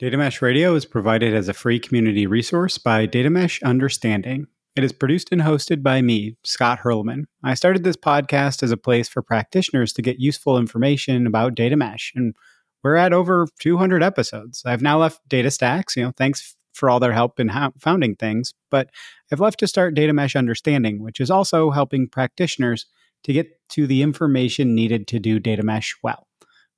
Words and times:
Data 0.00 0.16
Mesh 0.16 0.42
Radio 0.42 0.74
is 0.74 0.86
provided 0.86 1.34
as 1.34 1.48
a 1.48 1.54
free 1.54 1.78
community 1.78 2.26
resource 2.26 2.78
by 2.78 3.06
Data 3.06 3.30
Mesh 3.30 3.62
Understanding. 3.62 4.48
It 4.74 4.82
is 4.82 4.92
produced 4.92 5.28
and 5.30 5.42
hosted 5.42 5.84
by 5.84 6.02
me, 6.02 6.36
Scott 6.42 6.80
Hirleman. 6.80 7.26
I 7.44 7.54
started 7.54 7.84
this 7.84 7.96
podcast 7.96 8.64
as 8.64 8.72
a 8.72 8.76
place 8.76 9.08
for 9.08 9.22
practitioners 9.22 9.92
to 9.92 10.02
get 10.02 10.18
useful 10.18 10.58
information 10.58 11.28
about 11.28 11.54
data 11.54 11.76
mesh, 11.76 12.12
and 12.16 12.34
we're 12.82 12.96
at 12.96 13.12
over 13.12 13.46
200 13.60 14.02
episodes. 14.02 14.64
I've 14.66 14.82
now 14.82 14.98
left 14.98 15.20
DataStax, 15.28 15.94
you 15.94 16.02
know, 16.02 16.12
thanks 16.16 16.56
for 16.72 16.90
all 16.90 16.98
their 16.98 17.12
help 17.12 17.38
in 17.38 17.52
founding 17.78 18.16
things, 18.16 18.52
but 18.72 18.90
I've 19.30 19.38
left 19.38 19.60
to 19.60 19.68
start 19.68 19.94
Data 19.94 20.12
Mesh 20.12 20.34
Understanding, 20.34 21.04
which 21.04 21.20
is 21.20 21.30
also 21.30 21.70
helping 21.70 22.08
practitioners 22.08 22.86
to 23.22 23.32
get 23.32 23.46
to 23.70 23.86
the 23.86 24.02
information 24.02 24.74
needed 24.74 25.06
to 25.06 25.20
do 25.20 25.38
data 25.38 25.62
mesh 25.62 25.94
well. 26.02 26.26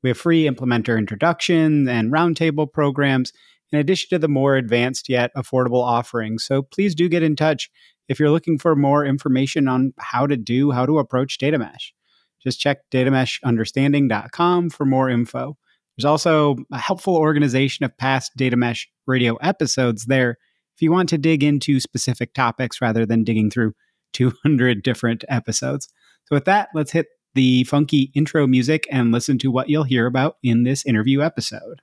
We 0.07 0.11
have 0.11 0.18
free 0.18 0.45
implementer 0.45 0.96
introduction 0.96 1.88
and 1.88 2.12
roundtable 2.12 2.73
programs, 2.73 3.32
in 3.73 3.80
addition 3.80 4.11
to 4.11 4.20
the 4.20 4.29
more 4.29 4.55
advanced 4.55 5.09
yet 5.09 5.33
affordable 5.37 5.83
offerings. 5.83 6.45
So 6.45 6.62
please 6.62 6.95
do 6.95 7.09
get 7.09 7.24
in 7.24 7.34
touch 7.34 7.69
if 8.09 8.20
you're 8.20 8.30
looking 8.30 8.56
for 8.56 8.77
more 8.77 9.05
information 9.05 9.66
on 9.66 9.95
how 9.98 10.28
to 10.28 10.37
do, 10.37 10.70
how 10.70 10.87
to 10.87 11.00
approach 11.00 11.38
data 11.38 11.59
mesh. 11.59 11.92
Just 12.41 12.61
check 12.61 12.88
datameshunderstanding.com 12.92 14.70
for 14.70 14.84
more 14.84 15.11
info. 15.11 15.59
There's 15.97 16.05
also 16.05 16.55
a 16.73 16.78
helpful 16.78 17.16
organization 17.16 17.84
of 17.84 17.98
past 17.98 18.30
data 18.36 18.56
mesh 18.56 18.88
radio 19.09 19.34
episodes 19.42 20.05
there 20.05 20.36
if 20.77 20.83
you 20.83 20.92
want 20.92 21.09
to 21.09 21.19
dig 21.19 21.42
into 21.42 21.80
specific 21.80 22.33
topics 22.33 22.80
rather 22.80 23.06
than 23.06 23.25
digging 23.25 23.50
through 23.50 23.73
200 24.12 24.84
different 24.84 25.25
episodes. 25.28 25.88
So, 26.27 26.36
with 26.36 26.45
that, 26.45 26.69
let's 26.75 26.92
hit 26.92 27.06
the 27.36 27.62
funky 27.64 28.10
intro 28.14 28.46
music 28.46 28.88
and 28.90 29.12
listen 29.12 29.38
to 29.38 29.50
what 29.50 29.68
you'll 29.68 29.84
hear 29.84 30.06
about 30.06 30.38
in 30.42 30.64
this 30.64 30.84
interview 30.84 31.22
episode. 31.22 31.80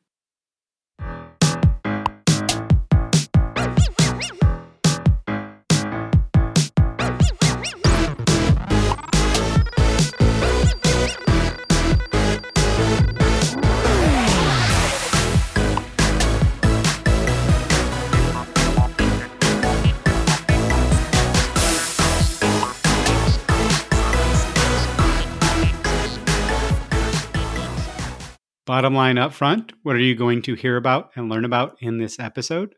Bottom 28.65 28.95
line 28.95 29.17
up 29.17 29.33
front, 29.33 29.73
what 29.83 29.97
are 29.97 29.99
you 29.99 30.15
going 30.15 30.41
to 30.43 30.53
hear 30.53 30.77
about 30.77 31.11
and 31.17 31.27
learn 31.27 31.43
about 31.43 31.75
in 31.81 31.97
this 31.97 32.17
episode? 32.17 32.75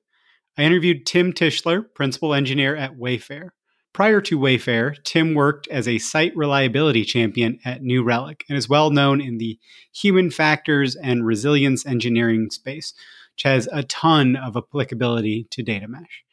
I 0.58 0.64
interviewed 0.64 1.06
Tim 1.06 1.32
Tischler, 1.32 1.86
principal 1.94 2.34
engineer 2.34 2.76
at 2.76 2.98
Wayfair. 2.98 3.50
Prior 3.94 4.20
to 4.22 4.40
Wayfair, 4.40 4.96
Tim 5.04 5.36
worked 5.36 5.68
as 5.68 5.88
a 5.88 6.00
site 6.00 6.36
reliability 6.36 7.06
champion 7.06 7.60
at 7.64 7.84
New 7.84 8.04
Relic 8.04 8.46
and 8.50 8.58
is 8.58 8.68
well 8.68 8.90
known 8.90 9.22
in 9.22 9.38
the 9.38 9.60
human 9.94 10.32
factors 10.32 10.96
and 10.96 11.24
resilience 11.24 11.86
engineering 11.86 12.50
space, 12.50 12.96
which 13.36 13.44
has 13.44 13.70
a 13.72 13.84
ton 13.84 14.36
of 14.36 14.58
applicability 14.58 15.46
to 15.52 15.62
data 15.62 15.88
mesh. 15.88 16.24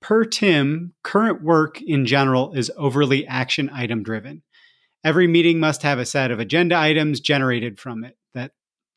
Per 0.00 0.24
Tim, 0.24 0.94
current 1.02 1.42
work 1.42 1.82
in 1.82 2.06
general 2.06 2.52
is 2.52 2.70
overly 2.76 3.26
action 3.26 3.68
item 3.70 4.04
driven. 4.04 4.42
Every 5.02 5.26
meeting 5.26 5.58
must 5.58 5.82
have 5.82 5.98
a 5.98 6.06
set 6.06 6.30
of 6.30 6.38
agenda 6.38 6.78
items 6.78 7.18
generated 7.18 7.80
from 7.80 8.04
it 8.04 8.16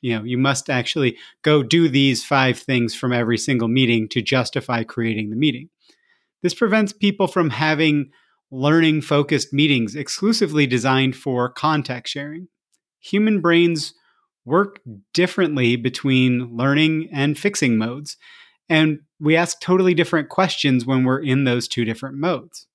you 0.02 0.16
know 0.16 0.24
you 0.24 0.38
must 0.38 0.70
actually 0.70 1.18
go 1.42 1.64
do 1.64 1.90
these 1.90 2.24
five 2.24 2.60
things 2.60 2.96
from 2.96 3.14
every 3.14 3.38
single 3.38 3.68
meeting 3.68 4.08
to 4.10 4.22
justify 4.22 4.84
creating 4.84 5.30
the 5.30 5.36
meeting. 5.36 5.70
This 6.42 6.54
prevents 6.54 6.94
people 6.94 7.28
from 7.28 7.50
having 7.50 8.12
learning 8.52 9.02
focused 9.02 9.54
meetings 9.54 9.96
exclusively 9.96 10.66
designed 10.66 11.16
for 11.16 11.50
context 11.50 12.14
sharing. 12.14 12.48
Human 13.00 13.42
brains 13.42 13.94
work 14.46 14.80
differently 15.14 15.76
between 15.76 16.56
learning 16.56 17.10
and 17.14 17.38
fixing 17.38 17.78
modes 17.78 18.18
and 18.70 19.00
we 19.20 19.36
ask 19.36 19.60
totally 19.60 19.94
different 19.94 20.30
questions 20.30 20.86
when 20.86 21.04
we're 21.04 21.22
in 21.22 21.44
those 21.44 21.68
two 21.68 21.84
different 21.84 22.18
modes. 22.18 22.68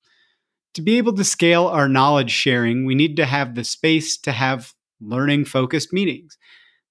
To 0.74 0.82
be 0.82 0.98
able 0.98 1.14
to 1.14 1.24
scale 1.24 1.66
our 1.66 1.88
knowledge 1.88 2.32
sharing 2.32 2.84
we 2.84 2.94
need 2.94 3.16
to 3.16 3.26
have 3.26 3.54
the 3.54 3.64
space 3.64 4.16
to 4.18 4.32
have 4.32 4.74
learning 5.00 5.44
focused 5.44 5.92
meetings 5.92 6.36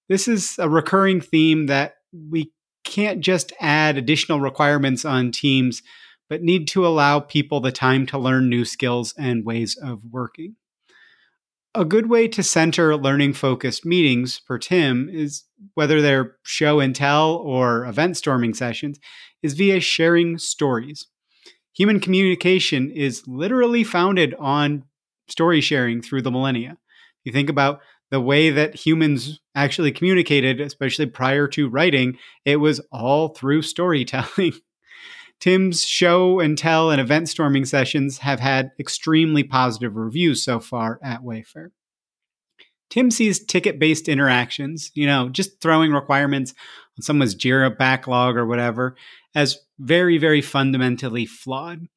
this 0.09 0.27
is 0.27 0.55
a 0.59 0.69
recurring 0.69 1.21
theme 1.21 1.67
that 1.67 1.95
we 2.11 2.51
can't 2.83 3.21
just 3.21 3.53
add 3.59 3.97
additional 3.97 4.39
requirements 4.39 5.05
on 5.05 5.31
teams, 5.31 5.81
but 6.29 6.43
need 6.43 6.67
to 6.69 6.85
allow 6.85 7.19
people 7.19 7.59
the 7.59 7.71
time 7.71 8.05
to 8.07 8.17
learn 8.17 8.49
new 8.49 8.65
skills 8.65 9.13
and 9.17 9.45
ways 9.45 9.77
of 9.81 10.01
working. 10.09 10.55
A 11.75 11.85
good 11.85 12.07
way 12.07 12.27
to 12.27 12.43
center 12.43 12.95
learning 12.95 13.33
focused 13.33 13.85
meetings 13.85 14.39
for 14.45 14.59
Tim 14.59 15.09
is 15.11 15.45
whether 15.73 16.01
they're 16.01 16.35
show 16.43 16.79
and 16.79 16.95
tell 16.95 17.33
or 17.35 17.85
event 17.85 18.17
storming 18.17 18.53
sessions, 18.53 18.99
is 19.41 19.53
via 19.53 19.79
sharing 19.79 20.37
stories. 20.37 21.07
Human 21.75 21.99
communication 21.99 22.91
is 22.91 23.23
literally 23.25 23.83
founded 23.83 24.35
on 24.39 24.83
story 25.27 25.61
sharing 25.61 26.01
through 26.01 26.21
the 26.21 26.29
millennia. 26.29 26.77
You 27.23 27.31
think 27.31 27.49
about 27.49 27.79
the 28.13 28.21
way 28.21 28.51
that 28.51 28.75
humans 28.75 29.39
actually 29.55 29.91
communicated, 29.91 30.61
especially 30.61 31.07
prior 31.07 31.47
to 31.47 31.67
writing, 31.67 32.15
it 32.45 32.57
was 32.57 32.79
all 32.91 33.29
through 33.29 33.63
storytelling. 33.63 34.53
Tim's 35.39 35.83
show 35.83 36.39
and 36.39 36.55
tell 36.55 36.91
and 36.91 37.01
event 37.01 37.27
storming 37.27 37.65
sessions 37.65 38.19
have 38.19 38.39
had 38.39 38.69
extremely 38.79 39.43
positive 39.43 39.95
reviews 39.95 40.45
so 40.45 40.59
far 40.59 40.99
at 41.03 41.21
Wayfair. 41.21 41.69
Tim 42.91 43.09
sees 43.09 43.43
ticket 43.43 43.79
based 43.79 44.07
interactions, 44.07 44.91
you 44.93 45.07
know, 45.07 45.29
just 45.29 45.59
throwing 45.59 45.91
requirements 45.91 46.53
on 46.95 47.01
someone's 47.01 47.33
JIRA 47.33 47.79
backlog 47.79 48.37
or 48.37 48.45
whatever, 48.45 48.95
as 49.33 49.57
very, 49.79 50.19
very 50.19 50.41
fundamentally 50.41 51.25
flawed. 51.25 51.87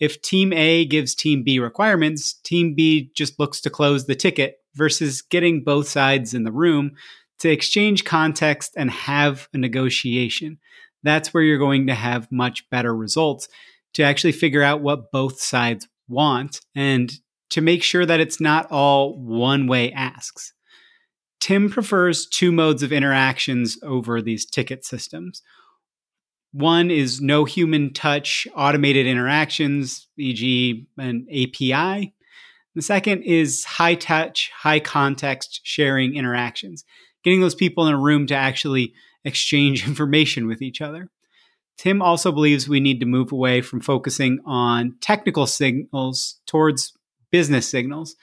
If 0.00 0.22
Team 0.22 0.54
A 0.54 0.86
gives 0.86 1.14
Team 1.14 1.42
B 1.44 1.58
requirements, 1.58 2.32
Team 2.32 2.74
B 2.74 3.10
just 3.14 3.38
looks 3.38 3.60
to 3.60 3.68
close 3.68 4.06
the 4.06 4.14
ticket 4.14 4.56
versus 4.76 5.22
getting 5.22 5.64
both 5.64 5.88
sides 5.88 6.34
in 6.34 6.44
the 6.44 6.52
room 6.52 6.92
to 7.38 7.50
exchange 7.50 8.04
context 8.04 8.72
and 8.76 8.90
have 8.90 9.48
a 9.52 9.58
negotiation. 9.58 10.58
That's 11.02 11.32
where 11.32 11.42
you're 11.42 11.58
going 11.58 11.86
to 11.88 11.94
have 11.94 12.30
much 12.30 12.68
better 12.70 12.94
results 12.94 13.48
to 13.94 14.02
actually 14.02 14.32
figure 14.32 14.62
out 14.62 14.82
what 14.82 15.10
both 15.10 15.40
sides 15.40 15.88
want 16.08 16.60
and 16.74 17.12
to 17.50 17.60
make 17.60 17.82
sure 17.82 18.04
that 18.04 18.20
it's 18.20 18.40
not 18.40 18.70
all 18.70 19.18
one 19.18 19.66
way 19.66 19.92
asks. 19.92 20.52
Tim 21.40 21.70
prefers 21.70 22.26
two 22.26 22.50
modes 22.50 22.82
of 22.82 22.92
interactions 22.92 23.78
over 23.82 24.20
these 24.20 24.46
ticket 24.46 24.84
systems. 24.84 25.42
One 26.52 26.90
is 26.90 27.20
no 27.20 27.44
human 27.44 27.92
touch 27.92 28.48
automated 28.56 29.06
interactions, 29.06 30.08
e.g., 30.18 30.86
an 30.98 31.26
API. 31.30 32.14
The 32.76 32.82
second 32.82 33.22
is 33.22 33.64
high 33.64 33.94
touch, 33.94 34.50
high 34.54 34.80
context 34.80 35.62
sharing 35.64 36.14
interactions, 36.14 36.84
getting 37.24 37.40
those 37.40 37.54
people 37.54 37.86
in 37.86 37.94
a 37.94 37.98
room 37.98 38.26
to 38.26 38.34
actually 38.34 38.92
exchange 39.24 39.88
information 39.88 40.46
with 40.46 40.60
each 40.60 40.82
other. 40.82 41.08
Tim 41.78 42.02
also 42.02 42.30
believes 42.30 42.68
we 42.68 42.80
need 42.80 43.00
to 43.00 43.06
move 43.06 43.32
away 43.32 43.62
from 43.62 43.80
focusing 43.80 44.40
on 44.44 44.94
technical 45.00 45.46
signals 45.46 46.38
towards 46.46 46.92
business 47.30 47.66
signals. 47.66 48.14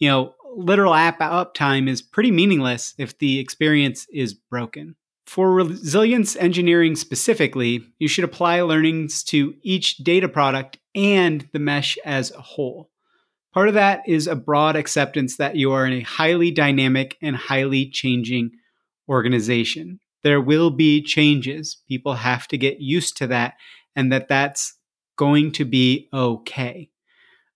You 0.00 0.08
know, 0.08 0.34
literal 0.56 0.94
app 0.94 1.20
uptime 1.20 1.88
is 1.88 2.02
pretty 2.02 2.32
meaningless 2.32 2.94
if 2.98 3.16
the 3.18 3.38
experience 3.38 4.08
is 4.12 4.34
broken. 4.34 4.96
For 5.26 5.52
resilience 5.52 6.34
engineering 6.34 6.96
specifically, 6.96 7.84
you 8.00 8.08
should 8.08 8.24
apply 8.24 8.60
learnings 8.62 9.22
to 9.24 9.54
each 9.62 9.98
data 9.98 10.28
product 10.28 10.78
and 10.96 11.48
the 11.52 11.60
mesh 11.60 11.96
as 12.04 12.32
a 12.32 12.40
whole. 12.40 12.90
Part 13.52 13.68
of 13.68 13.74
that 13.74 14.02
is 14.06 14.26
a 14.26 14.36
broad 14.36 14.76
acceptance 14.76 15.36
that 15.36 15.56
you 15.56 15.72
are 15.72 15.84
in 15.84 15.92
a 15.92 16.00
highly 16.02 16.50
dynamic 16.50 17.16
and 17.20 17.34
highly 17.34 17.90
changing 17.90 18.52
organization. 19.08 19.98
There 20.22 20.40
will 20.40 20.70
be 20.70 21.02
changes. 21.02 21.78
People 21.88 22.14
have 22.14 22.46
to 22.48 22.58
get 22.58 22.80
used 22.80 23.16
to 23.16 23.26
that 23.28 23.54
and 23.96 24.12
that 24.12 24.28
that's 24.28 24.74
going 25.16 25.52
to 25.52 25.64
be 25.64 26.08
okay. 26.12 26.90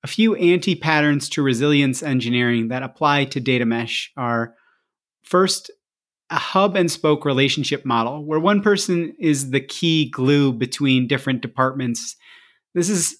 A 0.02 0.06
few 0.06 0.34
anti 0.34 0.74
patterns 0.74 1.28
to 1.30 1.42
resilience 1.42 2.02
engineering 2.02 2.68
that 2.68 2.82
apply 2.82 3.26
to 3.26 3.40
data 3.40 3.64
mesh 3.64 4.12
are 4.16 4.54
first, 5.22 5.70
a 6.28 6.36
hub 6.36 6.76
and 6.76 6.90
spoke 6.90 7.24
relationship 7.24 7.84
model 7.86 8.24
where 8.24 8.40
one 8.40 8.60
person 8.60 9.14
is 9.18 9.50
the 9.50 9.60
key 9.60 10.10
glue 10.10 10.52
between 10.52 11.06
different 11.06 11.40
departments. 11.40 12.16
This 12.74 12.88
is 12.88 13.16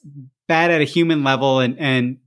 bad 0.49 0.71
at 0.71 0.81
a 0.81 0.85
human 0.85 1.23
level 1.23 1.61
and, 1.61 1.79
and 1.79 2.19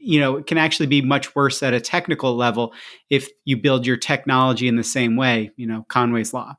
you 0.00 0.20
know, 0.20 0.36
it 0.36 0.46
can 0.46 0.58
actually 0.58 0.86
be 0.86 1.02
much 1.02 1.34
worse 1.34 1.62
at 1.62 1.74
a 1.74 1.80
technical 1.80 2.36
level 2.36 2.72
if 3.10 3.28
you 3.44 3.56
build 3.56 3.86
your 3.86 3.96
technology 3.96 4.66
in 4.66 4.76
the 4.76 4.84
same 4.84 5.16
way, 5.16 5.50
you 5.56 5.66
know, 5.66 5.84
Conway's 5.88 6.32
law. 6.32 6.56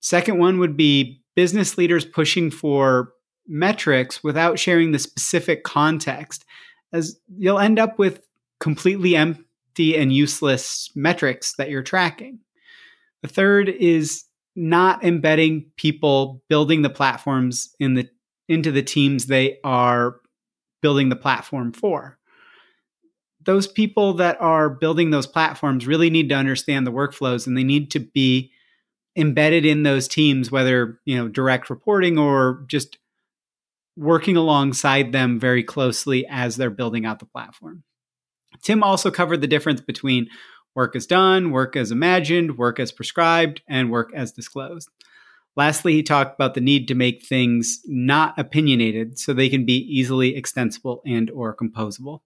Second 0.00 0.38
one 0.38 0.58
would 0.58 0.76
be 0.76 1.20
business 1.34 1.76
leaders 1.76 2.04
pushing 2.04 2.50
for 2.50 3.12
metrics 3.46 4.24
without 4.24 4.58
sharing 4.58 4.92
the 4.92 4.98
specific 4.98 5.64
context, 5.64 6.44
as 6.92 7.18
you'll 7.36 7.58
end 7.58 7.78
up 7.78 7.98
with 7.98 8.20
completely 8.60 9.16
empty 9.16 9.96
and 9.96 10.12
useless 10.12 10.90
metrics 10.94 11.54
that 11.56 11.70
you're 11.70 11.82
tracking. 11.82 12.38
The 13.22 13.28
third 13.28 13.68
is 13.68 14.24
not 14.54 15.04
embedding 15.04 15.66
people 15.76 16.42
building 16.48 16.82
the 16.82 16.90
platforms 16.90 17.74
in 17.78 17.94
the 17.94 18.08
into 18.48 18.70
the 18.70 18.82
teams 18.82 19.26
they 19.26 19.58
are 19.64 20.20
building 20.86 21.08
the 21.08 21.16
platform 21.16 21.72
for. 21.72 22.16
Those 23.44 23.66
people 23.66 24.12
that 24.14 24.40
are 24.40 24.70
building 24.70 25.10
those 25.10 25.26
platforms 25.26 25.84
really 25.84 26.10
need 26.10 26.28
to 26.28 26.36
understand 26.36 26.86
the 26.86 26.92
workflows 26.92 27.44
and 27.44 27.58
they 27.58 27.64
need 27.64 27.90
to 27.90 27.98
be 27.98 28.52
embedded 29.16 29.66
in 29.66 29.82
those 29.82 30.06
teams 30.06 30.52
whether, 30.52 31.00
you 31.04 31.16
know, 31.16 31.26
direct 31.26 31.70
reporting 31.70 32.18
or 32.18 32.64
just 32.68 32.98
working 33.96 34.36
alongside 34.36 35.10
them 35.10 35.40
very 35.40 35.64
closely 35.64 36.24
as 36.30 36.54
they're 36.54 36.70
building 36.70 37.04
out 37.04 37.18
the 37.18 37.26
platform. 37.26 37.82
Tim 38.62 38.84
also 38.84 39.10
covered 39.10 39.40
the 39.40 39.48
difference 39.48 39.80
between 39.80 40.28
work 40.76 40.94
as 40.94 41.04
done, 41.04 41.50
work 41.50 41.74
as 41.74 41.90
imagined, 41.90 42.58
work 42.58 42.78
as 42.78 42.92
prescribed, 42.92 43.60
and 43.66 43.90
work 43.90 44.12
as 44.14 44.30
disclosed. 44.30 44.88
Lastly, 45.56 45.94
he 45.94 46.02
talked 46.02 46.34
about 46.34 46.54
the 46.54 46.60
need 46.60 46.86
to 46.88 46.94
make 46.94 47.24
things 47.24 47.80
not 47.86 48.38
opinionated 48.38 49.18
so 49.18 49.32
they 49.32 49.48
can 49.48 49.64
be 49.64 49.78
easily 49.78 50.36
extensible 50.36 51.02
and 51.06 51.30
or 51.30 51.56
composable. 51.56 52.20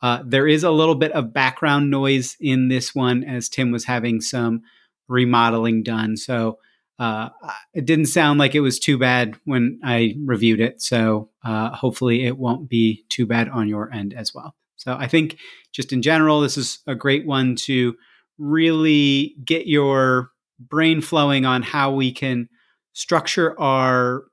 Uh, 0.00 0.22
there 0.26 0.48
is 0.48 0.64
a 0.64 0.70
little 0.70 0.94
bit 0.94 1.12
of 1.12 1.32
background 1.32 1.90
noise 1.90 2.36
in 2.40 2.68
this 2.68 2.94
one 2.94 3.22
as 3.22 3.48
Tim 3.48 3.70
was 3.70 3.84
having 3.84 4.20
some 4.20 4.62
remodeling 5.06 5.82
done. 5.82 6.16
So 6.16 6.58
uh, 6.98 7.28
it 7.74 7.84
didn't 7.84 8.06
sound 8.06 8.38
like 8.38 8.54
it 8.54 8.60
was 8.60 8.78
too 8.78 8.98
bad 8.98 9.36
when 9.44 9.78
I 9.84 10.14
reviewed 10.24 10.60
it. 10.60 10.80
So 10.82 11.30
uh, 11.44 11.70
hopefully 11.70 12.24
it 12.24 12.38
won't 12.38 12.68
be 12.68 13.04
too 13.08 13.26
bad 13.26 13.48
on 13.48 13.68
your 13.68 13.92
end 13.92 14.14
as 14.14 14.34
well. 14.34 14.54
So 14.76 14.96
I 14.98 15.06
think 15.06 15.36
just 15.72 15.92
in 15.92 16.02
general, 16.02 16.40
this 16.40 16.56
is 16.56 16.78
a 16.86 16.94
great 16.94 17.26
one 17.26 17.54
to 17.56 17.96
really 18.38 19.36
get 19.44 19.66
your 19.66 20.30
brain 20.58 21.00
flowing 21.00 21.44
on 21.44 21.62
how 21.62 21.92
we 21.92 22.12
can 22.12 22.48
structure 22.92 23.58
our 23.60 24.24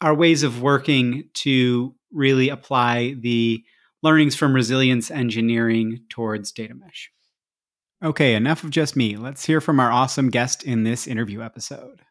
our 0.00 0.14
ways 0.14 0.42
of 0.42 0.60
working 0.60 1.24
to 1.32 1.94
really 2.12 2.48
apply 2.48 3.14
the 3.20 3.62
learnings 4.02 4.36
from 4.36 4.54
resilience 4.54 5.10
engineering 5.10 6.00
towards 6.10 6.52
data 6.52 6.74
mesh. 6.74 7.10
Okay, 8.04 8.34
enough 8.34 8.62
of 8.62 8.70
just 8.70 8.94
me. 8.94 9.16
Let's 9.16 9.46
hear 9.46 9.60
from 9.60 9.80
our 9.80 9.90
awesome 9.90 10.28
guest 10.28 10.62
in 10.62 10.84
this 10.84 11.06
interview 11.06 11.42
episode. 11.42 12.02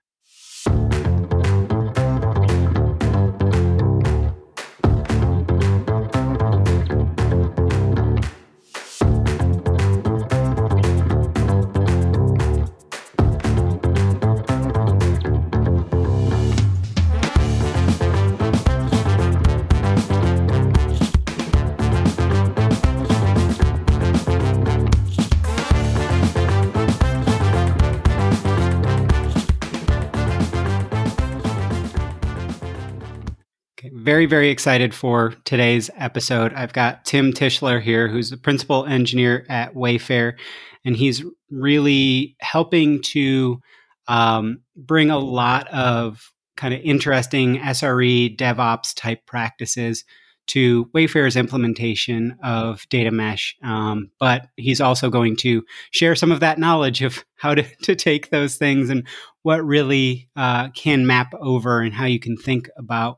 Very, 34.16 34.28
very 34.28 34.50
excited 34.50 34.96
for 34.96 35.34
today's 35.44 35.90
episode. 35.98 36.54
I've 36.54 36.72
got 36.72 37.04
Tim 37.04 37.34
Tischler 37.34 37.82
here, 37.82 38.08
who's 38.08 38.30
the 38.30 38.38
principal 38.38 38.86
engineer 38.86 39.46
at 39.50 39.74
Wayfair, 39.74 40.38
and 40.86 40.96
he's 40.96 41.22
really 41.52 42.38
helping 42.40 43.02
to 43.02 43.60
um, 44.08 44.62
bring 44.74 45.10
a 45.10 45.20
lot 45.20 45.68
of 45.68 46.32
kind 46.56 46.74
of 46.74 46.80
interesting 46.80 47.58
SRE 47.58 48.38
DevOps 48.38 48.96
type 48.96 49.26
practices 49.26 50.06
to 50.48 50.86
Wayfair's 50.96 51.36
implementation 51.36 52.38
of 52.42 52.88
data 52.88 53.12
mesh. 53.12 53.58
Um, 53.64 54.12
but 54.18 54.48
he's 54.56 54.80
also 54.80 55.10
going 55.10 55.36
to 55.38 55.62
share 55.92 56.16
some 56.16 56.32
of 56.32 56.40
that 56.40 56.58
knowledge 56.58 57.02
of 57.02 57.26
how 57.36 57.54
to, 57.54 57.64
to 57.82 57.96
take 57.96 58.30
those 58.30 58.56
things 58.56 58.90
and 58.90 59.06
what 59.42 59.66
really 59.66 60.30
uh, 60.38 60.70
can 60.70 61.06
map 61.06 61.34
over 61.42 61.82
and 61.82 61.94
how 61.94 62.06
you 62.06 62.22
can 62.22 62.38
think 62.38 62.70
about 62.78 63.18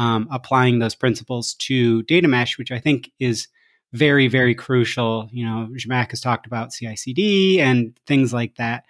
um, 0.00 0.26
applying 0.32 0.78
those 0.78 0.94
principles 0.94 1.52
to 1.54 2.02
data 2.04 2.26
mesh, 2.26 2.56
which 2.56 2.72
I 2.72 2.80
think 2.80 3.12
is 3.20 3.48
very, 3.92 4.28
very 4.28 4.54
crucial. 4.54 5.28
You 5.30 5.44
know, 5.44 5.68
Zhamak 5.74 6.10
has 6.10 6.22
talked 6.22 6.46
about 6.46 6.72
CI/CD 6.72 7.60
and 7.60 7.94
things 8.06 8.32
like 8.32 8.56
that 8.56 8.84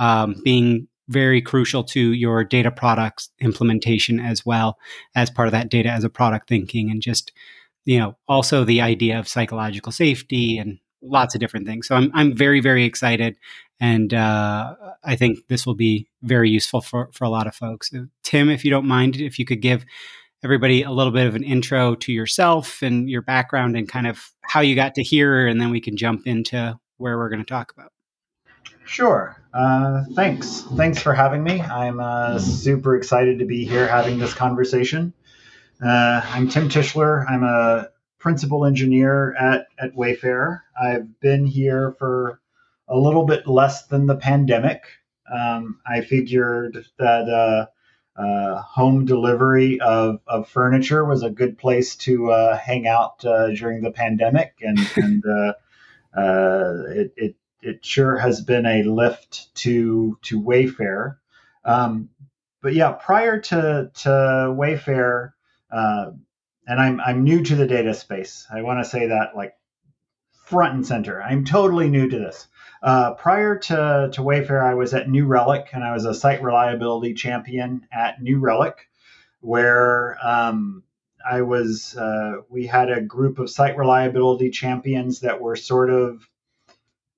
um, 0.00 0.34
being 0.44 0.88
very 1.08 1.40
crucial 1.40 1.84
to 1.84 2.12
your 2.12 2.42
data 2.42 2.72
products 2.72 3.30
implementation 3.38 4.18
as 4.18 4.44
well 4.44 4.76
as 5.14 5.30
part 5.30 5.46
of 5.46 5.52
that 5.52 5.68
data 5.68 5.88
as 5.88 6.02
a 6.02 6.10
product 6.10 6.48
thinking 6.48 6.90
and 6.90 7.00
just 7.00 7.30
you 7.84 7.96
know 7.96 8.16
also 8.26 8.64
the 8.64 8.80
idea 8.80 9.16
of 9.16 9.28
psychological 9.28 9.92
safety 9.92 10.58
and 10.58 10.80
lots 11.02 11.32
of 11.36 11.40
different 11.40 11.64
things 11.64 11.86
so 11.86 11.94
i'm, 11.94 12.10
I'm 12.12 12.36
very 12.36 12.58
very 12.58 12.82
excited 12.82 13.36
and 13.78 14.12
uh, 14.12 14.74
i 15.04 15.14
think 15.14 15.46
this 15.46 15.64
will 15.64 15.76
be 15.76 16.08
very 16.22 16.50
useful 16.50 16.80
for, 16.80 17.08
for 17.12 17.24
a 17.24 17.30
lot 17.30 17.46
of 17.46 17.54
folks 17.54 17.92
tim 18.24 18.50
if 18.50 18.64
you 18.64 18.70
don't 18.72 18.88
mind 18.88 19.14
if 19.20 19.38
you 19.38 19.44
could 19.44 19.62
give 19.62 19.84
everybody 20.46 20.84
a 20.84 20.92
little 20.92 21.10
bit 21.10 21.26
of 21.26 21.34
an 21.34 21.42
intro 21.42 21.96
to 21.96 22.12
yourself 22.12 22.80
and 22.80 23.10
your 23.10 23.20
background 23.20 23.76
and 23.76 23.88
kind 23.88 24.06
of 24.06 24.30
how 24.42 24.60
you 24.60 24.76
got 24.76 24.94
to 24.94 25.02
here, 25.02 25.48
and 25.48 25.60
then 25.60 25.70
we 25.70 25.80
can 25.80 25.96
jump 25.96 26.24
into 26.24 26.78
where 26.98 27.18
we're 27.18 27.28
going 27.28 27.40
to 27.40 27.44
talk 27.44 27.72
about. 27.76 27.90
Sure. 28.84 29.42
Uh, 29.52 30.04
thanks. 30.14 30.60
Thanks 30.76 31.02
for 31.02 31.14
having 31.14 31.42
me. 31.42 31.60
I'm 31.60 31.98
uh, 31.98 32.38
super 32.38 32.94
excited 32.94 33.40
to 33.40 33.44
be 33.44 33.64
here 33.64 33.88
having 33.88 34.20
this 34.20 34.34
conversation. 34.34 35.12
Uh, 35.84 36.20
I'm 36.24 36.48
Tim 36.48 36.68
Tischler. 36.68 37.28
I'm 37.28 37.42
a 37.42 37.88
principal 38.20 38.64
engineer 38.66 39.34
at, 39.34 39.66
at 39.80 39.96
Wayfair. 39.96 40.60
I've 40.80 41.18
been 41.18 41.44
here 41.44 41.96
for 41.98 42.40
a 42.86 42.96
little 42.96 43.24
bit 43.24 43.48
less 43.48 43.88
than 43.88 44.06
the 44.06 44.14
pandemic. 44.14 44.84
Um, 45.28 45.80
I 45.84 46.02
figured 46.02 46.86
that 47.00 47.68
uh, 48.16 48.62
home 48.62 49.04
delivery 49.04 49.80
of, 49.80 50.20
of 50.26 50.48
furniture 50.48 51.04
was 51.04 51.22
a 51.22 51.30
good 51.30 51.58
place 51.58 51.96
to 51.96 52.30
uh, 52.30 52.56
hang 52.56 52.86
out 52.86 53.24
uh, 53.24 53.48
during 53.50 53.82
the 53.82 53.90
pandemic, 53.90 54.54
and, 54.60 54.78
and 54.96 55.24
uh, 55.26 55.52
uh, 56.18 56.82
it, 56.88 57.12
it, 57.16 57.36
it 57.62 57.84
sure 57.84 58.16
has 58.16 58.40
been 58.40 58.64
a 58.64 58.82
lift 58.84 59.54
to 59.56 60.18
to 60.22 60.40
Wayfair. 60.40 61.16
Um, 61.64 62.10
but 62.62 62.74
yeah, 62.74 62.92
prior 62.92 63.40
to 63.40 63.90
to 63.92 64.08
Wayfair, 64.08 65.32
uh, 65.70 66.12
and 66.66 66.80
I'm 66.80 67.00
I'm 67.00 67.24
new 67.24 67.42
to 67.42 67.54
the 67.54 67.66
data 67.66 67.92
space. 67.92 68.46
I 68.52 68.62
want 68.62 68.82
to 68.82 68.88
say 68.88 69.08
that 69.08 69.36
like 69.36 69.54
front 70.44 70.74
and 70.74 70.86
center. 70.86 71.22
I'm 71.22 71.44
totally 71.44 71.88
new 71.88 72.08
to 72.08 72.18
this. 72.18 72.46
Uh, 72.82 73.14
prior 73.14 73.56
to, 73.56 74.10
to 74.12 74.20
Wayfair, 74.20 74.62
I 74.62 74.74
was 74.74 74.94
at 74.94 75.08
New 75.08 75.26
Relic 75.26 75.68
and 75.72 75.82
I 75.82 75.92
was 75.92 76.04
a 76.04 76.14
site 76.14 76.42
reliability 76.42 77.14
champion 77.14 77.86
at 77.92 78.22
New 78.22 78.38
Relic, 78.38 78.88
where 79.40 80.18
um, 80.22 80.82
I 81.28 81.42
was, 81.42 81.96
uh, 81.96 82.42
we 82.48 82.66
had 82.66 82.90
a 82.90 83.00
group 83.00 83.38
of 83.38 83.50
site 83.50 83.76
reliability 83.76 84.50
champions 84.50 85.20
that 85.20 85.40
were 85.40 85.56
sort 85.56 85.90
of 85.90 86.28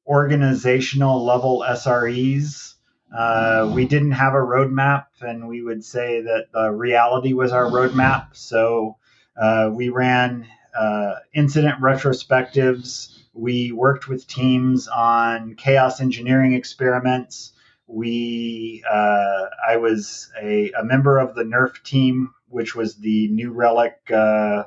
organizational 0.06 1.24
level 1.24 1.64
SREs. 1.68 2.74
Uh, 3.16 3.70
we 3.74 3.86
didn't 3.86 4.12
have 4.12 4.34
a 4.34 4.38
roadmap, 4.38 5.06
and 5.20 5.48
we 5.48 5.62
would 5.62 5.84
say 5.84 6.22
that 6.22 6.46
the 6.52 6.70
reality 6.70 7.32
was 7.32 7.52
our 7.52 7.64
roadmap. 7.64 8.36
So 8.36 8.96
uh, 9.36 9.70
we 9.72 9.88
ran 9.88 10.46
uh, 10.78 11.16
incident 11.34 11.80
retrospectives 11.80 13.17
we 13.38 13.70
worked 13.70 14.08
with 14.08 14.26
teams 14.26 14.88
on 14.88 15.54
chaos 15.54 16.00
engineering 16.00 16.54
experiments. 16.54 17.52
We, 17.86 18.82
uh, 18.90 19.44
I 19.66 19.76
was 19.76 20.30
a, 20.42 20.72
a, 20.72 20.84
member 20.84 21.18
of 21.18 21.36
the 21.36 21.44
NERF 21.44 21.82
team, 21.84 22.34
which 22.48 22.74
was 22.74 22.96
the 22.96 23.28
New 23.28 23.52
Relic. 23.52 23.96
Uh, 24.10 24.64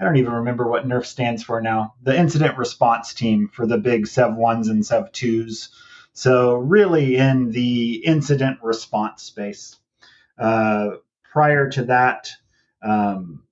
I 0.00 0.04
don't 0.04 0.16
even 0.16 0.32
remember 0.32 0.66
what 0.66 0.88
NERF 0.88 1.04
stands 1.04 1.42
for 1.42 1.60
now. 1.60 1.94
The 2.02 2.18
incident 2.18 2.56
response 2.56 3.12
team 3.12 3.50
for 3.52 3.66
the 3.66 3.78
big 3.78 4.06
Sev 4.06 4.34
ones 4.34 4.68
and 4.68 4.84
Sev 4.84 5.12
twos. 5.12 5.68
So 6.14 6.54
really 6.54 7.16
in 7.16 7.50
the 7.50 7.96
incident 8.06 8.60
response 8.62 9.22
space. 9.22 9.76
Uh, 10.38 10.92
prior 11.30 11.68
to 11.70 11.84
that, 11.84 12.30
um, 12.82 13.42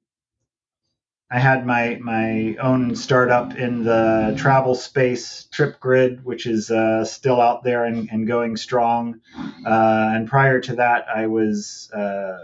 I 1.28 1.40
had 1.40 1.66
my 1.66 1.98
my 2.00 2.56
own 2.60 2.94
startup 2.94 3.56
in 3.56 3.82
the 3.82 4.34
travel 4.38 4.76
space, 4.76 5.48
TripGrid, 5.52 6.22
which 6.22 6.46
is 6.46 6.70
uh, 6.70 7.04
still 7.04 7.40
out 7.40 7.64
there 7.64 7.84
and, 7.84 8.08
and 8.12 8.28
going 8.28 8.56
strong. 8.56 9.20
Uh, 9.36 10.10
and 10.14 10.28
prior 10.28 10.60
to 10.60 10.76
that, 10.76 11.06
I 11.12 11.26
was 11.26 11.90
uh, 11.92 12.38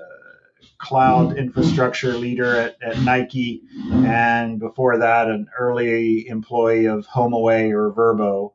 cloud 0.78 1.38
infrastructure 1.38 2.14
leader 2.14 2.56
at, 2.56 2.76
at, 2.82 3.00
Nike, 3.02 3.62
and 3.92 4.58
before 4.58 4.98
that, 4.98 5.28
an 5.28 5.46
early 5.56 6.26
employee 6.26 6.86
of 6.86 7.06
HomeAway 7.06 7.70
or 7.70 7.92
Vrbo. 7.92 8.52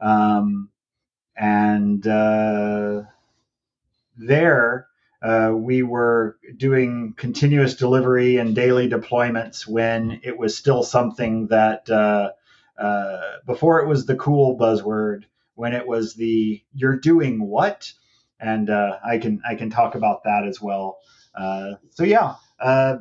Um, 0.00 0.70
and 1.36 2.06
uh, 2.06 3.02
there, 4.16 4.86
uh, 5.24 5.50
we 5.54 5.82
were 5.82 6.36
doing 6.58 7.14
continuous 7.16 7.76
delivery 7.76 8.36
and 8.36 8.54
daily 8.54 8.90
deployments 8.90 9.66
when 9.66 10.20
it 10.22 10.36
was 10.36 10.54
still 10.54 10.82
something 10.82 11.46
that 11.46 11.88
uh, 11.88 12.30
uh, 12.78 13.20
before 13.46 13.80
it 13.80 13.88
was 13.88 14.04
the 14.04 14.16
cool 14.16 14.58
buzzword 14.58 15.22
when 15.54 15.72
it 15.72 15.86
was 15.86 16.14
the 16.14 16.62
you're 16.74 16.98
doing 16.98 17.40
what? 17.40 17.90
And 18.38 18.68
uh, 18.68 18.98
I 19.02 19.16
can 19.16 19.40
I 19.48 19.54
can 19.54 19.70
talk 19.70 19.94
about 19.94 20.24
that 20.24 20.46
as 20.46 20.60
well. 20.60 20.98
Uh, 21.34 21.76
so 21.88 22.04
yeah 22.04 22.34
uh, 22.60 22.98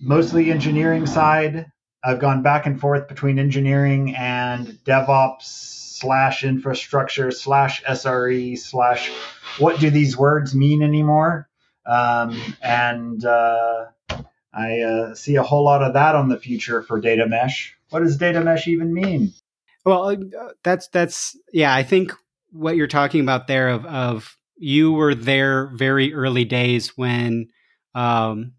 mostly 0.00 0.50
engineering 0.50 1.06
side. 1.06 1.66
I've 2.02 2.18
gone 2.18 2.42
back 2.42 2.66
and 2.66 2.80
forth 2.80 3.06
between 3.06 3.38
engineering 3.38 4.16
and 4.16 4.66
DevOps 4.84 5.42
slash 5.42 6.42
infrastructure 6.42 7.30
slash 7.30 7.84
SRE 7.84 8.58
slash 8.58 9.08
what 9.58 9.78
do 9.78 9.90
these 9.90 10.16
words 10.16 10.52
mean 10.52 10.82
anymore 10.82 11.46
um, 11.90 12.40
and 12.62 13.24
uh, 13.24 13.86
I 14.52 14.80
uh, 14.80 15.14
see 15.14 15.36
a 15.36 15.42
whole 15.42 15.64
lot 15.64 15.82
of 15.82 15.94
that 15.94 16.14
on 16.14 16.28
the 16.28 16.38
future 16.38 16.82
for 16.82 17.00
data 17.00 17.26
mesh. 17.26 17.76
What 17.90 18.00
does 18.00 18.16
data 18.16 18.40
mesh 18.40 18.68
even 18.68 18.94
mean? 18.94 19.32
Well, 19.84 20.10
uh, 20.10 20.16
that's 20.62 20.88
that's 20.88 21.36
yeah. 21.52 21.74
I 21.74 21.82
think 21.82 22.12
what 22.52 22.76
you're 22.76 22.86
talking 22.86 23.20
about 23.20 23.46
there 23.46 23.68
of 23.68 23.84
of 23.86 24.36
you 24.56 24.92
were 24.92 25.14
there 25.14 25.66
very 25.74 26.14
early 26.14 26.44
days 26.44 26.96
when 26.96 27.48
um, 27.94 28.52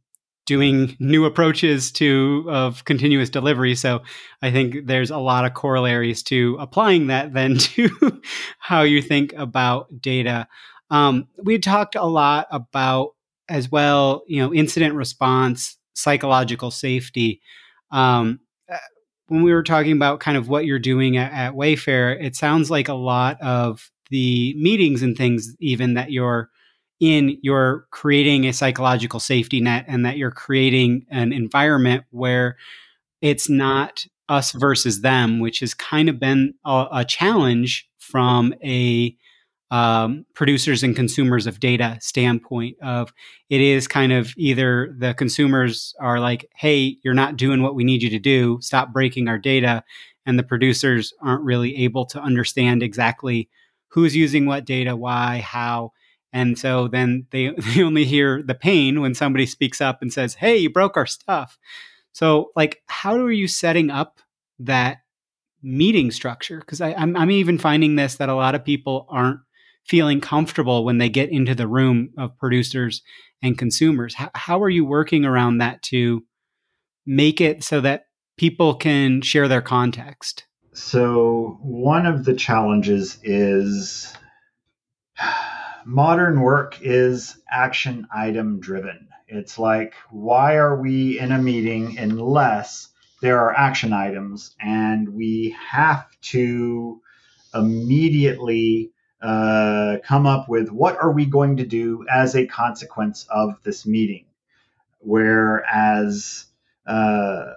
doing 0.45 0.97
new 0.99 1.25
approaches 1.25 1.91
to 1.93 2.45
of 2.49 2.83
continuous 2.85 3.29
delivery. 3.29 3.75
So 3.75 4.01
I 4.41 4.51
think 4.51 4.87
there's 4.87 5.11
a 5.11 5.17
lot 5.17 5.45
of 5.45 5.53
corollaries 5.53 6.23
to 6.23 6.57
applying 6.59 7.07
that 7.07 7.33
then 7.33 7.57
to 7.59 8.21
how 8.59 8.81
you 8.81 9.01
think 9.01 9.33
about 9.37 10.01
data. 10.01 10.47
Um, 10.89 11.29
we 11.37 11.59
talked 11.59 11.95
a 11.95 12.03
lot 12.03 12.47
about 12.51 13.11
as 13.51 13.71
well, 13.71 14.23
you 14.27 14.41
know, 14.41 14.53
incident 14.53 14.95
response, 14.95 15.77
psychological 15.93 16.71
safety. 16.71 17.41
Um, 17.91 18.39
uh, 18.71 18.77
when 19.27 19.43
we 19.43 19.53
were 19.53 19.63
talking 19.63 19.91
about 19.91 20.21
kind 20.21 20.37
of 20.37 20.47
what 20.49 20.65
you're 20.65 20.79
doing 20.79 21.17
at, 21.17 21.31
at 21.31 21.53
Wayfair, 21.53 22.21
it 22.23 22.35
sounds 22.35 22.71
like 22.71 22.87
a 22.87 22.93
lot 22.93 23.39
of 23.41 23.91
the 24.09 24.55
meetings 24.57 25.03
and 25.03 25.17
things, 25.17 25.55
even 25.59 25.93
that 25.95 26.11
you're 26.11 26.49
in, 26.99 27.37
you're 27.41 27.87
creating 27.91 28.45
a 28.45 28.53
psychological 28.53 29.19
safety 29.19 29.59
net 29.59 29.85
and 29.87 30.05
that 30.05 30.17
you're 30.17 30.31
creating 30.31 31.05
an 31.09 31.33
environment 31.33 32.05
where 32.11 32.57
it's 33.21 33.49
not 33.49 34.05
us 34.29 34.51
versus 34.53 35.01
them, 35.01 35.39
which 35.39 35.59
has 35.59 35.73
kind 35.73 36.07
of 36.07 36.19
been 36.19 36.53
a, 36.65 36.87
a 36.93 37.05
challenge 37.05 37.89
from 37.99 38.53
a 38.63 39.15
um, 39.71 40.25
producers 40.33 40.83
and 40.83 40.95
consumers 40.95 41.47
of 41.47 41.61
data 41.61 41.97
standpoint 42.01 42.75
of 42.81 43.13
it 43.49 43.61
is 43.61 43.87
kind 43.87 44.11
of 44.11 44.33
either 44.35 44.93
the 44.99 45.13
consumers 45.13 45.95
are 45.99 46.19
like 46.19 46.45
hey 46.55 46.97
you're 47.03 47.13
not 47.13 47.37
doing 47.37 47.63
what 47.63 47.73
we 47.73 47.85
need 47.85 48.03
you 48.03 48.09
to 48.09 48.19
do. 48.19 48.59
Stop 48.61 48.91
breaking 48.91 49.29
our 49.29 49.37
data. 49.37 49.83
And 50.25 50.37
the 50.37 50.43
producers 50.43 51.13
aren't 51.21 51.43
really 51.43 51.75
able 51.77 52.05
to 52.07 52.21
understand 52.21 52.83
exactly 52.83 53.49
who's 53.87 54.15
using 54.15 54.45
what 54.45 54.65
data 54.65 54.95
why 54.95 55.39
how. 55.39 55.93
And 56.33 56.59
so 56.59 56.87
then 56.87 57.25
they, 57.31 57.49
they 57.57 57.81
only 57.81 58.03
hear 58.03 58.43
the 58.43 58.53
pain 58.53 58.99
when 58.99 59.15
somebody 59.15 59.45
speaks 59.45 59.79
up 59.79 60.01
and 60.01 60.11
says 60.11 60.33
hey 60.35 60.57
you 60.57 60.69
broke 60.69 60.97
our 60.97 61.07
stuff. 61.07 61.57
So 62.11 62.51
like 62.57 62.83
how 62.87 63.15
are 63.15 63.31
you 63.31 63.47
setting 63.47 63.89
up 63.89 64.19
that 64.59 64.97
meeting 65.63 66.11
structure? 66.11 66.59
Because 66.59 66.81
I'm, 66.81 67.15
I'm 67.15 67.31
even 67.31 67.57
finding 67.57 67.95
this 67.95 68.15
that 68.15 68.27
a 68.27 68.35
lot 68.35 68.53
of 68.53 68.65
people 68.65 69.05
aren't 69.09 69.39
feeling 69.85 70.21
comfortable 70.21 70.85
when 70.85 70.97
they 70.97 71.09
get 71.09 71.31
into 71.31 71.55
the 71.55 71.67
room 71.67 72.09
of 72.17 72.37
producers 72.37 73.01
and 73.41 73.57
consumers. 73.57 74.15
How, 74.15 74.29
how 74.35 74.61
are 74.61 74.69
you 74.69 74.85
working 74.85 75.25
around 75.25 75.57
that 75.57 75.81
to 75.83 76.23
make 77.05 77.41
it 77.41 77.63
so 77.63 77.81
that 77.81 78.05
people 78.37 78.75
can 78.75 79.21
share 79.21 79.47
their 79.47 79.61
context? 79.61 80.45
So, 80.73 81.59
one 81.61 82.05
of 82.05 82.23
the 82.23 82.33
challenges 82.33 83.19
is 83.23 84.13
modern 85.85 86.39
work 86.41 86.79
is 86.81 87.37
action 87.49 88.07
item 88.13 88.59
driven. 88.59 89.09
It's 89.27 89.57
like, 89.57 89.93
why 90.09 90.55
are 90.57 90.79
we 90.79 91.19
in 91.19 91.31
a 91.31 91.41
meeting 91.41 91.97
unless 91.97 92.89
there 93.21 93.39
are 93.39 93.55
action 93.55 93.93
items 93.93 94.55
and 94.59 95.09
we 95.09 95.55
have 95.69 96.05
to 96.21 97.01
immediately 97.53 98.91
uh, 99.21 99.97
come 100.03 100.25
up 100.25 100.49
with 100.49 100.69
what 100.69 100.97
are 101.01 101.11
we 101.11 101.25
going 101.25 101.57
to 101.57 101.65
do 101.65 102.05
as 102.09 102.35
a 102.35 102.47
consequence 102.47 103.25
of 103.29 103.61
this 103.63 103.85
meeting. 103.85 104.25
Whereas 104.99 106.45
uh, 106.87 107.53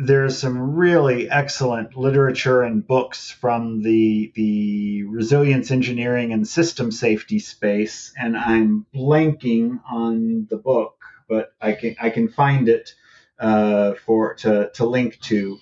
there's 0.00 0.38
some 0.38 0.76
really 0.76 1.28
excellent 1.28 1.96
literature 1.96 2.62
and 2.62 2.86
books 2.86 3.30
from 3.30 3.82
the 3.82 4.32
the 4.34 5.02
resilience 5.04 5.70
engineering 5.70 6.32
and 6.32 6.46
system 6.46 6.92
safety 6.92 7.38
space, 7.38 8.12
and 8.16 8.36
I'm 8.36 8.86
blanking 8.94 9.80
on 9.90 10.46
the 10.50 10.56
book, 10.56 10.96
but 11.28 11.52
I 11.60 11.72
can 11.72 11.96
I 12.00 12.10
can 12.10 12.28
find 12.28 12.68
it 12.68 12.94
uh, 13.40 13.94
for 13.94 14.34
to 14.34 14.70
to 14.74 14.86
link 14.86 15.18
to. 15.22 15.58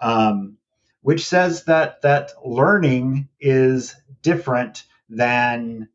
Um, 0.00 0.58
which 1.02 1.26
says 1.26 1.64
that 1.64 2.02
that 2.02 2.32
learning 2.44 3.28
is 3.40 3.94
different 4.22 4.84
than 5.08 5.88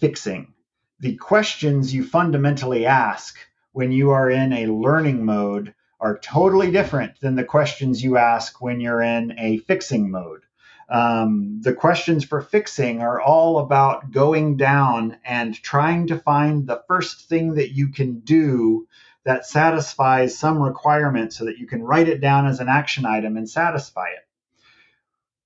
fixing. 0.00 0.52
The 1.00 1.16
questions 1.16 1.92
you 1.92 2.04
fundamentally 2.04 2.86
ask 2.86 3.36
when 3.72 3.92
you 3.92 4.10
are 4.10 4.30
in 4.30 4.52
a 4.52 4.66
learning 4.66 5.24
mode 5.24 5.74
are 6.00 6.18
totally 6.18 6.70
different 6.70 7.20
than 7.20 7.34
the 7.34 7.44
questions 7.44 8.02
you 8.02 8.16
ask 8.16 8.60
when 8.60 8.80
you're 8.80 9.02
in 9.02 9.34
a 9.38 9.58
fixing 9.58 10.10
mode. 10.10 10.42
Um, 10.88 11.60
the 11.62 11.72
questions 11.72 12.24
for 12.24 12.40
fixing 12.40 13.00
are 13.00 13.20
all 13.20 13.58
about 13.58 14.12
going 14.12 14.56
down 14.56 15.18
and 15.24 15.54
trying 15.54 16.06
to 16.08 16.18
find 16.18 16.66
the 16.66 16.82
first 16.86 17.28
thing 17.28 17.54
that 17.54 17.70
you 17.70 17.88
can 17.88 18.20
do 18.20 18.86
that 19.26 19.44
satisfies 19.44 20.38
some 20.38 20.62
requirement 20.62 21.32
so 21.32 21.46
that 21.46 21.58
you 21.58 21.66
can 21.66 21.82
write 21.82 22.08
it 22.08 22.20
down 22.20 22.46
as 22.46 22.60
an 22.60 22.68
action 22.68 23.04
item 23.04 23.36
and 23.36 23.50
satisfy 23.50 24.06
it. 24.06 24.24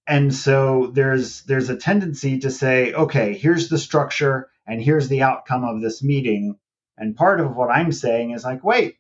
And 0.07 0.35
so 0.35 0.89
there's 0.89 1.43
there's 1.45 1.71
a 1.71 1.77
tendency 1.77 2.41
to 2.41 2.51
say, 2.51 2.93
okay, 2.93 3.33
here's 3.33 3.71
the 3.71 3.79
structure 3.79 4.51
and 4.67 4.83
here's 4.83 5.09
the 5.09 5.23
outcome 5.23 5.65
of 5.65 5.81
this 5.81 6.03
meeting. 6.03 6.59
And 6.99 7.17
part 7.17 7.41
of 7.41 7.57
what 7.57 7.71
I'm 7.71 7.91
saying 7.91 8.33
is 8.33 8.45
like, 8.45 8.63
wait, 8.63 8.99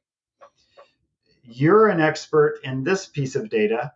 you're 1.44 1.88
an 1.88 2.00
expert 2.00 2.60
in 2.64 2.82
this 2.82 3.06
piece 3.06 3.36
of 3.36 3.50
data. 3.50 3.92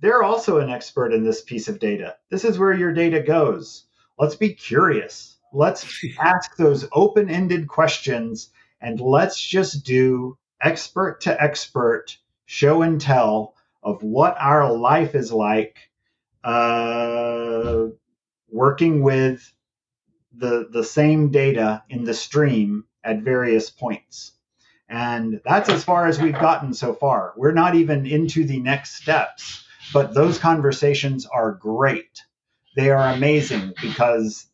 They're 0.00 0.22
also 0.22 0.58
an 0.58 0.68
expert 0.68 1.14
in 1.14 1.24
this 1.24 1.40
piece 1.40 1.68
of 1.68 1.78
data. 1.78 2.16
This 2.30 2.44
is 2.44 2.58
where 2.58 2.74
your 2.74 2.92
data 2.92 3.22
goes. 3.22 3.86
Let's 4.18 4.36
be 4.36 4.52
curious. 4.52 5.38
Let's 5.54 6.04
ask 6.20 6.56
those 6.56 6.86
open 6.92 7.30
ended 7.30 7.68
questions 7.68 8.50
and 8.80 9.00
let's 9.00 9.40
just 9.40 9.84
do 9.84 10.36
expert 10.60 11.22
to 11.22 11.42
expert 11.42 12.16
show 12.46 12.82
and 12.82 13.00
tell 13.00 13.54
of 13.82 14.02
what 14.02 14.36
our 14.38 14.72
life 14.72 15.14
is 15.14 15.32
like 15.32 15.76
uh, 16.44 17.86
working 18.50 19.02
with 19.02 19.52
the 20.32 20.68
the 20.70 20.84
same 20.84 21.30
data 21.30 21.82
in 21.88 22.04
the 22.04 22.14
stream 22.14 22.84
at 23.02 23.22
various 23.22 23.70
points. 23.70 24.32
And 24.88 25.40
that's 25.44 25.68
as 25.68 25.82
far 25.82 26.06
as 26.06 26.20
we've 26.20 26.38
gotten 26.38 26.72
so 26.72 26.94
far. 26.94 27.32
We're 27.36 27.52
not 27.52 27.74
even 27.74 28.06
into 28.06 28.44
the 28.44 28.60
next 28.60 28.94
steps 28.94 29.66
but 29.92 30.14
those 30.14 30.38
conversations 30.38 31.26
are 31.26 31.52
great. 31.52 32.22
They 32.74 32.90
are 32.90 33.12
amazing 33.12 33.74
because 33.80 34.46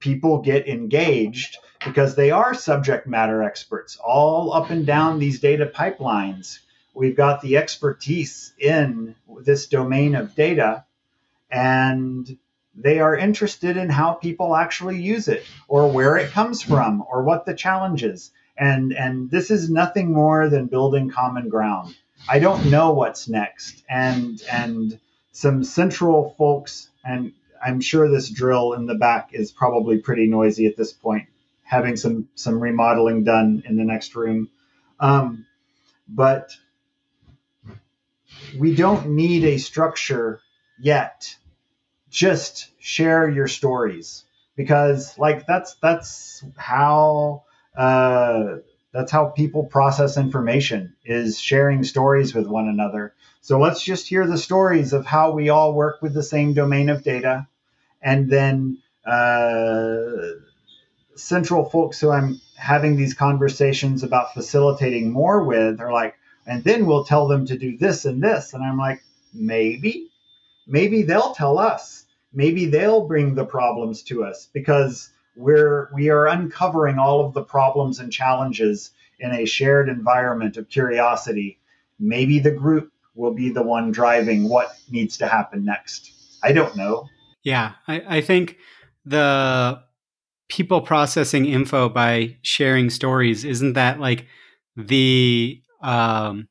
people 0.00 0.42
get 0.42 0.68
engaged 0.68 1.58
because 1.84 2.14
they 2.14 2.30
are 2.30 2.54
subject 2.54 3.06
matter 3.06 3.42
experts 3.42 3.96
all 3.96 4.52
up 4.52 4.70
and 4.70 4.86
down 4.86 5.18
these 5.18 5.40
data 5.40 5.66
pipelines. 5.66 6.58
We've 6.94 7.16
got 7.16 7.40
the 7.40 7.56
expertise 7.56 8.52
in 8.58 9.14
this 9.42 9.66
domain 9.68 10.14
of 10.14 10.34
data, 10.34 10.84
and 11.50 12.38
they 12.74 13.00
are 13.00 13.16
interested 13.16 13.76
in 13.76 13.88
how 13.88 14.12
people 14.14 14.54
actually 14.56 15.00
use 15.00 15.28
it, 15.28 15.44
or 15.68 15.90
where 15.90 16.16
it 16.16 16.30
comes 16.32 16.62
from, 16.62 17.04
or 17.10 17.22
what 17.24 17.44
the 17.46 17.54
challenge 17.54 18.02
is. 18.04 18.30
and 18.56 18.92
and 18.92 19.30
this 19.30 19.50
is 19.50 19.70
nothing 19.70 20.12
more 20.12 20.48
than 20.48 20.66
building 20.66 21.10
common 21.10 21.48
ground. 21.48 21.96
I 22.28 22.38
don't 22.38 22.70
know 22.70 22.92
what's 22.92 23.28
next, 23.28 23.82
and 23.88 24.40
and 24.52 24.98
some 25.32 25.64
central 25.64 26.34
folks, 26.36 26.90
and 27.04 27.32
I'm 27.64 27.80
sure 27.80 28.08
this 28.08 28.28
drill 28.28 28.74
in 28.74 28.86
the 28.86 28.94
back 28.94 29.30
is 29.32 29.50
probably 29.52 29.98
pretty 29.98 30.26
noisy 30.26 30.66
at 30.66 30.76
this 30.76 30.92
point, 30.92 31.26
having 31.70 31.96
some 31.96 32.28
some 32.34 32.60
remodeling 32.60 33.22
done 33.22 33.62
in 33.64 33.76
the 33.76 33.84
next 33.84 34.16
room, 34.16 34.50
um, 34.98 35.46
but 36.08 36.50
we 38.58 38.74
don't 38.74 39.10
need 39.10 39.44
a 39.44 39.58
structure 39.58 40.40
yet. 40.80 41.36
Just 42.10 42.70
share 42.80 43.28
your 43.28 43.46
stories 43.46 44.24
because 44.56 45.16
like 45.16 45.46
that's 45.46 45.76
that's 45.76 46.44
how 46.56 47.44
uh, 47.76 48.56
that's 48.92 49.12
how 49.12 49.26
people 49.26 49.64
process 49.64 50.16
information 50.16 50.96
is 51.04 51.38
sharing 51.40 51.84
stories 51.84 52.34
with 52.34 52.48
one 52.48 52.68
another 52.68 53.14
so 53.42 53.60
let's 53.60 53.82
just 53.82 54.08
hear 54.08 54.26
the 54.26 54.36
stories 54.36 54.92
of 54.92 55.06
how 55.06 55.30
we 55.30 55.48
all 55.48 55.72
work 55.72 56.02
with 56.02 56.12
the 56.12 56.22
same 56.22 56.52
domain 56.52 56.88
of 56.88 57.04
data 57.04 57.46
and 58.02 58.28
then 58.28 58.78
uh, 59.06 60.32
central 61.22 61.64
folks 61.68 62.00
who 62.00 62.10
i'm 62.10 62.40
having 62.56 62.96
these 62.96 63.14
conversations 63.14 64.02
about 64.02 64.34
facilitating 64.34 65.12
more 65.12 65.44
with 65.44 65.80
are 65.80 65.92
like 65.92 66.14
and 66.46 66.64
then 66.64 66.86
we'll 66.86 67.04
tell 67.04 67.28
them 67.28 67.46
to 67.46 67.56
do 67.56 67.76
this 67.76 68.04
and 68.04 68.22
this. 68.22 68.54
And 68.54 68.62
i'm 68.62 68.78
like 68.78 69.02
maybe. 69.32 70.10
Maybe 70.66 71.02
they'll 71.02 71.34
tell 71.34 71.58
us. 71.58 72.06
Maybe 72.32 72.66
they'll 72.66 73.06
bring 73.06 73.34
the 73.34 73.44
problems 73.44 74.02
to 74.04 74.24
us 74.24 74.48
because 74.52 75.10
we're 75.36 75.90
we 75.94 76.10
are 76.10 76.26
uncovering 76.26 76.98
all 76.98 77.24
of 77.24 77.34
the 77.34 77.42
problems 77.42 77.98
and 77.98 78.12
challenges 78.12 78.90
in 79.18 79.32
a 79.32 79.46
shared 79.46 79.88
environment 79.88 80.56
of 80.56 80.68
curiosity. 80.68 81.58
Maybe 81.98 82.38
the 82.38 82.52
group 82.52 82.92
will 83.14 83.34
be 83.34 83.50
the 83.50 83.62
one 83.62 83.90
driving 83.90 84.48
what 84.48 84.76
needs 84.90 85.18
to 85.18 85.26
happen 85.26 85.64
next. 85.64 86.12
I 86.42 86.52
don't 86.52 86.76
know. 86.76 87.08
Yeah 87.42 87.72
i, 87.88 88.18
I 88.18 88.20
think 88.20 88.58
the 89.04 89.82
people 90.50 90.80
processing 90.80 91.46
info 91.46 91.88
by 91.88 92.36
sharing 92.42 92.90
stories 92.90 93.44
isn't 93.44 93.72
that 93.74 94.00
like 94.00 94.26
the 94.76 95.62
um, 95.82 96.48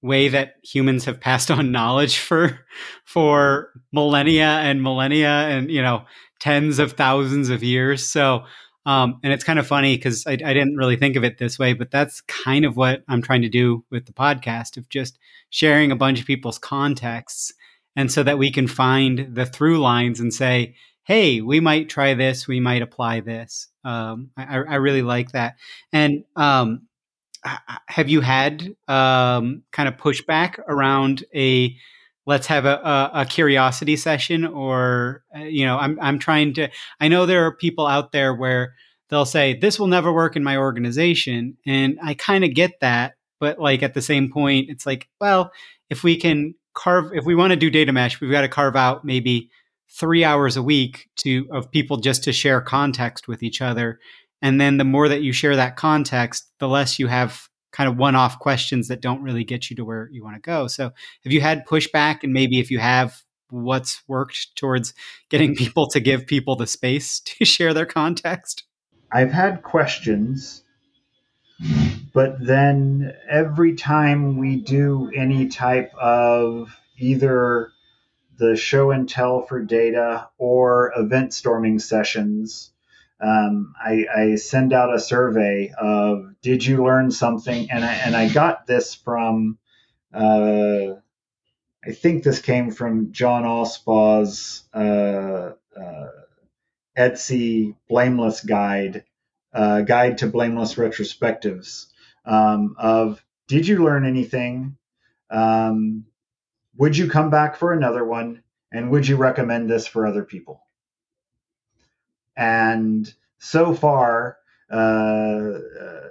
way 0.00 0.28
that 0.28 0.54
humans 0.64 1.04
have 1.04 1.20
passed 1.20 1.50
on 1.50 1.70
knowledge 1.70 2.18
for 2.18 2.58
for 3.04 3.70
millennia 3.92 4.48
and 4.48 4.82
millennia 4.82 5.28
and 5.28 5.70
you 5.70 5.82
know 5.82 6.04
tens 6.40 6.80
of 6.80 6.92
thousands 6.92 7.50
of 7.50 7.62
years? 7.62 8.08
So 8.08 8.44
um, 8.84 9.20
and 9.22 9.32
it's 9.32 9.44
kind 9.44 9.60
of 9.60 9.66
funny 9.66 9.96
because 9.96 10.26
I, 10.26 10.32
I, 10.32 10.52
didn't 10.52 10.76
really 10.76 10.96
think 10.96 11.14
of 11.14 11.22
it 11.22 11.38
this 11.38 11.56
way 11.56 11.72
but 11.72 11.92
that's 11.92 12.20
kind 12.22 12.64
of 12.64 12.76
what 12.76 13.04
i'm 13.08 13.22
trying 13.22 13.42
to 13.42 13.48
do 13.48 13.84
with 13.92 14.06
the 14.06 14.12
podcast 14.12 14.76
of 14.76 14.88
just 14.88 15.20
sharing 15.50 15.92
a 15.92 15.96
bunch 15.96 16.20
of 16.20 16.26
people's 16.26 16.58
contexts 16.58 17.52
and 17.94 18.10
so 18.10 18.22
that 18.22 18.38
we 18.38 18.50
can 18.50 18.66
find 18.66 19.34
the 19.34 19.46
through 19.46 19.78
lines 19.78 20.18
and 20.18 20.32
say 20.32 20.74
hey 21.04 21.40
we 21.40 21.60
might 21.60 21.88
try 21.88 22.14
this 22.14 22.46
we 22.46 22.60
might 22.60 22.82
apply 22.82 23.20
this. 23.20 23.68
Um, 23.84 24.30
I, 24.36 24.56
I, 24.56 24.74
really 24.76 25.02
like 25.02 25.32
that. 25.32 25.56
And 25.92 26.22
um, 26.36 26.82
have 27.88 28.08
you 28.08 28.20
had 28.20 28.76
um, 28.88 29.62
kind 29.72 29.88
of 29.88 29.96
pushback 29.96 30.58
around 30.68 31.24
a 31.34 31.76
let's 32.24 32.46
have 32.46 32.64
a, 32.64 32.76
a, 32.76 33.10
a 33.22 33.26
curiosity 33.26 33.96
session 33.96 34.46
or 34.46 35.24
uh, 35.36 35.40
you 35.40 35.66
know 35.66 35.76
I'm, 35.76 35.98
I'm 36.00 36.18
trying 36.20 36.54
to 36.54 36.68
i 37.00 37.08
know 37.08 37.26
there 37.26 37.44
are 37.46 37.56
people 37.56 37.86
out 37.86 38.12
there 38.12 38.32
where 38.32 38.74
they'll 39.08 39.24
say 39.24 39.58
this 39.58 39.80
will 39.80 39.88
never 39.88 40.12
work 40.12 40.36
in 40.36 40.44
my 40.44 40.56
organization 40.56 41.56
and 41.66 41.98
i 42.02 42.14
kind 42.14 42.44
of 42.44 42.54
get 42.54 42.78
that 42.80 43.14
but 43.40 43.58
like 43.58 43.82
at 43.82 43.94
the 43.94 44.02
same 44.02 44.30
point 44.30 44.70
it's 44.70 44.86
like 44.86 45.08
well 45.20 45.50
if 45.90 46.04
we 46.04 46.16
can 46.16 46.54
carve 46.74 47.10
if 47.12 47.24
we 47.24 47.34
want 47.34 47.50
to 47.50 47.56
do 47.56 47.70
data 47.70 47.92
mesh 47.92 48.20
we've 48.20 48.30
got 48.30 48.42
to 48.42 48.48
carve 48.48 48.76
out 48.76 49.04
maybe 49.04 49.50
three 49.98 50.24
hours 50.24 50.56
a 50.56 50.62
week 50.62 51.08
to 51.16 51.46
of 51.52 51.70
people 51.70 51.98
just 51.98 52.24
to 52.24 52.32
share 52.32 52.60
context 52.60 53.28
with 53.28 53.42
each 53.42 53.60
other 53.60 53.98
and 54.42 54.60
then 54.60 54.76
the 54.76 54.84
more 54.84 55.08
that 55.08 55.22
you 55.22 55.32
share 55.32 55.56
that 55.56 55.76
context, 55.76 56.50
the 56.58 56.68
less 56.68 56.98
you 56.98 57.06
have 57.06 57.48
kind 57.70 57.88
of 57.88 57.96
one 57.96 58.16
off 58.16 58.40
questions 58.40 58.88
that 58.88 59.00
don't 59.00 59.22
really 59.22 59.44
get 59.44 59.70
you 59.70 59.76
to 59.76 59.84
where 59.84 60.08
you 60.10 60.22
want 60.22 60.34
to 60.34 60.40
go. 60.40 60.66
So 60.66 60.90
have 61.24 61.32
you 61.32 61.40
had 61.40 61.64
pushback? 61.64 62.24
And 62.24 62.32
maybe 62.32 62.58
if 62.58 62.70
you 62.70 62.80
have, 62.80 63.22
what's 63.48 64.02
worked 64.08 64.56
towards 64.56 64.92
getting 65.30 65.54
people 65.54 65.86
to 65.88 66.00
give 66.00 66.26
people 66.26 66.56
the 66.56 66.66
space 66.66 67.20
to 67.24 67.44
share 67.44 67.72
their 67.72 67.86
context? 67.86 68.64
I've 69.12 69.32
had 69.32 69.62
questions, 69.62 70.64
but 72.12 72.44
then 72.44 73.14
every 73.30 73.74
time 73.76 74.38
we 74.38 74.56
do 74.56 75.10
any 75.14 75.48
type 75.48 75.94
of 75.94 76.74
either 76.98 77.72
the 78.36 78.56
show 78.56 78.90
and 78.90 79.08
tell 79.08 79.42
for 79.42 79.62
data 79.62 80.28
or 80.38 80.92
event 80.96 81.34
storming 81.34 81.78
sessions, 81.78 82.72
um, 83.20 83.74
I, 83.80 84.06
I, 84.14 84.34
send 84.34 84.72
out 84.72 84.92
a 84.92 84.98
survey 84.98 85.72
of 85.78 86.34
did 86.42 86.64
you 86.64 86.84
learn 86.84 87.12
something? 87.12 87.70
And 87.70 87.84
I, 87.84 87.92
and 87.92 88.16
I 88.16 88.28
got 88.28 88.66
this 88.66 88.94
from 88.94 89.58
uh, 90.12 90.94
I 91.84 91.90
think 91.92 92.22
this 92.22 92.40
came 92.40 92.70
from 92.70 93.12
John 93.12 93.42
Allspaw's 93.42 94.64
uh, 94.72 95.52
uh, 95.76 96.08
Etsy 96.96 97.74
blameless 97.88 98.44
guide 98.44 99.04
uh, 99.52 99.82
guide 99.82 100.18
to 100.18 100.26
blameless 100.28 100.74
retrospectives 100.74 101.86
um, 102.24 102.76
of 102.78 103.22
did 103.48 103.66
you 103.66 103.84
learn 103.84 104.06
anything? 104.06 104.76
Um, 105.30 106.06
would 106.76 106.96
you 106.96 107.08
come 107.08 107.30
back 107.30 107.56
for 107.56 107.72
another 107.72 108.04
one 108.04 108.42
and 108.72 108.90
would 108.90 109.06
you 109.06 109.16
recommend 109.16 109.68
this 109.68 109.86
for 109.86 110.06
other 110.06 110.24
people 110.24 110.62
and 112.36 113.12
so 113.38 113.74
far, 113.74 114.38
uh, 114.70 114.74
uh, 114.74 116.08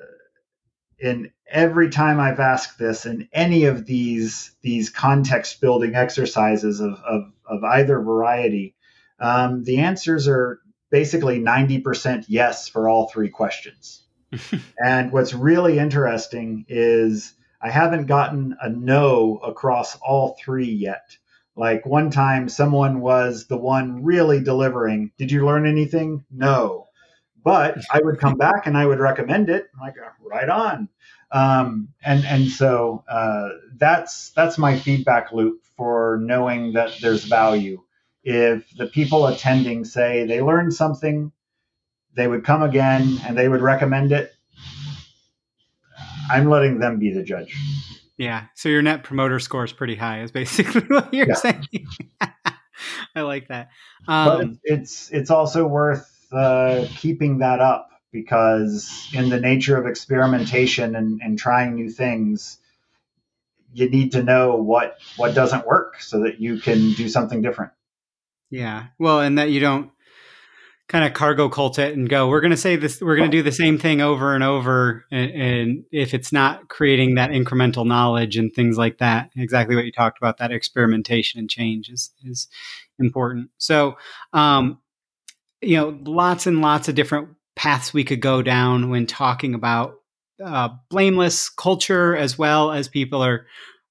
in 1.00 1.32
every 1.48 1.90
time 1.90 2.20
I've 2.20 2.40
asked 2.40 2.78
this 2.78 3.06
in 3.06 3.28
any 3.34 3.66
of 3.66 3.86
these 3.86 4.52
these 4.62 4.90
context 4.90 5.60
building 5.62 5.96
exercises 5.96 6.80
of, 6.80 6.94
of, 7.02 7.32
of 7.46 7.64
either 7.64 8.00
variety, 8.00 8.76
um, 9.20 9.64
the 9.64 9.80
answers 9.80 10.28
are 10.28 10.60
basically 10.92 11.40
90% 11.40 12.26
yes 12.28 12.68
for 12.68 12.88
all 12.88 13.08
three 13.08 13.30
questions. 13.30 14.04
and 14.84 15.12
what's 15.12 15.34
really 15.34 15.80
interesting 15.80 16.66
is 16.68 17.34
I 17.62 17.70
haven't 17.70 18.08
gotten 18.08 18.58
a 18.62 18.70
no 18.70 19.38
across 19.38 19.98
all 19.98 20.38
three 20.44 20.72
yet. 20.72 21.18
Like 21.56 21.86
one 21.86 22.10
time, 22.10 22.50
someone 22.50 23.02
was 23.02 23.46
the 23.48 23.58
one 23.58 24.04
really 24.04 24.42
delivering. 24.42 25.12
Did 25.18 25.32
you 25.32 25.46
learn 25.46 25.68
anything? 25.68 26.26
No. 26.32 26.88
But 27.44 27.78
I 27.92 28.00
would 28.02 28.20
come 28.20 28.36
back 28.38 28.66
and 28.68 28.78
I 28.78 28.86
would 28.86 29.00
recommend 29.00 29.50
it. 29.50 29.68
I'm 29.74 29.82
like, 29.82 29.96
right 30.22 30.50
on. 30.50 30.90
Um, 31.32 31.90
and 32.04 32.26
and 32.26 32.48
so 32.48 33.04
uh, 33.08 33.50
that's 33.78 34.32
that's 34.32 34.58
my 34.58 34.78
feedback 34.78 35.32
loop 35.32 35.62
for 35.78 36.20
knowing 36.22 36.74
that 36.74 36.98
there's 37.02 37.24
value. 37.24 37.82
If 38.24 38.70
the 38.76 38.88
people 38.88 39.28
attending 39.28 39.86
say 39.86 40.26
they 40.26 40.42
learned 40.42 40.74
something, 40.74 41.32
they 42.14 42.28
would 42.28 42.44
come 42.44 42.62
again 42.62 43.20
and 43.26 43.38
they 43.38 43.48
would 43.48 43.62
recommend 43.62 44.12
it. 44.12 44.34
I'm 46.32 46.50
letting 46.50 46.80
them 46.80 47.00
be 47.00 47.12
the 47.12 47.24
judge. 47.24 47.56
Yeah. 48.18 48.46
So 48.56 48.70
your 48.70 48.82
net 48.82 49.04
promoter 49.04 49.40
score 49.40 49.64
is 49.64 49.74
pretty 49.74 49.96
high, 49.96 50.22
is 50.22 50.32
basically 50.32 50.82
what 50.88 51.14
you're 51.14 51.28
yeah. 51.28 51.34
saying. 51.34 51.68
I 53.16 53.22
like 53.22 53.48
that. 53.50 53.70
Um, 54.08 54.38
but 54.38 54.48
it's 54.64 55.10
it's 55.12 55.30
also 55.30 55.68
worth 55.68 56.08
uh, 56.32 56.86
keeping 56.96 57.40
that 57.40 57.60
up 57.60 57.90
because 58.12 59.10
in 59.14 59.30
the 59.30 59.40
nature 59.40 59.78
of 59.78 59.86
experimentation 59.86 60.96
and, 60.96 61.22
and 61.24 61.38
trying 61.38 61.76
new 61.76 61.90
things, 61.90 62.58
you 63.74 63.90
need 63.90 64.14
to 64.14 64.24
know 64.24 64.56
what 64.56 64.98
what 65.18 65.34
doesn't 65.34 65.66
work 65.66 66.02
so 66.02 66.22
that 66.24 66.40
you 66.40 66.60
can 66.60 66.94
do 66.94 67.10
something 67.10 67.42
different. 67.42 67.72
Yeah. 68.50 68.88
Well, 69.00 69.22
and 69.22 69.38
that 69.38 69.50
you 69.50 69.60
don't 69.60 69.92
kind 70.88 71.06
of 71.06 71.14
cargo 71.14 71.48
cult 71.48 71.80
it 71.80 71.96
and 71.96 72.10
go, 72.10 72.28
we're 72.28 72.42
going 72.42 72.52
to 72.52 72.58
say 72.58 72.76
this, 72.76 73.02
we're 73.02 73.16
going 73.16 73.32
to 73.32 73.38
do 73.38 73.44
the 73.44 73.52
same 73.52 73.78
thing 73.78 74.02
over 74.02 74.36
and 74.36 74.44
over. 74.44 75.06
And, 75.10 75.32
and, 75.32 75.84
if 75.92 76.14
it's 76.14 76.34
not 76.34 76.68
creating 76.68 77.16
that 77.16 77.30
incremental 77.30 77.86
knowledge 77.86 78.36
and 78.36 78.54
things 78.54 78.78
like 78.78 78.98
that, 78.98 79.30
exactly 79.38 79.76
what 79.76 79.86
you 79.86 79.92
talked 79.92 80.18
about, 80.18 80.38
that 80.40 80.52
experimentation 80.52 81.40
and 81.40 81.50
change 81.50 81.90
is, 81.90 82.12
is 82.26 82.50
important. 83.00 83.52
So, 83.58 83.98
um, 84.34 84.80
you 85.62 85.78
know, 85.78 85.98
lots 86.04 86.46
and 86.46 86.62
lots 86.62 86.90
of 86.90 86.96
different 86.96 87.30
paths 87.56 87.94
we 87.94 88.04
could 88.04 88.22
go 88.22 88.42
down 88.42 88.90
when 88.90 89.06
talking 89.06 89.54
about 89.54 89.96
uh, 90.44 90.70
blameless 90.90 91.50
culture 91.50 92.16
as 92.16 92.38
well 92.38 92.72
as 92.72 92.88
people 92.88 93.24
are, 93.24 93.46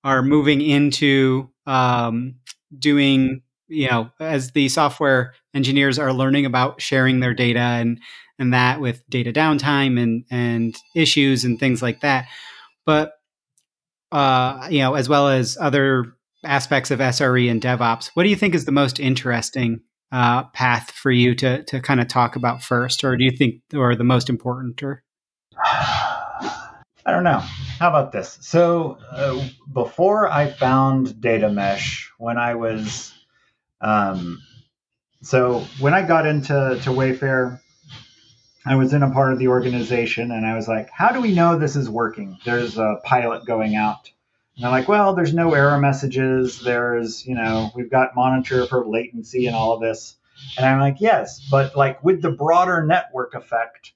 are 0.04 0.22
moving 0.22 0.60
into 0.60 1.48
um, 1.66 2.34
doing 2.76 3.42
you 3.70 3.88
know, 3.88 4.10
as 4.20 4.50
the 4.50 4.68
software 4.68 5.34
engineers 5.54 5.98
are 5.98 6.12
learning 6.12 6.44
about 6.44 6.82
sharing 6.82 7.20
their 7.20 7.34
data 7.34 7.60
and 7.60 8.00
and 8.38 8.54
that 8.54 8.80
with 8.80 9.08
data 9.08 9.32
downtime 9.32 10.00
and 10.00 10.24
and 10.30 10.76
issues 10.94 11.44
and 11.44 11.58
things 11.58 11.82
like 11.82 12.00
that. 12.00 12.26
But 12.84 13.12
uh, 14.12 14.68
you 14.70 14.80
know, 14.80 14.94
as 14.94 15.08
well 15.08 15.28
as 15.28 15.56
other 15.60 16.12
aspects 16.44 16.90
of 16.90 16.98
SRE 16.98 17.50
and 17.50 17.60
DevOps, 17.62 18.10
what 18.14 18.24
do 18.24 18.28
you 18.28 18.36
think 18.36 18.54
is 18.54 18.64
the 18.64 18.72
most 18.72 18.98
interesting 18.98 19.80
uh, 20.12 20.44
path 20.48 20.90
for 20.90 21.10
you 21.10 21.34
to 21.36 21.62
to 21.64 21.80
kind 21.80 22.00
of 22.00 22.08
talk 22.08 22.36
about 22.36 22.62
first, 22.62 23.04
or 23.04 23.16
do 23.16 23.24
you 23.24 23.30
think, 23.30 23.62
or 23.74 23.94
the 23.94 24.04
most 24.04 24.28
important, 24.28 24.82
or? 24.82 25.02
I 27.06 27.12
don't 27.12 27.24
know. 27.24 27.38
How 27.78 27.88
about 27.88 28.12
this? 28.12 28.38
So 28.42 28.98
uh, 29.10 29.48
before 29.72 30.30
I 30.30 30.50
found 30.50 31.20
Data 31.20 31.48
Mesh, 31.48 32.10
when 32.18 32.36
I 32.36 32.54
was, 32.54 33.14
um, 33.80 34.42
so 35.22 35.60
when 35.78 35.94
I 35.94 36.02
got 36.02 36.26
into 36.26 36.78
to 36.82 36.90
Wayfair, 36.90 37.60
I 38.66 38.76
was 38.76 38.92
in 38.92 39.02
a 39.02 39.10
part 39.10 39.32
of 39.32 39.38
the 39.38 39.48
organization, 39.48 40.30
and 40.30 40.46
I 40.46 40.54
was 40.54 40.68
like, 40.68 40.90
"How 40.90 41.12
do 41.12 41.20
we 41.20 41.34
know 41.34 41.58
this 41.58 41.76
is 41.76 41.88
working?" 41.88 42.38
There's 42.44 42.78
a 42.78 43.00
pilot 43.04 43.46
going 43.46 43.74
out, 43.74 44.10
and 44.56 44.64
they're 44.64 44.70
like, 44.70 44.88
"Well, 44.88 45.14
there's 45.14 45.34
no 45.34 45.54
error 45.54 45.78
messages. 45.78 46.60
There's, 46.60 47.26
you 47.26 47.34
know, 47.34 47.70
we've 47.74 47.90
got 47.90 48.14
monitor 48.14 48.66
for 48.66 48.86
latency 48.86 49.46
and 49.46 49.56
all 49.56 49.72
of 49.74 49.80
this." 49.80 50.16
And 50.56 50.66
I'm 50.66 50.80
like, 50.80 51.00
"Yes, 51.00 51.46
but 51.50 51.76
like 51.76 52.02
with 52.04 52.22
the 52.22 52.30
broader 52.30 52.84
network 52.84 53.34
effect." 53.34 53.92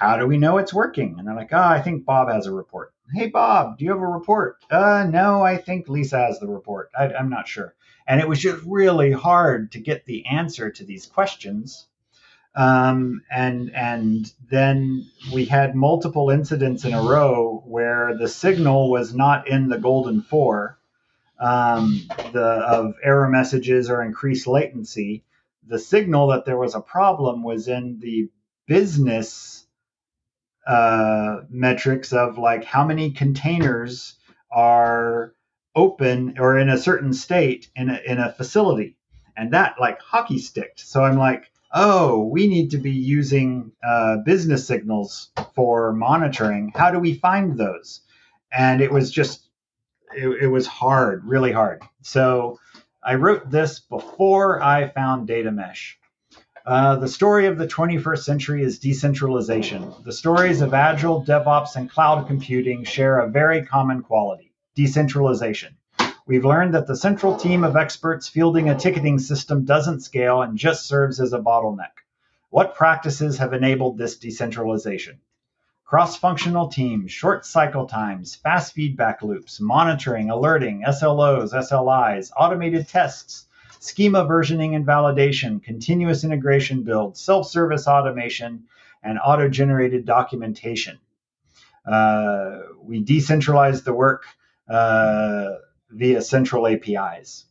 how 0.00 0.16
do 0.16 0.26
we 0.26 0.38
know 0.38 0.56
it's 0.56 0.72
working? 0.72 1.16
And 1.18 1.28
they're 1.28 1.34
like, 1.34 1.52
oh, 1.52 1.58
I 1.58 1.82
think 1.82 2.06
Bob 2.06 2.30
has 2.30 2.46
a 2.46 2.52
report. 2.52 2.94
Hey, 3.12 3.28
Bob, 3.28 3.76
do 3.76 3.84
you 3.84 3.90
have 3.90 4.00
a 4.00 4.06
report? 4.06 4.56
Uh, 4.70 5.06
no, 5.10 5.42
I 5.42 5.58
think 5.58 5.90
Lisa 5.90 6.18
has 6.18 6.40
the 6.40 6.46
report. 6.46 6.90
I, 6.98 7.12
I'm 7.12 7.28
not 7.28 7.46
sure. 7.46 7.74
And 8.10 8.20
it 8.20 8.28
was 8.28 8.40
just 8.40 8.60
really 8.66 9.12
hard 9.12 9.70
to 9.70 9.78
get 9.78 10.04
the 10.04 10.26
answer 10.26 10.68
to 10.68 10.84
these 10.84 11.06
questions. 11.06 11.86
Um, 12.56 13.22
and 13.30 13.70
and 13.72 14.32
then 14.50 15.06
we 15.32 15.44
had 15.44 15.76
multiple 15.76 16.28
incidents 16.28 16.84
in 16.84 16.92
a 16.92 17.04
row 17.04 17.62
where 17.64 18.18
the 18.18 18.26
signal 18.26 18.90
was 18.90 19.14
not 19.14 19.46
in 19.46 19.68
the 19.68 19.78
golden 19.78 20.22
four 20.22 20.80
um, 21.38 22.02
the 22.32 22.44
of 22.44 22.94
error 23.04 23.28
messages 23.28 23.88
or 23.88 24.02
increased 24.02 24.48
latency. 24.48 25.22
The 25.68 25.78
signal 25.78 26.26
that 26.30 26.44
there 26.44 26.58
was 26.58 26.74
a 26.74 26.80
problem 26.80 27.44
was 27.44 27.68
in 27.68 28.00
the 28.00 28.28
business 28.66 29.68
uh, 30.66 31.42
metrics 31.48 32.12
of 32.12 32.38
like 32.38 32.64
how 32.64 32.84
many 32.84 33.12
containers 33.12 34.16
are 34.50 35.32
open 35.74 36.36
or 36.38 36.58
in 36.58 36.68
a 36.68 36.78
certain 36.78 37.12
state 37.12 37.68
in 37.76 37.90
a, 37.90 38.00
in 38.06 38.18
a 38.18 38.32
facility. 38.32 38.96
And 39.36 39.52
that 39.52 39.76
like 39.80 40.00
hockey 40.00 40.38
sticked. 40.38 40.80
So 40.80 41.04
i'm 41.04 41.16
like 41.16 41.50
oh 41.72 42.24
we 42.24 42.48
need 42.48 42.70
to 42.72 42.78
be 42.78 42.90
using 42.90 43.70
uh, 43.86 44.18
business 44.18 44.66
signals 44.66 45.30
for 45.54 45.92
monitoring. 45.92 46.72
How 46.74 46.90
do 46.90 46.98
we 46.98 47.14
find 47.14 47.56
those? 47.56 48.00
And 48.52 48.80
it 48.80 48.90
was 48.90 49.10
just 49.10 49.48
it, 50.16 50.28
it 50.42 50.48
was 50.48 50.66
hard 50.66 51.24
really 51.24 51.52
hard. 51.52 51.82
So 52.02 52.58
i 53.02 53.14
wrote 53.14 53.50
this 53.50 53.80
before 53.80 54.62
i 54.62 54.88
found 54.88 55.28
data 55.28 55.52
mesh. 55.52 55.96
Uh, 56.66 56.96
the 56.96 57.08
story 57.08 57.46
of 57.46 57.56
the 57.56 57.66
21st 57.66 58.18
century 58.18 58.62
is 58.62 58.78
decentralization. 58.78 59.94
The 60.04 60.12
stories 60.12 60.60
of 60.60 60.74
agile, 60.74 61.24
DevOps, 61.24 61.76
and 61.76 61.90
cloud 61.90 62.26
computing 62.26 62.84
share 62.84 63.20
a 63.20 63.30
very 63.30 63.64
common 63.64 64.02
quality 64.02 64.49
decentralization. 64.74 65.76
We've 66.26 66.44
learned 66.44 66.74
that 66.74 66.86
the 66.86 66.96
central 66.96 67.36
team 67.36 67.64
of 67.64 67.76
experts 67.76 68.28
fielding 68.28 68.68
a 68.68 68.78
ticketing 68.78 69.18
system 69.18 69.64
doesn't 69.64 70.00
scale 70.00 70.42
and 70.42 70.56
just 70.56 70.86
serves 70.86 71.20
as 71.20 71.32
a 71.32 71.38
bottleneck. 71.38 72.04
What 72.50 72.74
practices 72.74 73.38
have 73.38 73.52
enabled 73.52 73.98
this 73.98 74.16
decentralization? 74.16 75.18
Cross 75.84 76.18
functional 76.18 76.68
teams, 76.68 77.10
short 77.10 77.44
cycle 77.44 77.86
times, 77.86 78.36
fast 78.36 78.74
feedback 78.74 79.22
loops, 79.22 79.60
monitoring, 79.60 80.30
alerting, 80.30 80.84
SLOs, 80.86 81.52
SLIs, 81.52 82.30
automated 82.36 82.86
tests 82.86 83.46
schema 83.80 84.24
versioning 84.24 84.76
and 84.76 84.86
validation, 84.86 85.62
continuous 85.62 86.22
integration 86.22 86.84
build, 86.84 87.16
self 87.16 87.48
service 87.48 87.88
automation, 87.88 88.64
and 89.02 89.18
auto 89.18 89.48
generated 89.48 90.04
documentation. 90.04 90.98
Uh, 91.84 92.60
we 92.82 93.02
decentralized 93.02 93.84
the 93.84 93.92
work 93.92 94.24
uh, 94.70 95.56
via 95.90 96.22
central 96.22 96.66
APIs. 96.66 97.46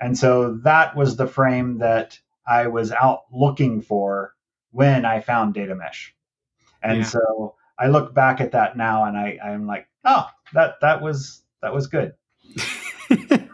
And 0.00 0.18
so 0.18 0.58
that 0.64 0.96
was 0.96 1.16
the 1.16 1.26
frame 1.26 1.78
that 1.78 2.18
I 2.46 2.66
was 2.66 2.92
out 2.92 3.22
looking 3.32 3.80
for 3.80 4.34
when 4.70 5.04
I 5.04 5.20
found 5.20 5.54
data 5.54 5.74
mesh. 5.74 6.14
And 6.82 6.98
yeah. 6.98 7.04
so 7.04 7.54
I 7.78 7.88
look 7.88 8.14
back 8.14 8.40
at 8.40 8.52
that 8.52 8.76
now 8.76 9.04
and 9.04 9.16
I, 9.16 9.38
I'm 9.42 9.66
like, 9.66 9.88
oh, 10.04 10.26
that 10.52 10.74
that 10.80 11.02
was 11.02 11.42
that 11.62 11.72
was 11.72 11.86
good. 11.86 12.14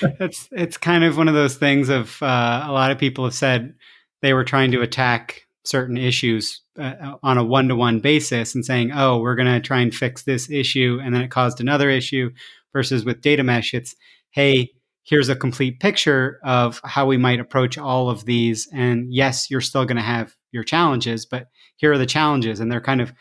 it's 0.00 0.48
it's 0.52 0.76
kind 0.76 1.04
of 1.04 1.16
one 1.16 1.28
of 1.28 1.34
those 1.34 1.56
things 1.56 1.88
of 1.88 2.22
uh, 2.22 2.64
a 2.66 2.72
lot 2.72 2.90
of 2.90 2.98
people 2.98 3.24
have 3.24 3.34
said 3.34 3.74
they 4.22 4.32
were 4.32 4.44
trying 4.44 4.70
to 4.72 4.80
attack 4.80 5.43
certain 5.64 5.96
issues 5.96 6.60
uh, 6.78 7.14
on 7.22 7.38
a 7.38 7.44
one-to-one 7.44 8.00
basis 8.00 8.54
and 8.54 8.64
saying 8.64 8.90
oh 8.92 9.18
we're 9.18 9.34
going 9.34 9.52
to 9.52 9.60
try 9.60 9.80
and 9.80 9.94
fix 9.94 10.22
this 10.22 10.50
issue 10.50 11.00
and 11.02 11.14
then 11.14 11.22
it 11.22 11.30
caused 11.30 11.60
another 11.60 11.90
issue 11.90 12.30
versus 12.72 13.04
with 13.04 13.20
data 13.20 13.42
mesh 13.42 13.72
it's 13.72 13.94
hey 14.30 14.70
here's 15.04 15.28
a 15.28 15.36
complete 15.36 15.80
picture 15.80 16.40
of 16.42 16.80
how 16.84 17.06
we 17.06 17.16
might 17.16 17.40
approach 17.40 17.78
all 17.78 18.10
of 18.10 18.24
these 18.24 18.68
and 18.72 19.12
yes 19.12 19.50
you're 19.50 19.60
still 19.60 19.84
going 19.84 19.96
to 19.96 20.02
have 20.02 20.34
your 20.52 20.64
challenges 20.64 21.24
but 21.24 21.48
here 21.76 21.92
are 21.92 21.98
the 21.98 22.06
challenges 22.06 22.60
and 22.60 22.70
they're 22.70 22.80
kind 22.80 23.00
of 23.00 23.12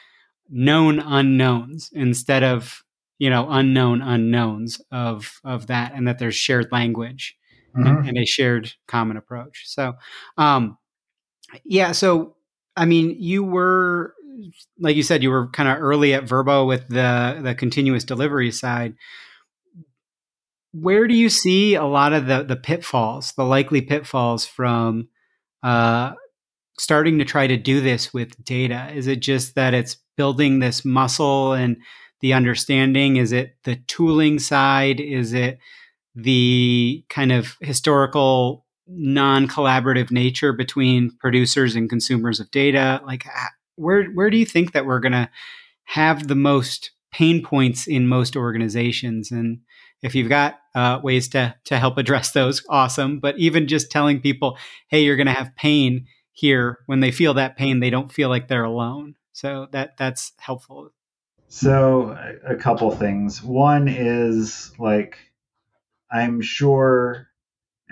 known 0.49 0.99
unknowns 0.99 1.89
instead 1.93 2.43
of 2.43 2.83
you 3.19 3.29
know 3.29 3.47
unknown 3.49 4.01
unknowns 4.01 4.81
of 4.91 5.39
of 5.43 5.67
that 5.67 5.93
and 5.93 6.07
that 6.07 6.19
there's 6.19 6.35
shared 6.35 6.71
language 6.71 7.37
mm-hmm. 7.75 7.87
and, 7.87 8.09
and, 8.09 8.17
a 8.17 8.25
shared 8.25 8.73
common 8.87 9.17
approach 9.17 9.63
so 9.65 9.93
um 10.37 10.77
yeah 11.63 11.91
so 11.91 12.35
i 12.75 12.85
mean 12.85 13.15
you 13.19 13.43
were 13.43 14.13
like 14.79 14.95
you 14.95 15.03
said 15.03 15.23
you 15.23 15.29
were 15.29 15.47
kind 15.49 15.69
of 15.69 15.77
early 15.79 16.13
at 16.13 16.25
Vrbo 16.25 16.67
with 16.67 16.87
the 16.87 17.39
the 17.41 17.55
continuous 17.55 18.03
delivery 18.03 18.51
side 18.51 18.95
where 20.71 21.07
do 21.07 21.13
you 21.13 21.29
see 21.29 21.75
a 21.75 21.85
lot 21.85 22.13
of 22.13 22.25
the 22.25 22.43
the 22.43 22.55
pitfalls 22.55 23.33
the 23.33 23.43
likely 23.43 23.81
pitfalls 23.81 24.45
from 24.45 25.07
uh 25.61 26.13
starting 26.79 27.19
to 27.19 27.25
try 27.25 27.45
to 27.45 27.57
do 27.57 27.79
this 27.79 28.13
with 28.13 28.43
data 28.43 28.89
is 28.93 29.07
it 29.07 29.19
just 29.19 29.55
that 29.55 29.73
it's 29.73 29.97
building 30.17 30.59
this 30.59 30.83
muscle 30.85 31.53
and 31.53 31.77
the 32.23 32.33
understanding? 32.33 33.17
Is 33.17 33.31
it 33.31 33.57
the 33.65 33.75
tooling 33.75 34.39
side? 34.39 34.99
Is 34.99 35.33
it 35.33 35.59
the 36.15 37.03
kind 37.09 37.31
of 37.31 37.57
historical 37.59 38.62
non 38.87 39.47
collaborative 39.47 40.11
nature 40.11 40.53
between 40.53 41.11
producers 41.19 41.75
and 41.75 41.89
consumers 41.89 42.39
of 42.39 42.51
data? 42.51 43.01
Like, 43.05 43.25
where, 43.75 44.05
where 44.05 44.29
do 44.29 44.37
you 44.37 44.45
think 44.45 44.73
that 44.73 44.85
we're 44.85 44.99
going 44.99 45.13
to 45.13 45.29
have 45.85 46.27
the 46.27 46.35
most 46.35 46.91
pain 47.11 47.43
points 47.43 47.87
in 47.87 48.07
most 48.07 48.35
organizations? 48.35 49.31
And 49.31 49.59
if 50.01 50.15
you've 50.15 50.29
got 50.29 50.59
uh, 50.75 50.99
ways 51.03 51.27
to, 51.29 51.55
to 51.65 51.79
help 51.79 51.97
address 51.97 52.31
those, 52.31 52.63
awesome. 52.69 53.19
But 53.19 53.37
even 53.37 53.67
just 53.67 53.91
telling 53.91 54.21
people, 54.21 54.57
hey, 54.87 55.03
you're 55.03 55.15
going 55.15 55.27
to 55.27 55.33
have 55.33 55.55
pain 55.55 56.07
here, 56.31 56.79
when 56.87 56.99
they 56.99 57.11
feel 57.11 57.35
that 57.35 57.57
pain, 57.57 57.79
they 57.79 57.89
don't 57.89 58.11
feel 58.11 58.29
like 58.29 58.47
they're 58.47 58.63
alone. 58.63 59.15
So 59.33 59.67
that 59.71 59.97
that's 59.97 60.33
helpful. 60.37 60.91
So, 61.47 62.17
a 62.43 62.55
couple 62.55 62.89
things. 62.89 63.43
One 63.43 63.87
is 63.87 64.71
like, 64.79 65.19
I'm 66.11 66.41
sure, 66.41 67.27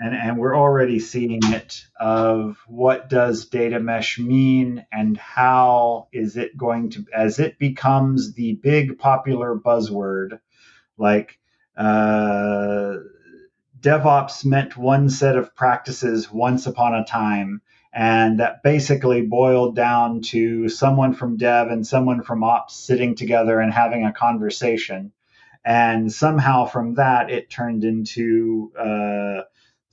and, 0.02 0.16
and 0.16 0.36
we're 0.36 0.56
already 0.56 0.98
seeing 0.98 1.40
it, 1.44 1.86
of 2.00 2.58
what 2.66 3.08
does 3.08 3.46
data 3.46 3.78
mesh 3.78 4.18
mean 4.18 4.84
and 4.90 5.16
how 5.16 6.08
is 6.12 6.36
it 6.36 6.56
going 6.56 6.90
to, 6.90 7.06
as 7.14 7.38
it 7.38 7.56
becomes 7.58 8.34
the 8.34 8.54
big 8.54 8.98
popular 8.98 9.54
buzzword, 9.54 10.40
like, 10.98 11.38
uh, 11.76 12.96
DevOps 13.80 14.44
meant 14.44 14.76
one 14.76 15.08
set 15.08 15.36
of 15.36 15.54
practices 15.54 16.30
once 16.32 16.66
upon 16.66 16.94
a 16.94 17.04
time 17.04 17.62
and 17.92 18.40
that 18.40 18.62
basically 18.64 19.22
boiled 19.22 19.76
down 19.76 20.20
to 20.22 20.68
someone 20.68 21.12
from 21.12 21.36
dev 21.36 21.68
and 21.68 21.86
someone 21.86 22.22
from 22.22 22.42
ops 22.42 22.74
sitting 22.74 23.14
together 23.14 23.60
and 23.60 23.72
having 23.72 24.04
a 24.04 24.12
conversation. 24.12 25.12
And 25.64 26.12
somehow 26.12 26.64
from 26.64 26.94
that, 26.94 27.30
it 27.30 27.50
turned 27.50 27.84
into 27.84 28.72
uh, 28.76 29.42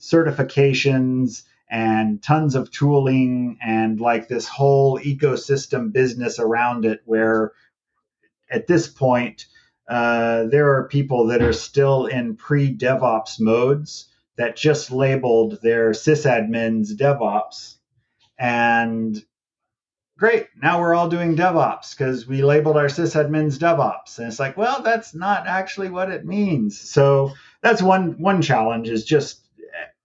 certifications 0.00 1.44
and 1.70 2.22
tons 2.22 2.54
of 2.54 2.70
tooling 2.70 3.58
and 3.62 4.00
like 4.00 4.26
this 4.26 4.48
whole 4.48 4.98
ecosystem 4.98 5.92
business 5.92 6.38
around 6.38 6.84
it, 6.84 7.00
where 7.04 7.52
at 8.50 8.66
this 8.66 8.88
point, 8.88 9.46
uh, 9.88 10.44
there 10.44 10.76
are 10.76 10.88
people 10.88 11.26
that 11.28 11.42
are 11.42 11.52
still 11.52 12.06
in 12.06 12.36
pre 12.36 12.74
DevOps 12.74 13.40
modes 13.40 14.08
that 14.36 14.56
just 14.56 14.90
labeled 14.90 15.60
their 15.62 15.90
sysadmins 15.90 16.92
DevOps 16.96 17.76
and 18.38 19.22
great. 20.16 20.46
Now 20.62 20.80
we're 20.80 20.94
all 20.94 21.08
doing 21.08 21.36
DevOps 21.36 21.96
because 21.96 22.26
we 22.26 22.42
labeled 22.42 22.76
our 22.76 22.86
sysadmins 22.86 23.58
DevOps. 23.58 24.18
And 24.18 24.28
it's 24.28 24.40
like, 24.40 24.56
well, 24.56 24.82
that's 24.82 25.14
not 25.14 25.46
actually 25.46 25.90
what 25.90 26.10
it 26.10 26.24
means. 26.24 26.80
So 26.80 27.32
that's 27.60 27.82
one 27.82 28.12
one 28.18 28.40
challenge 28.42 28.88
is 28.88 29.04
just 29.04 29.40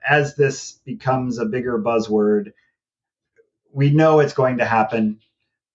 as 0.07 0.35
this 0.35 0.73
becomes 0.85 1.37
a 1.37 1.45
bigger 1.45 1.79
buzzword, 1.79 2.53
we 3.73 3.89
know 3.89 4.19
it's 4.19 4.33
going 4.33 4.57
to 4.57 4.65
happen, 4.65 5.19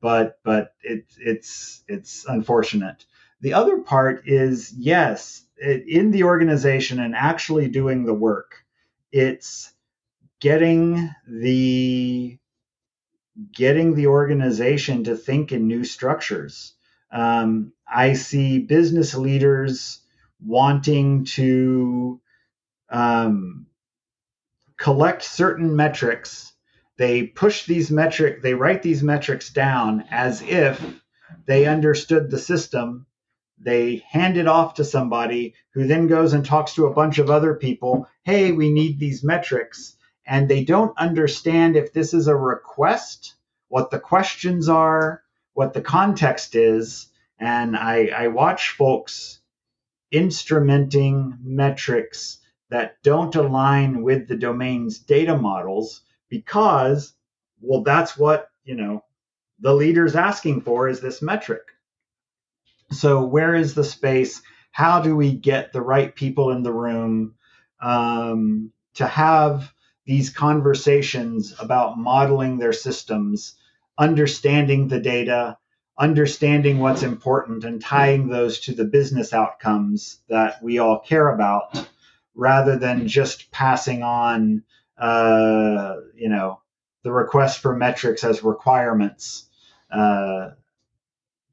but 0.01 0.39
but 0.45 0.75
it, 0.83 1.05
it's 1.19 1.83
it's 1.89 2.25
unfortunate. 2.27 3.05
The 3.41 3.55
other 3.55 3.79
part 3.79 4.27
is 4.27 4.73
yes, 4.73 5.45
it, 5.57 5.87
in 5.87 6.11
the 6.11 6.25
organization 6.25 7.01
and 7.01 7.15
actually 7.15 7.69
doing 7.69 8.05
the 8.05 8.15
work, 8.15 8.65
it's 9.13 9.73
getting 10.41 11.11
the 11.27 12.39
getting 13.53 13.95
the 13.95 14.07
organization 14.07 15.05
to 15.05 15.17
think 15.17 15.53
in 15.53 15.67
new 15.67 15.85
structures. 15.85 16.75
Um, 17.13 17.73
I 17.89 18.15
see 18.15 18.59
business 18.59 19.15
leaders 19.15 20.01
wanting 20.41 21.25
to 21.25 22.21
um, 22.89 23.67
collect 24.81 25.23
certain 25.23 25.77
metrics. 25.77 26.55
They 26.97 27.27
push 27.27 27.67
these 27.67 27.91
metric, 27.91 28.41
they 28.43 28.55
write 28.55 28.83
these 28.83 29.03
metrics 29.03 29.51
down 29.51 30.05
as 30.11 30.41
if 30.41 30.83
they 31.45 31.67
understood 31.67 32.31
the 32.31 32.39
system. 32.39 33.07
They 33.59 34.03
hand 34.09 34.39
it 34.39 34.49
off 34.49 34.75
to 34.75 34.85
somebody 34.85 35.55
who 35.75 35.87
then 35.87 36.07
goes 36.07 36.33
and 36.33 36.45
talks 36.45 36.75
to 36.75 36.87
a 36.87 36.95
bunch 36.95 37.19
of 37.19 37.29
other 37.29 37.55
people. 37.55 38.09
Hey, 38.23 38.53
we 38.53 38.73
need 38.73 38.99
these 38.99 39.23
metrics 39.23 39.97
and 40.27 40.49
they 40.49 40.65
don't 40.65 40.97
understand 40.97 41.77
if 41.77 41.93
this 41.93 42.15
is 42.15 42.27
a 42.27 42.35
request, 42.35 43.35
what 43.69 43.91
the 43.91 44.01
questions 44.01 44.71
are, 44.71 45.23
what 45.53 45.75
the 45.75 45.83
context 45.83 46.55
is. 46.55 47.09
And 47.39 47.77
I, 47.77 48.07
I 48.17 48.29
watch 48.29 48.71
folks 48.71 49.41
instrumenting 50.11 51.39
metrics 51.45 52.40
that 52.71 53.03
don't 53.03 53.35
align 53.35 54.03
with 54.03 54.29
the 54.29 54.37
domain's 54.37 54.99
data 54.99 55.37
models 55.37 56.03
because, 56.29 57.13
well, 57.61 57.83
that's 57.83 58.17
what, 58.17 58.49
you 58.65 58.77
know, 58.77 59.05
the 59.61 59.75
leader's 59.75 60.17
asking 60.17 60.63
for 60.63 60.89
is 60.89 61.01
this 61.01 61.21
metric. 61.21 61.63
So, 62.93 63.25
where 63.25 63.55
is 63.55 63.75
the 63.75 63.85
space? 63.85 64.43
How 64.73 65.01
do 65.01 65.15
we 65.17 65.33
get 65.33 65.73
the 65.73 65.83
right 65.83 66.15
people 66.15 66.51
in 66.51 66.63
the 66.63 66.73
room 66.73 67.35
um, 67.81 68.73
to 68.95 69.07
have 69.07 69.73
these 70.07 70.31
conversations 70.31 71.55
about 71.61 71.99
modeling 71.99 72.59
their 72.59 72.73
systems, 72.73 73.55
understanding 73.99 74.89
the 74.89 75.01
data, 75.01 75.57
understanding 75.99 76.79
what's 76.79 77.03
important, 77.03 77.65
and 77.65 77.81
tying 77.81 78.29
those 78.29 78.61
to 78.61 78.75
the 78.75 78.85
business 78.85 79.33
outcomes 79.33 80.19
that 80.29 80.63
we 80.63 80.79
all 80.79 80.99
care 80.99 81.29
about, 81.29 81.87
rather 82.35 82.77
than 82.77 83.09
just 83.09 83.51
passing 83.51 84.03
on, 84.03 84.63
uh, 84.99 85.97
you 86.15 86.29
know, 86.29 86.61
the 87.03 87.13
request 87.13 87.61
for 87.61 87.75
metrics 87.75 88.25
as 88.25 88.43
requirements. 88.43 89.49
Uh, 89.91 90.51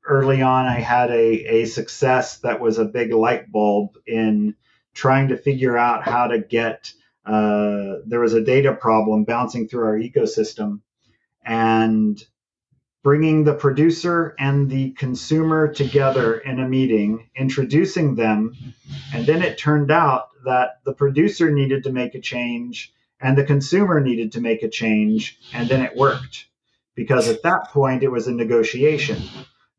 early 0.06 0.42
on, 0.42 0.66
I 0.66 0.80
had 0.80 1.10
a, 1.12 1.62
a 1.62 1.66
success 1.66 2.40
that 2.40 2.60
was 2.60 2.78
a 2.78 2.86
big 2.86 3.14
light 3.14 3.52
bulb 3.52 3.98
in 4.06 4.56
trying 4.94 5.30
to 5.30 5.38
figure 5.38 5.78
out 5.78 6.04
how 6.04 6.28
to 6.28 6.40
get 6.40 6.92
uh, 7.28 7.98
there 8.06 8.22
was 8.22 8.34
a 8.34 8.42
data 8.42 8.74
problem 8.74 9.26
bouncing 9.26 9.68
through 9.68 9.84
our 9.84 10.00
ecosystem 10.00 10.80
and 11.46 12.24
bringing 13.04 13.44
the 13.44 13.54
producer 13.54 14.34
and 14.40 14.70
the 14.70 14.92
consumer 14.92 15.68
together 15.68 16.38
in 16.38 16.60
a 16.60 16.68
meeting, 16.68 17.30
introducing 17.36 18.16
them. 18.16 18.56
And 19.14 19.26
then 19.26 19.42
it 19.42 19.58
turned 19.58 19.92
out 19.92 20.30
that 20.48 20.80
the 20.86 20.94
producer 20.94 21.52
needed 21.52 21.84
to 21.84 21.92
make 21.92 22.16
a 22.16 22.22
change 22.22 22.94
and 23.22 23.38
the 23.38 23.44
consumer 23.44 24.00
needed 24.00 24.32
to 24.34 24.42
make 24.42 24.64
a 24.64 24.70
change. 24.70 25.38
And 25.54 25.70
then 25.70 25.82
it 25.82 25.96
worked 25.96 26.48
because 26.96 27.28
at 27.28 27.44
that 27.44 27.70
point 27.70 28.04
it 28.04 28.12
was 28.12 28.28
a 28.28 28.34
negotiation. 28.34 29.22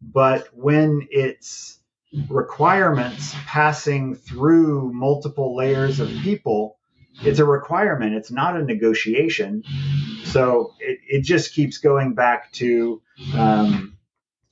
But 0.00 0.48
when 0.52 1.08
it's 1.10 1.78
requirements 2.30 3.34
passing 3.46 4.14
through 4.14 4.92
multiple 4.92 5.56
layers 5.56 6.00
of 6.00 6.08
people, 6.22 6.78
it's 7.22 7.38
a 7.38 7.44
requirement 7.44 8.14
it's 8.14 8.30
not 8.30 8.56
a 8.56 8.62
negotiation 8.62 9.64
so 10.24 10.74
it, 10.78 10.98
it 11.08 11.24
just 11.24 11.52
keeps 11.52 11.78
going 11.78 12.14
back 12.14 12.52
to 12.52 13.02
um, 13.34 13.98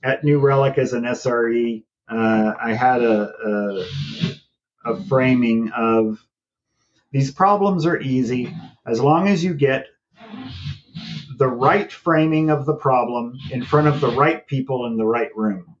at 0.03 0.23
new 0.23 0.39
relic 0.39 0.77
as 0.77 0.93
an 0.93 1.03
sre 1.03 1.83
uh, 2.09 2.53
i 2.61 2.73
had 2.73 3.01
a, 3.01 3.31
a, 3.45 3.85
a 4.87 5.03
framing 5.03 5.71
of 5.71 6.25
these 7.11 7.31
problems 7.31 7.85
are 7.85 7.99
easy 7.99 8.55
as 8.85 8.99
long 8.99 9.27
as 9.27 9.43
you 9.43 9.53
get 9.53 9.87
the 11.37 11.47
right 11.47 11.91
framing 11.91 12.49
of 12.49 12.65
the 12.65 12.75
problem 12.75 13.37
in 13.51 13.63
front 13.63 13.87
of 13.87 14.01
the 14.01 14.11
right 14.11 14.47
people 14.47 14.85
in 14.87 14.97
the 14.97 15.05
right 15.05 15.35
room 15.35 15.75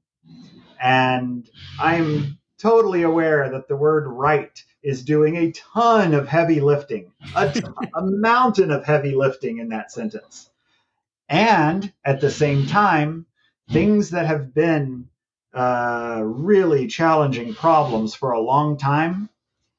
and 0.81 1.49
i'm 1.79 2.37
totally 2.59 3.03
aware 3.03 3.49
that 3.49 3.67
the 3.67 3.75
word 3.75 4.07
right 4.07 4.63
is 4.83 5.03
doing 5.03 5.35
a 5.35 5.51
ton 5.51 6.13
of 6.13 6.27
heavy 6.27 6.61
lifting, 6.61 7.11
a 7.35 7.51
mountain 8.01 8.71
of 8.71 8.85
heavy 8.85 9.13
lifting 9.13 9.57
in 9.57 9.69
that 9.69 9.91
sentence. 9.91 10.49
And 11.27 11.91
at 12.05 12.21
the 12.21 12.31
same 12.31 12.67
time, 12.67 13.25
things 13.69 14.11
that 14.11 14.27
have 14.27 14.53
been 14.53 15.09
uh, 15.57 16.21
really 16.23 16.85
challenging 16.85 17.51
problems 17.51 18.13
for 18.13 18.31
a 18.31 18.39
long 18.39 18.77
time, 18.77 19.27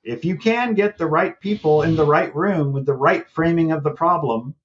if 0.03 0.25
you 0.25 0.37
can 0.37 0.75
get 0.75 0.99
the 0.99 1.07
right 1.07 1.39
people 1.39 1.83
in 1.83 1.95
the 1.95 2.05
right 2.05 2.35
room 2.35 2.73
with 2.73 2.85
the 2.85 2.93
right 2.93 3.31
framing 3.31 3.71
of 3.71 3.85
the 3.85 3.93
problem, 3.93 4.57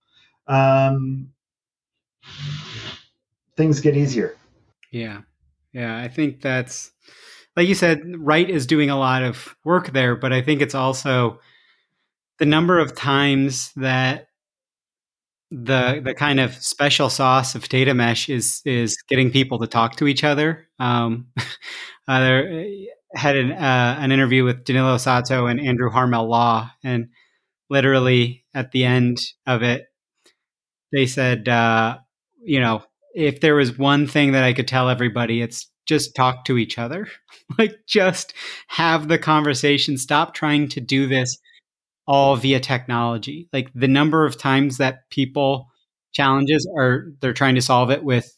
um, 0.47 1.31
things 3.55 3.79
get 3.79 3.95
easier. 3.95 4.35
Yeah. 4.89 5.21
Yeah. 5.71 5.95
I 5.95 6.07
think 6.07 6.41
that's 6.41 6.91
like 7.55 7.67
you 7.67 7.75
said, 7.75 8.01
Right 8.17 8.49
is 8.49 8.65
doing 8.65 8.89
a 8.89 8.97
lot 8.97 9.21
of 9.21 9.55
work 9.63 9.93
there, 9.93 10.15
but 10.15 10.33
I 10.33 10.41
think 10.41 10.61
it's 10.61 10.73
also 10.73 11.39
the 12.39 12.47
number 12.47 12.79
of 12.79 12.95
times 12.95 13.71
that 13.75 14.29
the 15.53 16.01
the 16.03 16.15
kind 16.15 16.39
of 16.39 16.55
special 16.55 17.09
sauce 17.09 17.53
of 17.53 17.69
data 17.69 17.93
mesh 17.93 18.27
is 18.27 18.61
is 18.65 18.97
getting 19.07 19.31
people 19.31 19.59
to 19.59 19.67
talk 19.67 19.95
to 19.97 20.07
each 20.07 20.23
other. 20.23 20.67
Um, 20.79 21.27
uh, 22.07 22.41
had 23.15 23.37
an 23.37 23.51
uh, 23.51 23.97
an 23.99 24.11
interview 24.11 24.43
with 24.43 24.63
Danilo 24.63 24.97
Sato 24.97 25.45
and 25.45 25.59
Andrew 25.59 25.89
Harmel 25.89 26.27
Law, 26.27 26.71
and 26.83 27.09
literally 27.69 28.45
at 28.53 28.71
the 28.71 28.83
end 28.83 29.19
of 29.45 29.61
it, 29.61 29.85
they 30.91 31.05
said, 31.05 31.47
uh, 31.47 31.97
you 32.43 32.59
know, 32.59 32.83
if 33.13 33.39
there 33.41 33.55
was 33.55 33.77
one 33.77 34.07
thing 34.07 34.31
that 34.31 34.43
I 34.43 34.53
could 34.53 34.67
tell 34.67 34.89
everybody, 34.89 35.41
it's 35.41 35.69
just 35.85 36.15
talk 36.15 36.45
to 36.45 36.57
each 36.57 36.79
other. 36.79 37.07
like 37.59 37.75
just 37.87 38.33
have 38.69 39.07
the 39.07 39.19
conversation. 39.19 39.97
Stop 39.97 40.33
trying 40.33 40.67
to 40.69 40.81
do 40.81 41.07
this 41.07 41.37
all 42.07 42.35
via 42.35 42.59
technology. 42.59 43.49
Like 43.53 43.69
the 43.73 43.87
number 43.87 44.25
of 44.25 44.37
times 44.37 44.77
that 44.77 45.09
people 45.09 45.67
challenges 46.11 46.69
are 46.77 47.07
they're 47.21 47.33
trying 47.33 47.55
to 47.55 47.61
solve 47.61 47.89
it 47.89 48.03
with 48.03 48.29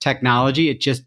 technology, 0.00 0.68
it 0.68 0.80
just 0.80 1.02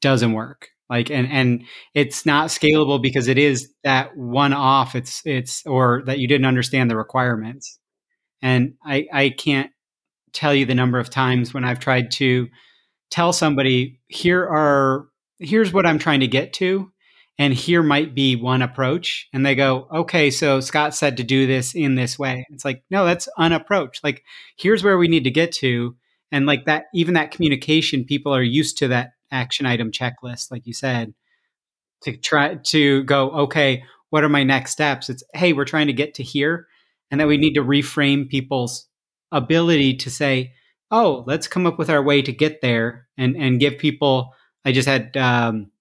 doesn't 0.00 0.32
work. 0.32 0.68
Like 0.90 1.10
and 1.10 1.26
and 1.30 1.64
it's 1.94 2.26
not 2.26 2.48
scalable 2.48 3.00
because 3.00 3.28
it 3.28 3.38
is 3.38 3.72
that 3.84 4.16
one 4.16 4.52
off. 4.52 4.94
It's 4.94 5.22
it's 5.24 5.64
or 5.64 6.02
that 6.06 6.18
you 6.18 6.28
didn't 6.28 6.46
understand 6.46 6.90
the 6.90 6.96
requirements. 6.96 7.78
And 8.42 8.74
I 8.84 9.06
I 9.12 9.30
can't 9.30 9.70
tell 10.32 10.54
you 10.54 10.66
the 10.66 10.74
number 10.74 10.98
of 10.98 11.08
times 11.08 11.54
when 11.54 11.64
I've 11.64 11.78
tried 11.78 12.10
to 12.12 12.48
tell 13.10 13.32
somebody 13.32 14.00
here 14.08 14.42
are 14.42 15.06
here's 15.38 15.72
what 15.72 15.86
I'm 15.86 15.98
trying 15.98 16.20
to 16.20 16.26
get 16.26 16.52
to 16.54 16.90
and 17.42 17.52
here 17.52 17.82
might 17.82 18.14
be 18.14 18.36
one 18.36 18.62
approach. 18.62 19.28
And 19.32 19.44
they 19.44 19.56
go 19.56 19.88
okay 19.92 20.30
so 20.30 20.60
Scott 20.60 20.94
said 20.94 21.16
to 21.16 21.24
do 21.24 21.44
this 21.44 21.74
in 21.74 21.96
this 21.96 22.16
way. 22.16 22.46
It's 22.50 22.64
like 22.64 22.84
no 22.88 23.04
that's 23.04 23.28
an 23.36 23.50
approach. 23.50 23.98
Like 24.04 24.22
here's 24.56 24.84
where 24.84 24.96
we 24.96 25.08
need 25.08 25.24
to 25.24 25.30
get 25.30 25.50
to. 25.54 25.96
And 26.30 26.46
like 26.46 26.66
that 26.66 26.84
even 26.94 27.14
that 27.14 27.32
communication 27.32 28.04
people 28.04 28.32
are 28.32 28.42
used 28.42 28.78
to 28.78 28.88
that 28.88 29.14
action 29.32 29.66
item 29.66 29.90
checklist 29.90 30.52
like 30.52 30.66
you 30.66 30.72
said 30.72 31.14
to 32.02 32.16
try 32.16 32.56
to 32.56 33.02
go 33.04 33.30
okay 33.30 33.82
what 34.10 34.22
are 34.22 34.28
my 34.28 34.44
next 34.44 34.70
steps? 34.70 35.10
It's 35.10 35.24
hey 35.34 35.52
we're 35.52 35.64
trying 35.64 35.88
to 35.88 35.92
get 35.92 36.14
to 36.14 36.22
here. 36.22 36.68
And 37.10 37.20
that 37.20 37.26
we 37.26 37.38
need 37.38 37.54
to 37.54 37.64
reframe 37.64 38.28
people's 38.28 38.86
ability 39.32 39.96
to 39.96 40.10
say 40.10 40.52
oh, 40.92 41.24
let's 41.26 41.48
come 41.48 41.66
up 41.66 41.78
with 41.78 41.88
our 41.90 42.02
way 42.02 42.22
to 42.22 42.32
get 42.32 42.60
there 42.60 43.08
and 43.18 43.34
and 43.36 43.58
give 43.58 43.78
people. 43.78 44.32
I 44.64 44.70
just 44.70 44.86
had 44.86 45.16
um, 45.16 45.71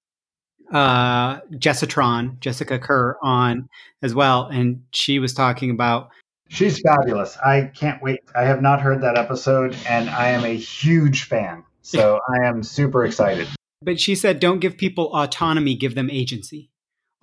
uh, 0.72 1.42
Jessitron, 1.52 2.40
Jessica 2.40 2.80
Kerr 2.80 3.18
on 3.22 3.70
as 4.02 4.16
well, 4.16 4.48
and 4.48 4.84
she 4.92 5.20
was 5.20 5.34
talking 5.34 5.72
about 5.72 6.10
She's 6.52 6.82
fabulous. 6.82 7.38
I 7.38 7.72
can't 7.74 8.04
wait. 8.04 8.20
I 8.36 8.44
have 8.44 8.62
not 8.62 8.82
heard 8.82 9.02
that 9.02 9.18
episode, 9.18 9.74
and 9.88 10.10
I 10.10 10.32
am 10.32 10.44
a 10.44 10.58
huge 10.58 11.24
fan. 11.24 11.64
So 11.82 12.20
I 12.30 12.46
am 12.46 12.62
super 12.62 13.06
excited. 13.06 13.48
But 13.82 14.02
she 14.02 14.16
said, 14.16 14.42
don't 14.42 14.60
give 14.60 14.76
people 14.76 15.16
autonomy, 15.16 15.76
give 15.76 15.96
them 15.96 16.10
agency. 16.10 16.70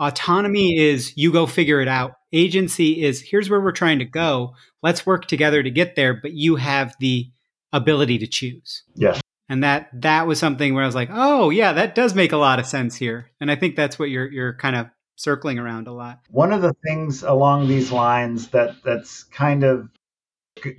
Autonomy 0.00 0.78
is 0.78 1.12
you 1.14 1.30
go 1.30 1.44
figure 1.44 1.82
it 1.82 1.88
out. 1.88 2.12
Agency 2.32 3.02
is 3.02 3.20
here's 3.20 3.50
where 3.50 3.60
we're 3.60 3.72
trying 3.72 3.98
to 3.98 4.06
go. 4.06 4.54
Let's 4.82 5.04
work 5.04 5.26
together 5.26 5.62
to 5.62 5.70
get 5.70 5.94
there, 5.94 6.14
but 6.14 6.32
you 6.32 6.56
have 6.56 6.94
the 6.98 7.30
ability 7.72 8.18
to 8.18 8.26
choose. 8.26 8.84
Yes. 8.94 9.20
And 9.48 9.64
that 9.64 9.88
that 10.02 10.26
was 10.26 10.38
something 10.38 10.74
where 10.74 10.82
I 10.82 10.86
was 10.86 10.94
like, 10.94 11.08
"Oh, 11.10 11.50
yeah, 11.50 11.72
that 11.72 11.94
does 11.94 12.14
make 12.14 12.32
a 12.32 12.36
lot 12.36 12.58
of 12.58 12.66
sense 12.66 12.96
here." 12.96 13.30
And 13.40 13.50
I 13.50 13.56
think 13.56 13.76
that's 13.76 13.98
what 13.98 14.10
you're 14.10 14.30
you're 14.30 14.54
kind 14.54 14.76
of 14.76 14.88
circling 15.16 15.58
around 15.58 15.88
a 15.88 15.92
lot. 15.92 16.20
One 16.30 16.52
of 16.52 16.62
the 16.62 16.74
things 16.84 17.22
along 17.22 17.68
these 17.68 17.90
lines 17.90 18.48
that 18.48 18.76
that's 18.84 19.24
kind 19.24 19.64
of 19.64 19.88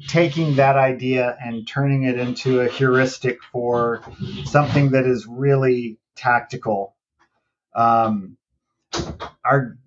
taking 0.08 0.56
that 0.56 0.78
idea 0.78 1.38
and 1.42 1.68
turning 1.68 2.04
it 2.04 2.20
into 2.20 2.62
a 2.62 2.68
heuristic 2.68 3.44
for 3.52 4.02
something 4.46 4.92
that 4.92 5.06
is 5.06 5.26
really 5.26 5.98
tactical. 6.16 6.96
Um, 7.76 8.38
our 9.44 9.78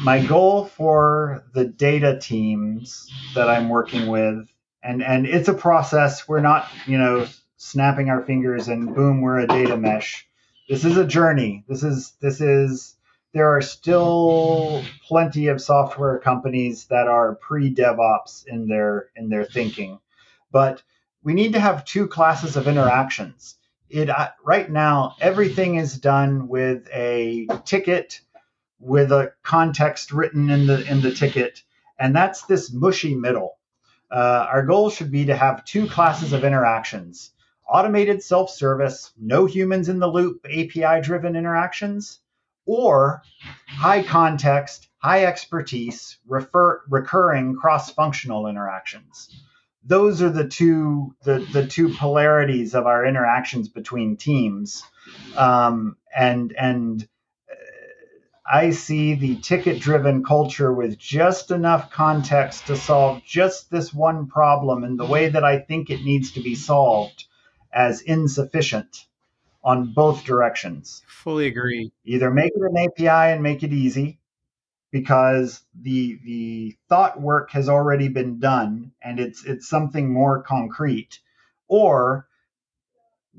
my 0.00 0.24
goal 0.24 0.66
for 0.66 1.44
the 1.52 1.64
data 1.64 2.18
teams 2.20 3.10
that 3.34 3.48
I'm 3.48 3.68
working 3.68 4.06
with, 4.06 4.48
and 4.82 5.02
and 5.02 5.26
it's 5.26 5.48
a 5.48 5.54
process. 5.54 6.28
We're 6.28 6.40
not 6.40 6.68
you 6.86 6.98
know 6.98 7.26
snapping 7.58 8.08
our 8.08 8.22
fingers 8.22 8.68
and 8.68 8.94
boom, 8.94 9.20
we're 9.20 9.40
a 9.40 9.46
data 9.46 9.76
mesh. 9.76 10.26
This 10.68 10.84
is 10.84 10.96
a 10.96 11.06
journey. 11.06 11.64
This 11.68 11.82
is 11.82 12.12
this 12.20 12.40
is 12.40 12.96
there 13.34 13.54
are 13.56 13.60
still 13.60 14.82
plenty 15.06 15.48
of 15.48 15.60
software 15.60 16.18
companies 16.18 16.86
that 16.86 17.08
are 17.08 17.34
pre-DevOps 17.34 18.46
in 18.46 18.68
their 18.68 19.10
in 19.16 19.28
their 19.28 19.44
thinking, 19.44 19.98
but 20.50 20.82
we 21.22 21.34
need 21.34 21.52
to 21.52 21.60
have 21.60 21.84
two 21.84 22.06
classes 22.06 22.56
of 22.56 22.68
interactions. 22.68 23.56
It 23.90 24.08
uh, 24.08 24.30
right 24.44 24.70
now 24.70 25.16
everything 25.20 25.76
is 25.76 25.98
done 25.98 26.48
with 26.48 26.88
a 26.92 27.48
ticket 27.64 28.20
with 28.78 29.10
a 29.10 29.32
context 29.42 30.12
written 30.12 30.48
in 30.48 30.66
the 30.66 30.88
in 30.88 31.00
the 31.00 31.12
ticket, 31.12 31.62
and 31.98 32.14
that's 32.14 32.42
this 32.42 32.72
mushy 32.72 33.14
middle. 33.14 33.58
Uh, 34.10 34.46
our 34.48 34.64
goal 34.64 34.90
should 34.90 35.10
be 35.10 35.26
to 35.26 35.36
have 35.36 35.64
two 35.64 35.88
classes 35.88 36.32
of 36.32 36.44
interactions: 36.44 37.32
automated 37.68 38.22
self-service, 38.22 39.12
no 39.18 39.44
humans 39.44 39.88
in 39.88 39.98
the 39.98 40.06
loop, 40.06 40.44
API-driven 40.46 41.36
interactions, 41.36 42.20
or 42.64 43.22
high 43.66 44.02
context, 44.02 44.88
high 44.98 45.24
expertise, 45.24 46.18
refer, 46.26 46.82
recurring 46.88 47.56
cross-functional 47.56 48.46
interactions. 48.46 49.42
Those 49.84 50.20
are 50.20 50.30
the 50.30 50.46
two 50.46 51.14
the, 51.22 51.38
the 51.52 51.66
two 51.66 51.94
polarities 51.94 52.74
of 52.74 52.86
our 52.86 53.06
interactions 53.06 53.68
between 53.68 54.16
teams, 54.16 54.82
um, 55.36 55.96
and 56.14 56.52
and 56.52 57.08
uh, 57.50 57.54
I 58.50 58.70
see 58.70 59.14
the 59.14 59.36
ticket-driven 59.36 60.24
culture 60.24 60.74
with 60.74 60.98
just 60.98 61.50
enough 61.50 61.90
context 61.90 62.66
to 62.66 62.76
solve 62.76 63.22
just 63.24 63.70
this 63.70 63.94
one 63.94 64.26
problem 64.26 64.84
in 64.84 64.98
the 64.98 65.06
way 65.06 65.30
that 65.30 65.44
I 65.44 65.58
think 65.58 65.88
it 65.88 66.04
needs 66.04 66.32
to 66.32 66.42
be 66.42 66.54
solved 66.54 67.24
as 67.78 68.00
insufficient 68.00 69.06
on 69.62 69.92
both 69.94 70.24
directions. 70.24 71.00
Fully 71.06 71.46
agree. 71.46 71.92
Either 72.04 72.28
make 72.28 72.50
it 72.56 72.62
an 72.62 72.76
API 72.76 73.32
and 73.32 73.40
make 73.40 73.62
it 73.62 73.72
easy 73.72 74.18
because 74.90 75.60
the 75.80 76.18
the 76.24 76.76
thought 76.88 77.20
work 77.20 77.52
has 77.52 77.68
already 77.68 78.08
been 78.08 78.40
done 78.40 78.90
and 79.00 79.20
it's 79.20 79.44
it's 79.44 79.68
something 79.68 80.12
more 80.12 80.42
concrete 80.42 81.20
or 81.68 82.26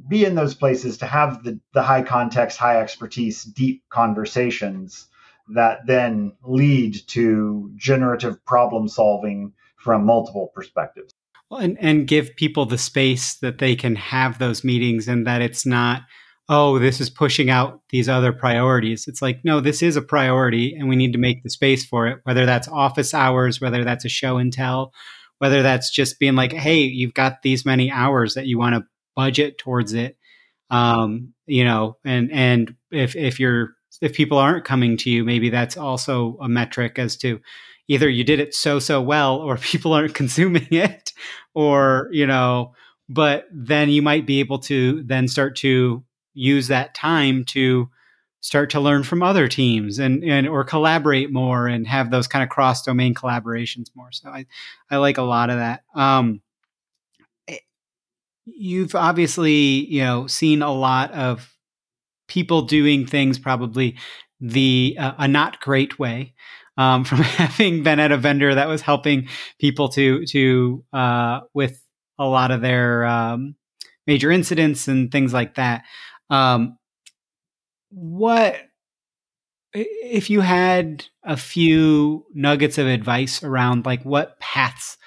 be 0.07 0.23
in 0.23 0.35
those 0.35 0.55
places 0.55 0.99
to 0.99 1.05
have 1.05 1.43
the, 1.43 1.59
the 1.73 1.81
high 1.81 2.03
context, 2.03 2.57
high 2.57 2.79
expertise, 2.79 3.43
deep 3.43 3.83
conversations 3.89 5.07
that 5.49 5.85
then 5.85 6.31
lead 6.43 6.95
to 7.07 7.73
generative 7.75 8.45
problem 8.45 8.87
solving 8.87 9.51
from 9.75 10.05
multiple 10.05 10.49
perspectives. 10.55 11.13
And, 11.51 11.77
and 11.81 12.07
give 12.07 12.35
people 12.35 12.67
the 12.67 12.77
space 12.77 13.33
that 13.35 13.57
they 13.57 13.75
can 13.75 13.95
have 13.95 14.37
those 14.37 14.63
meetings 14.63 15.07
and 15.07 15.25
that 15.25 15.41
it's 15.41 15.65
not, 15.65 16.03
oh, 16.47 16.77
this 16.77 17.01
is 17.01 17.09
pushing 17.09 17.49
out 17.49 17.81
these 17.89 18.07
other 18.07 18.31
priorities. 18.31 19.07
It's 19.07 19.21
like, 19.21 19.41
no, 19.43 19.59
this 19.59 19.81
is 19.81 19.95
a 19.95 20.01
priority 20.01 20.75
and 20.75 20.87
we 20.87 20.95
need 20.95 21.13
to 21.13 21.19
make 21.19 21.41
the 21.41 21.49
space 21.49 21.85
for 21.85 22.07
it, 22.07 22.19
whether 22.23 22.45
that's 22.45 22.67
office 22.67 23.13
hours, 23.15 23.59
whether 23.59 23.83
that's 23.83 24.05
a 24.05 24.09
show 24.09 24.37
and 24.37 24.53
tell, 24.53 24.93
whether 25.39 25.63
that's 25.63 25.91
just 25.91 26.19
being 26.19 26.35
like, 26.35 26.53
hey, 26.53 26.81
you've 26.81 27.13
got 27.13 27.41
these 27.41 27.65
many 27.65 27.91
hours 27.91 28.35
that 28.35 28.45
you 28.45 28.59
want 28.59 28.75
to 28.75 28.85
budget 29.15 29.57
towards 29.57 29.93
it. 29.93 30.17
Um, 30.69 31.33
you 31.47 31.63
know, 31.63 31.97
and 32.05 32.31
and 32.31 32.75
if 32.91 33.15
if 33.15 33.39
you're 33.39 33.69
if 34.01 34.13
people 34.13 34.37
aren't 34.37 34.65
coming 34.65 34.97
to 34.97 35.09
you, 35.09 35.23
maybe 35.23 35.49
that's 35.49 35.77
also 35.77 36.37
a 36.41 36.47
metric 36.47 36.99
as 36.99 37.17
to 37.17 37.41
either 37.89 38.07
you 38.07 38.23
did 38.23 38.39
it 38.39 38.55
so 38.55 38.79
so 38.79 39.01
well 39.01 39.35
or 39.35 39.57
people 39.71 39.93
aren't 39.93 40.15
consuming 40.15 40.67
it 40.71 41.11
or 41.53 42.07
you 42.11 42.25
know 42.25 42.73
but 43.09 43.45
then 43.51 43.89
you 43.89 44.01
might 44.01 44.25
be 44.25 44.39
able 44.39 44.59
to 44.59 45.03
then 45.03 45.27
start 45.27 45.55
to 45.57 46.03
use 46.33 46.67
that 46.67 46.93
time 46.93 47.43
to 47.43 47.89
start 48.41 48.69
to 48.69 48.79
learn 48.79 49.03
from 49.03 49.21
other 49.21 49.47
teams 49.47 49.99
and, 49.99 50.23
and 50.23 50.47
or 50.47 50.63
collaborate 50.63 51.31
more 51.33 51.67
and 51.67 51.87
have 51.87 52.11
those 52.11 52.27
kind 52.27 52.43
of 52.43 52.49
cross 52.49 52.83
domain 52.83 53.13
collaborations 53.13 53.87
more. 53.95 54.11
So 54.11 54.29
i 54.29 54.45
i 54.89 54.97
like 54.97 55.17
a 55.17 55.23
lot 55.23 55.49
of 55.49 55.57
that. 55.57 55.83
Um 55.95 56.41
eh, 57.47 57.57
you've 58.45 58.95
obviously 58.95 59.85
you 59.87 60.01
know 60.01 60.27
seen 60.27 60.61
a 60.61 60.71
lot 60.71 61.11
of 61.11 61.53
people 62.27 62.61
doing 62.61 63.05
things 63.05 63.39
probably 63.39 63.97
the 64.39 64.95
uh, 64.97 65.13
a 65.17 65.27
not 65.27 65.59
great 65.59 65.99
way 65.99 66.33
um, 66.79 67.03
from 67.03 67.17
having 67.17 67.83
been 67.83 67.99
at 67.99 68.13
a 68.13 68.17
vendor 68.17 68.55
that 68.55 68.69
was 68.69 68.81
helping 68.81 69.27
people 69.59 69.89
to 69.89 70.25
to 70.25 70.83
uh, 70.93 71.41
with 71.53 71.83
a 72.17 72.25
lot 72.25 72.51
of 72.51 72.61
their 72.61 73.05
um, 73.05 73.55
major 74.07 74.31
incidents 74.31 74.87
and 74.87 75.11
things 75.11 75.33
like 75.33 75.55
that. 75.55 75.83
Um, 76.29 76.77
what 77.89 78.55
if 79.73 80.29
you 80.29 80.41
had 80.41 81.05
a 81.23 81.37
few 81.37 82.25
nuggets 82.33 82.77
of 82.77 82.87
advice 82.87 83.43
around 83.43 83.85
like 83.85 84.01
what 84.03 84.39
paths 84.39 84.97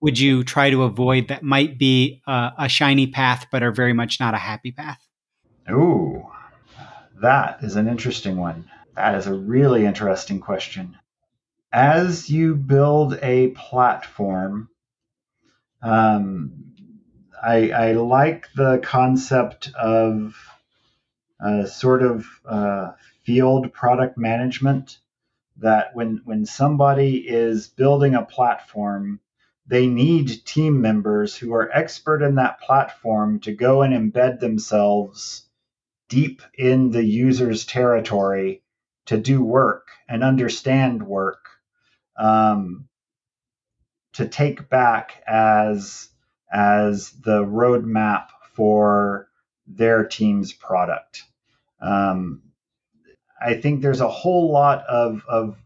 would 0.00 0.18
you 0.18 0.44
try 0.44 0.70
to 0.70 0.84
avoid 0.84 1.28
that 1.28 1.42
might 1.42 1.78
be 1.78 2.22
uh, 2.26 2.50
a 2.58 2.68
shiny 2.68 3.06
path 3.06 3.46
but 3.50 3.62
are 3.62 3.72
very 3.72 3.92
much 3.92 4.20
not 4.20 4.32
a 4.32 4.38
happy 4.38 4.70
path? 4.70 5.00
Ooh, 5.70 6.24
that 7.20 7.58
is 7.62 7.74
an 7.74 7.88
interesting 7.88 8.36
one. 8.36 8.70
That 8.94 9.16
is 9.16 9.26
a 9.26 9.34
really 9.34 9.84
interesting 9.84 10.38
question 10.38 10.96
as 11.76 12.30
you 12.30 12.54
build 12.54 13.18
a 13.20 13.48
platform, 13.48 14.70
um, 15.82 16.72
I, 17.42 17.70
I, 17.70 17.92
like 17.92 18.46
the 18.56 18.80
concept 18.82 19.70
of 19.74 20.34
uh, 21.38 21.66
sort 21.66 22.02
of 22.02 22.26
uh, 22.46 22.92
field 23.24 23.74
product 23.74 24.16
management. 24.16 24.98
That 25.58 25.94
when 25.94 26.22
when 26.24 26.46
somebody 26.46 27.16
is 27.16 27.68
building 27.68 28.14
a 28.14 28.24
platform, 28.24 29.20
they 29.66 29.86
need 29.86 30.46
team 30.46 30.80
members 30.80 31.36
who 31.36 31.52
are 31.54 31.70
expert 31.70 32.22
in 32.22 32.36
that 32.36 32.60
platform 32.60 33.40
to 33.40 33.52
go 33.52 33.82
and 33.82 33.92
embed 33.92 34.40
themselves 34.40 35.46
deep 36.08 36.40
in 36.56 36.90
the 36.90 37.04
user's 37.04 37.66
territory 37.66 38.62
to 39.06 39.18
do 39.18 39.42
work 39.42 39.88
and 40.08 40.24
understand 40.24 41.02
work 41.02 41.45
um, 42.18 42.88
to 44.14 44.26
take 44.26 44.68
back 44.68 45.22
as 45.26 46.08
as 46.52 47.10
the 47.10 47.44
roadmap 47.44 48.28
for 48.54 49.28
their 49.66 50.04
team's 50.04 50.52
product. 50.52 51.24
Um, 51.80 52.42
I 53.40 53.54
think 53.54 53.82
there's 53.82 54.00
a 54.00 54.08
whole 54.08 54.50
lot 54.50 54.84
of, 54.86 55.22
of 55.28 55.58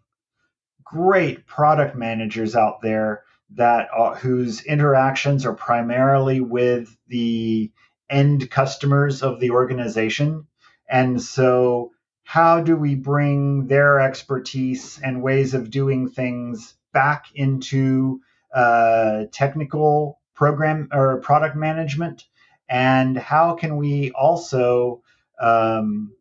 great 0.83 1.47
product 1.47 1.95
managers 1.95 2.57
out 2.57 2.81
there 2.81 3.23
that 3.55 3.89
whose 4.19 4.63
interactions 4.63 5.45
are 5.45 5.55
primarily 5.55 6.41
with 6.41 6.97
the 7.09 7.71
end 8.09 8.51
customers 8.51 9.23
of 9.23 9.39
the 9.39 9.51
organization. 9.51 10.47
And 10.89 11.23
so 11.23 11.93
how 12.31 12.61
do 12.61 12.77
we 12.77 12.95
bring 12.95 13.67
their 13.67 13.99
expertise 13.99 15.01
and 15.03 15.21
ways 15.21 15.53
of 15.53 15.69
doing 15.69 16.09
things 16.09 16.75
back 16.93 17.25
into 17.35 18.21
uh, 18.55 19.25
technical 19.33 20.21
program 20.33 20.89
or 20.93 21.21
product 21.23 21.57
management? 21.57 22.23
And 22.69 23.19
how 23.19 23.57
can 23.57 23.79
we 23.79 24.13
also 24.13 25.03
um, 25.41 26.15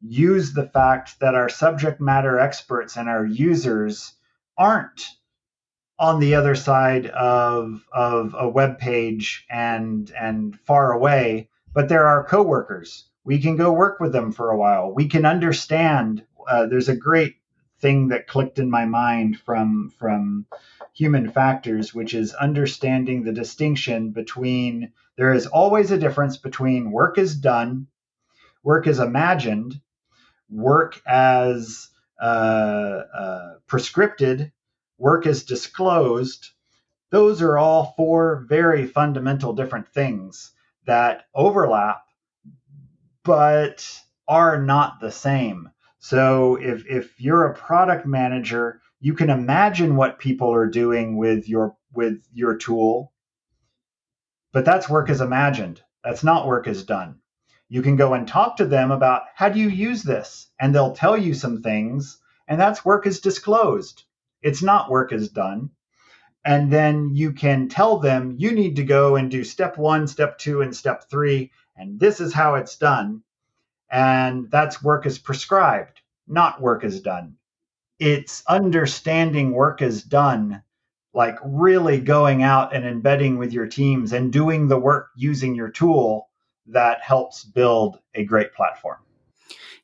use 0.00 0.52
the 0.54 0.66
fact 0.66 1.20
that 1.20 1.36
our 1.36 1.48
subject 1.48 2.00
matter 2.00 2.36
experts 2.40 2.96
and 2.96 3.08
our 3.08 3.24
users 3.24 4.12
aren't 4.58 5.06
on 6.00 6.18
the 6.18 6.34
other 6.34 6.56
side 6.56 7.06
of 7.06 7.86
of 7.92 8.34
a 8.36 8.48
web 8.48 8.78
page 8.78 9.46
and 9.48 10.10
and 10.20 10.58
far 10.66 10.90
away, 10.90 11.48
but 11.72 11.88
they're 11.88 12.08
our 12.08 12.24
coworkers. 12.24 13.08
We 13.24 13.40
can 13.40 13.56
go 13.56 13.72
work 13.72 14.00
with 14.00 14.12
them 14.12 14.32
for 14.32 14.50
a 14.50 14.56
while. 14.56 14.92
We 14.92 15.08
can 15.08 15.24
understand. 15.24 16.24
Uh, 16.46 16.66
there's 16.66 16.88
a 16.88 16.96
great 16.96 17.36
thing 17.80 18.08
that 18.08 18.26
clicked 18.26 18.58
in 18.58 18.70
my 18.70 18.84
mind 18.84 19.38
from 19.38 19.90
from 19.98 20.46
human 20.94 21.30
factors, 21.30 21.94
which 21.94 22.14
is 22.14 22.34
understanding 22.34 23.22
the 23.22 23.32
distinction 23.32 24.10
between 24.10 24.92
there 25.16 25.32
is 25.32 25.46
always 25.46 25.90
a 25.90 25.98
difference 25.98 26.36
between 26.36 26.90
work 26.90 27.18
is 27.18 27.36
done, 27.36 27.86
work 28.62 28.86
is 28.86 28.98
imagined, 28.98 29.80
work 30.48 31.00
as 31.06 31.88
uh, 32.20 33.02
uh, 33.14 33.54
prescripted, 33.68 34.52
work 34.98 35.26
is 35.26 35.44
disclosed. 35.44 36.50
Those 37.10 37.42
are 37.42 37.58
all 37.58 37.94
four 37.96 38.44
very 38.48 38.86
fundamental 38.86 39.52
different 39.52 39.88
things 39.88 40.52
that 40.86 41.24
overlap, 41.34 42.02
but 43.24 44.00
are 44.28 44.60
not 44.60 45.00
the 45.00 45.10
same. 45.10 45.70
So 45.98 46.56
if, 46.56 46.86
if 46.86 47.20
you're 47.20 47.46
a 47.46 47.54
product 47.54 48.06
manager, 48.06 48.80
you 49.00 49.14
can 49.14 49.30
imagine 49.30 49.96
what 49.96 50.18
people 50.18 50.52
are 50.52 50.66
doing 50.66 51.16
with 51.16 51.48
your 51.48 51.76
with 51.92 52.22
your 52.32 52.56
tool, 52.56 53.12
but 54.52 54.64
that's 54.64 54.88
work 54.88 55.10
as 55.10 55.20
imagined. 55.20 55.82
That's 56.02 56.24
not 56.24 56.46
work 56.46 56.66
as 56.66 56.84
done. 56.84 57.20
You 57.68 57.82
can 57.82 57.96
go 57.96 58.14
and 58.14 58.26
talk 58.26 58.56
to 58.56 58.66
them 58.66 58.90
about 58.90 59.22
how 59.34 59.48
do 59.48 59.58
you 59.58 59.68
use 59.68 60.02
this, 60.02 60.48
and 60.60 60.74
they'll 60.74 60.94
tell 60.94 61.16
you 61.16 61.34
some 61.34 61.62
things, 61.62 62.18
and 62.48 62.60
that's 62.60 62.84
work 62.84 63.06
as 63.06 63.20
disclosed. 63.20 64.04
It's 64.42 64.62
not 64.62 64.90
work 64.90 65.12
as 65.12 65.28
done. 65.28 65.70
And 66.44 66.70
then 66.70 67.14
you 67.14 67.32
can 67.32 67.68
tell 67.68 67.98
them 67.98 68.34
you 68.38 68.52
need 68.52 68.76
to 68.76 68.84
go 68.84 69.16
and 69.16 69.30
do 69.30 69.44
step 69.44 69.78
one, 69.78 70.06
step 70.06 70.36
two, 70.36 70.60
and 70.60 70.76
step 70.76 71.08
three, 71.10 71.52
and 71.76 71.98
this 71.98 72.20
is 72.20 72.32
how 72.32 72.54
it's 72.54 72.76
done. 72.76 73.22
And 73.90 74.50
that's 74.50 74.82
work 74.82 75.06
is 75.06 75.18
prescribed, 75.18 76.00
not 76.26 76.60
work 76.60 76.84
is 76.84 77.00
done. 77.00 77.36
It's 77.98 78.42
understanding 78.48 79.52
work 79.52 79.82
is 79.82 80.02
done, 80.02 80.62
like 81.12 81.36
really 81.44 82.00
going 82.00 82.42
out 82.42 82.74
and 82.74 82.84
embedding 82.84 83.38
with 83.38 83.52
your 83.52 83.66
teams 83.66 84.12
and 84.12 84.32
doing 84.32 84.68
the 84.68 84.78
work 84.78 85.10
using 85.16 85.54
your 85.54 85.70
tool 85.70 86.28
that 86.66 87.00
helps 87.02 87.44
build 87.44 87.98
a 88.14 88.24
great 88.24 88.52
platform. 88.52 88.98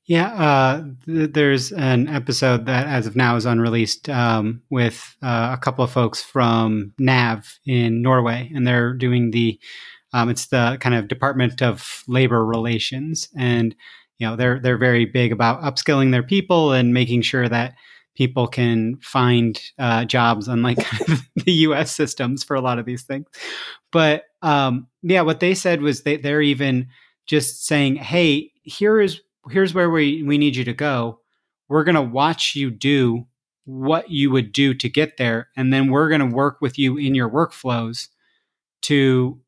Yeah, 0.07 0.33
uh, 0.35 0.85
th- 1.07 1.33
there's 1.33 1.71
an 1.71 2.09
episode 2.09 2.67
that, 2.67 2.89
as 2.89 3.07
of 3.07 3.15
now, 3.15 3.37
is 3.37 3.47
unreleased 3.47 4.09
um, 4.09 4.61
with 4.69 5.17
uh, 5.23 5.55
a 5.57 5.59
couple 5.63 5.85
of 5.85 5.93
folks 5.93 6.21
from 6.21 6.93
NAV 6.99 7.61
in 7.65 8.03
Norway, 8.03 8.51
and 8.53 8.67
they're 8.67 8.93
doing 8.93 9.31
the 9.31 9.61
um, 10.13 10.29
it's 10.29 10.47
the 10.47 10.79
kind 10.81 10.95
of 10.95 11.09
Department 11.09 11.63
of 11.63 12.05
Labor 12.09 12.45
Relations, 12.45 13.29
and 13.37 13.75
you 14.19 14.27
know 14.27 14.37
they're 14.37 14.61
they're 14.61 14.79
very 14.79 15.05
big 15.05 15.33
about 15.33 15.63
upskilling 15.63 16.13
their 16.13 16.23
people 16.23 16.73
and 16.73 16.95
making 16.95 17.23
sure 17.23 17.49
that 17.49 17.75
people 18.17 18.47
can 18.47 18.97
find 18.97 19.61
uh, 19.79 20.05
jobs, 20.05 20.49
unlike 20.49 20.79
the 21.37 21.53
U.S. 21.53 21.93
systems 21.93 22.45
for 22.45 22.57
a 22.57 22.61
lot 22.61 22.79
of 22.79 22.87
these 22.87 23.05
things. 23.05 23.27
But 23.93 24.25
um, 24.43 24.89
yeah, 25.03 25.23
what 25.23 25.41
they 25.41 25.55
said 25.55 25.81
was 25.81 26.03
they, 26.03 26.17
they're 26.17 26.43
even 26.43 26.89
just 27.27 27.67
saying, 27.67 27.97
"Hey, 27.97 28.53
here 28.63 29.01
is 29.01 29.21
here's 29.49 29.75
where 29.75 29.91
we, 29.91 30.23
we 30.23 30.39
need 30.39 30.57
you 30.57 30.65
to 30.65 30.73
go. 30.73 31.21
We're 31.69 31.85
going 31.85 31.95
to 31.95 32.03
watch 32.03 32.55
you 32.55 32.71
do 32.71 33.27
what 33.65 34.11
you 34.11 34.31
would 34.31 34.53
do 34.53 34.75
to 34.75 34.89
get 34.89 35.17
there. 35.17 35.49
And 35.57 35.73
then 35.73 35.91
we're 35.91 36.09
going 36.09 36.21
to 36.21 36.35
work 36.35 36.61
with 36.61 36.79
you 36.79 36.97
in 36.97 37.15
your 37.15 37.31
workflows 37.31 38.09
to 38.83 39.41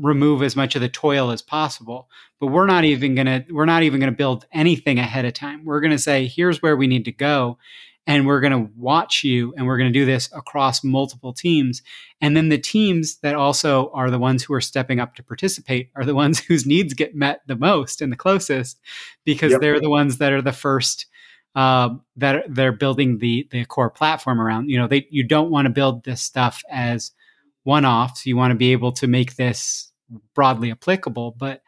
remove 0.00 0.42
as 0.42 0.56
much 0.56 0.74
of 0.74 0.82
the 0.82 0.88
toil 0.88 1.30
as 1.30 1.42
possible. 1.42 2.08
But 2.40 2.48
we're 2.48 2.66
not 2.66 2.84
even 2.84 3.14
going 3.14 3.26
to, 3.26 3.44
we're 3.50 3.64
not 3.64 3.82
even 3.82 4.00
going 4.00 4.12
to 4.12 4.16
build 4.16 4.46
anything 4.52 4.98
ahead 4.98 5.24
of 5.24 5.32
time. 5.32 5.64
We're 5.64 5.80
going 5.80 5.92
to 5.92 5.98
say, 5.98 6.26
here's 6.26 6.62
where 6.62 6.76
we 6.76 6.86
need 6.86 7.04
to 7.06 7.12
go 7.12 7.58
and 8.06 8.26
we're 8.26 8.40
going 8.40 8.52
to 8.52 8.70
watch 8.76 9.24
you 9.24 9.52
and 9.56 9.66
we're 9.66 9.78
going 9.78 9.92
to 9.92 9.98
do 9.98 10.04
this 10.04 10.28
across 10.32 10.84
multiple 10.84 11.32
teams 11.32 11.82
and 12.20 12.36
then 12.36 12.48
the 12.48 12.58
teams 12.58 13.16
that 13.18 13.34
also 13.34 13.90
are 13.92 14.10
the 14.10 14.18
ones 14.18 14.44
who 14.44 14.54
are 14.54 14.60
stepping 14.60 15.00
up 15.00 15.14
to 15.16 15.22
participate 15.22 15.90
are 15.96 16.04
the 16.04 16.14
ones 16.14 16.38
whose 16.48 16.66
needs 16.66 16.94
get 16.94 17.14
met 17.14 17.40
the 17.46 17.56
most 17.56 18.00
and 18.00 18.12
the 18.12 18.16
closest 18.16 18.80
because 19.24 19.52
yep. 19.52 19.60
they're 19.60 19.80
the 19.80 19.90
ones 19.90 20.18
that 20.18 20.32
are 20.32 20.42
the 20.42 20.52
first 20.52 21.06
uh, 21.54 21.88
that 22.16 22.44
they're 22.48 22.72
building 22.72 23.18
the 23.18 23.48
the 23.50 23.64
core 23.64 23.90
platform 23.90 24.40
around 24.40 24.68
you 24.68 24.78
know 24.78 24.86
they 24.86 25.06
you 25.10 25.24
don't 25.24 25.50
want 25.50 25.66
to 25.66 25.72
build 25.72 26.04
this 26.04 26.22
stuff 26.22 26.62
as 26.70 27.12
one-offs 27.66 28.24
you 28.26 28.36
want 28.36 28.50
to 28.50 28.56
be 28.56 28.72
able 28.72 28.92
to 28.92 29.06
make 29.06 29.36
this 29.36 29.92
broadly 30.34 30.70
applicable 30.70 31.34
but 31.38 31.62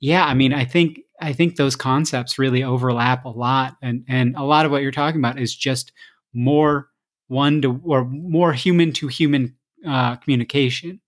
yeah 0.00 0.24
i 0.24 0.34
mean 0.34 0.52
i 0.52 0.64
think 0.64 1.00
I 1.20 1.32
think 1.32 1.56
those 1.56 1.76
concepts 1.76 2.38
really 2.38 2.62
overlap 2.62 3.24
a 3.24 3.30
lot, 3.30 3.76
and 3.82 4.04
and 4.08 4.36
a 4.36 4.42
lot 4.42 4.66
of 4.66 4.72
what 4.72 4.82
you're 4.82 4.90
talking 4.90 5.20
about 5.20 5.38
is 5.38 5.54
just 5.54 5.92
more 6.34 6.88
one 7.28 7.62
to 7.62 7.80
or 7.84 8.04
more 8.04 8.52
human 8.52 8.92
to 8.94 9.08
human 9.08 9.56
uh, 9.86 10.16
communication, 10.16 11.00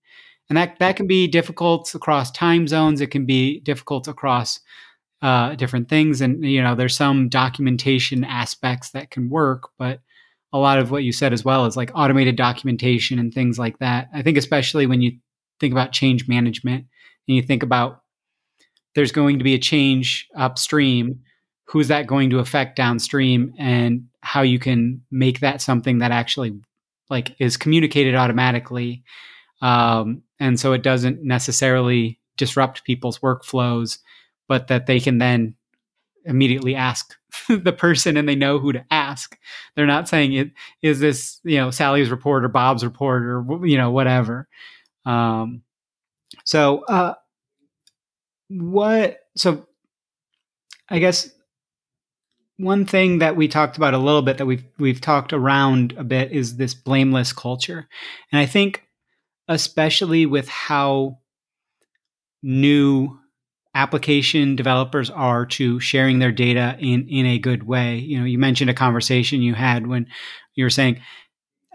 and 0.49 0.57
that 0.57 0.79
that 0.79 0.95
can 0.95 1.07
be 1.07 1.27
difficult 1.27 1.93
across 1.93 2.31
time 2.31 2.67
zones. 2.67 3.01
It 3.01 3.11
can 3.11 3.25
be 3.25 3.59
difficult 3.59 4.07
across 4.07 4.59
uh, 5.21 5.55
different 5.55 5.89
things, 5.89 6.21
and 6.21 6.43
you 6.43 6.61
know 6.61 6.75
there's 6.75 6.95
some 6.95 7.29
documentation 7.29 8.23
aspects 8.23 8.91
that 8.91 9.11
can 9.11 9.29
work, 9.29 9.69
but 9.77 10.01
a 10.51 10.57
lot 10.57 10.79
of 10.79 10.91
what 10.91 11.03
you 11.03 11.11
said 11.11 11.33
as 11.33 11.45
well 11.45 11.65
is 11.65 11.77
like 11.77 11.91
automated 11.93 12.35
documentation 12.35 13.19
and 13.19 13.33
things 13.33 13.59
like 13.59 13.77
that. 13.79 14.09
I 14.13 14.21
think 14.21 14.37
especially 14.37 14.87
when 14.87 15.01
you 15.01 15.19
think 15.59 15.71
about 15.71 15.91
change 15.91 16.27
management 16.27 16.85
and 17.27 17.35
you 17.35 17.43
think 17.43 17.63
about 17.63 18.01
there's 18.95 19.11
going 19.11 19.37
to 19.37 19.43
be 19.43 19.53
a 19.53 19.59
change 19.59 20.27
upstream 20.35 21.21
who's 21.65 21.89
that 21.89 22.07
going 22.07 22.31
to 22.31 22.39
affect 22.39 22.75
downstream 22.75 23.53
and 23.59 24.05
how 24.21 24.41
you 24.41 24.57
can 24.57 25.01
make 25.11 25.39
that 25.41 25.61
something 25.61 25.99
that 25.99 26.11
actually 26.11 26.59
like 27.09 27.35
is 27.39 27.57
communicated 27.57 28.15
automatically 28.15 29.03
um, 29.61 30.23
and 30.39 30.59
so 30.59 30.73
it 30.73 30.81
doesn't 30.81 31.23
necessarily 31.23 32.19
disrupt 32.37 32.83
people's 32.85 33.19
workflows 33.19 33.99
but 34.47 34.67
that 34.67 34.87
they 34.87 34.99
can 34.99 35.19
then 35.19 35.55
immediately 36.29 36.75
ask 36.75 37.15
the 37.49 37.73
person 37.73 38.15
and 38.15 38.29
they 38.29 38.35
know 38.35 38.59
who 38.59 38.71
to 38.71 38.85
ask 38.91 39.37
they're 39.75 39.85
not 39.85 40.07
saying 40.07 40.33
it 40.33 40.51
is 40.81 40.99
this 40.99 41.41
you 41.43 41.57
know 41.57 41.71
sally's 41.71 42.09
report 42.09 42.45
or 42.45 42.47
bob's 42.47 42.83
report 42.83 43.23
or 43.23 43.65
you 43.65 43.77
know 43.77 43.91
whatever 43.91 44.47
um, 45.05 45.63
so 46.43 46.83
uh, 46.85 47.15
what 48.49 49.19
so 49.35 49.65
I 50.89 50.99
guess 50.99 51.29
one 52.57 52.85
thing 52.85 53.19
that 53.19 53.35
we 53.35 53.47
talked 53.47 53.77
about 53.77 53.93
a 53.93 53.99
little 53.99 54.21
bit 54.21 54.37
that 54.37 54.45
we've 54.45 54.65
we've 54.77 55.01
talked 55.01 55.33
around 55.33 55.93
a 55.97 56.03
bit 56.03 56.31
is 56.31 56.57
this 56.57 56.73
blameless 56.73 57.31
culture. 57.33 57.87
And 58.31 58.39
I 58.39 58.45
think 58.45 58.83
especially 59.47 60.25
with 60.25 60.47
how 60.47 61.19
new 62.43 63.17
application 63.75 64.55
developers 64.55 65.09
are 65.09 65.45
to 65.45 65.79
sharing 65.79 66.19
their 66.19 66.31
data 66.31 66.75
in 66.79 67.07
in 67.07 67.25
a 67.25 67.39
good 67.39 67.63
way. 67.63 67.97
You 67.97 68.19
know, 68.19 68.25
you 68.25 68.39
mentioned 68.39 68.69
a 68.69 68.73
conversation 68.73 69.41
you 69.41 69.53
had 69.53 69.87
when 69.87 70.07
you 70.55 70.65
were 70.65 70.69
saying 70.69 71.01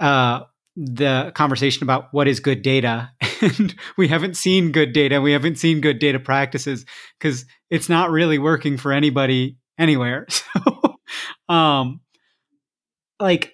uh, 0.00 0.40
the 0.76 1.32
conversation 1.34 1.84
about 1.84 2.08
what 2.12 2.26
is 2.26 2.40
good 2.40 2.62
data 2.62 3.10
and 3.40 3.74
we 3.96 4.08
haven't 4.08 4.36
seen 4.36 4.72
good 4.72 4.92
data 4.92 5.20
we 5.20 5.32
haven't 5.32 5.56
seen 5.56 5.80
good 5.80 5.98
data 6.00 6.18
practices 6.18 6.84
because 7.18 7.44
it's 7.70 7.88
not 7.88 8.10
really 8.10 8.38
working 8.38 8.76
for 8.76 8.92
anybody 8.92 9.56
anywhere 9.78 10.26
so 10.28 10.96
um 11.48 12.00
like 13.20 13.52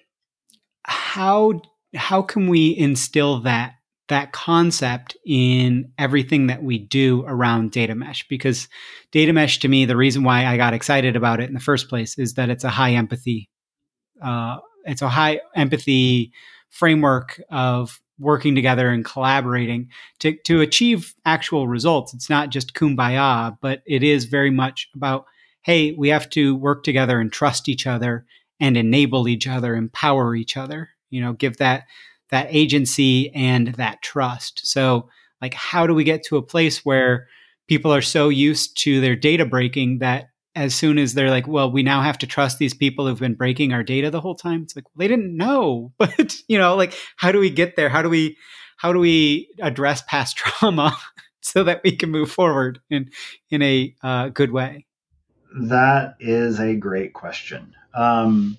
how 0.83 1.61
how 1.95 2.23
can 2.23 2.47
we 2.47 2.75
instill 2.75 3.41
that 3.41 3.73
that 4.11 4.31
concept 4.31 5.17
in 5.25 5.91
everything 5.97 6.47
that 6.47 6.63
we 6.63 6.77
do 6.77 7.23
around 7.25 7.71
data 7.71 7.95
mesh 7.95 8.27
because 8.27 8.69
data 9.11 9.33
mesh 9.33 9.59
to 9.59 9.67
me 9.67 9.85
the 9.85 9.97
reason 9.97 10.23
why 10.23 10.45
i 10.45 10.57
got 10.57 10.73
excited 10.73 11.15
about 11.15 11.39
it 11.39 11.47
in 11.47 11.53
the 11.53 11.59
first 11.59 11.89
place 11.89 12.17
is 12.19 12.35
that 12.35 12.49
it's 12.49 12.63
a 12.63 12.69
high 12.69 12.91
empathy 12.91 13.49
uh, 14.21 14.57
it's 14.85 15.01
a 15.01 15.09
high 15.09 15.41
empathy 15.55 16.31
framework 16.69 17.41
of 17.49 18.01
working 18.21 18.55
together 18.55 18.89
and 18.89 19.03
collaborating 19.03 19.89
to, 20.19 20.37
to 20.45 20.61
achieve 20.61 21.15
actual 21.25 21.67
results. 21.67 22.13
It's 22.13 22.29
not 22.29 22.49
just 22.49 22.73
kumbaya, 22.73 23.57
but 23.61 23.81
it 23.85 24.03
is 24.03 24.25
very 24.25 24.51
much 24.51 24.89
about, 24.95 25.25
hey, 25.63 25.93
we 25.93 26.09
have 26.09 26.29
to 26.31 26.55
work 26.55 26.83
together 26.83 27.19
and 27.19 27.31
trust 27.31 27.67
each 27.67 27.87
other 27.87 28.25
and 28.59 28.77
enable 28.77 29.27
each 29.27 29.47
other, 29.47 29.75
empower 29.75 30.35
each 30.35 30.55
other, 30.55 30.89
you 31.09 31.19
know, 31.19 31.33
give 31.33 31.57
that 31.57 31.85
that 32.31 32.47
agency 32.49 33.29
and 33.35 33.67
that 33.75 34.01
trust. 34.01 34.61
So 34.65 35.09
like 35.41 35.53
how 35.53 35.85
do 35.85 35.93
we 35.93 36.03
get 36.03 36.23
to 36.23 36.37
a 36.37 36.41
place 36.41 36.83
where 36.85 37.27
people 37.67 37.93
are 37.93 38.01
so 38.01 38.29
used 38.29 38.77
to 38.83 38.99
their 39.01 39.15
data 39.15 39.45
breaking 39.45 39.99
that 39.99 40.29
as 40.55 40.75
soon 40.75 40.97
as 40.97 41.13
they're 41.13 41.29
like, 41.29 41.47
well, 41.47 41.71
we 41.71 41.83
now 41.83 42.01
have 42.01 42.17
to 42.17 42.27
trust 42.27 42.59
these 42.59 42.73
people 42.73 43.07
who've 43.07 43.19
been 43.19 43.35
breaking 43.35 43.73
our 43.73 43.83
data 43.83 44.11
the 44.11 44.19
whole 44.19 44.35
time. 44.35 44.63
It's 44.63 44.75
like, 44.75 44.85
they 44.97 45.07
didn't 45.07 45.35
know, 45.35 45.93
but 45.97 46.35
you 46.47 46.57
know, 46.57 46.75
like, 46.75 46.93
how 47.15 47.31
do 47.31 47.39
we 47.39 47.49
get 47.49 47.75
there? 47.75 47.89
How 47.89 48.01
do 48.01 48.09
we, 48.09 48.37
how 48.77 48.91
do 48.91 48.99
we 48.99 49.49
address 49.59 50.03
past 50.07 50.35
trauma 50.37 50.97
so 51.41 51.63
that 51.63 51.81
we 51.83 51.95
can 51.95 52.11
move 52.11 52.31
forward 52.31 52.79
in, 52.89 53.09
in 53.49 53.61
a 53.61 53.95
uh, 54.03 54.29
good 54.29 54.51
way? 54.51 54.85
That 55.53 56.15
is 56.19 56.59
a 56.59 56.75
great 56.75 57.13
question. 57.13 57.73
Um, 57.93 58.57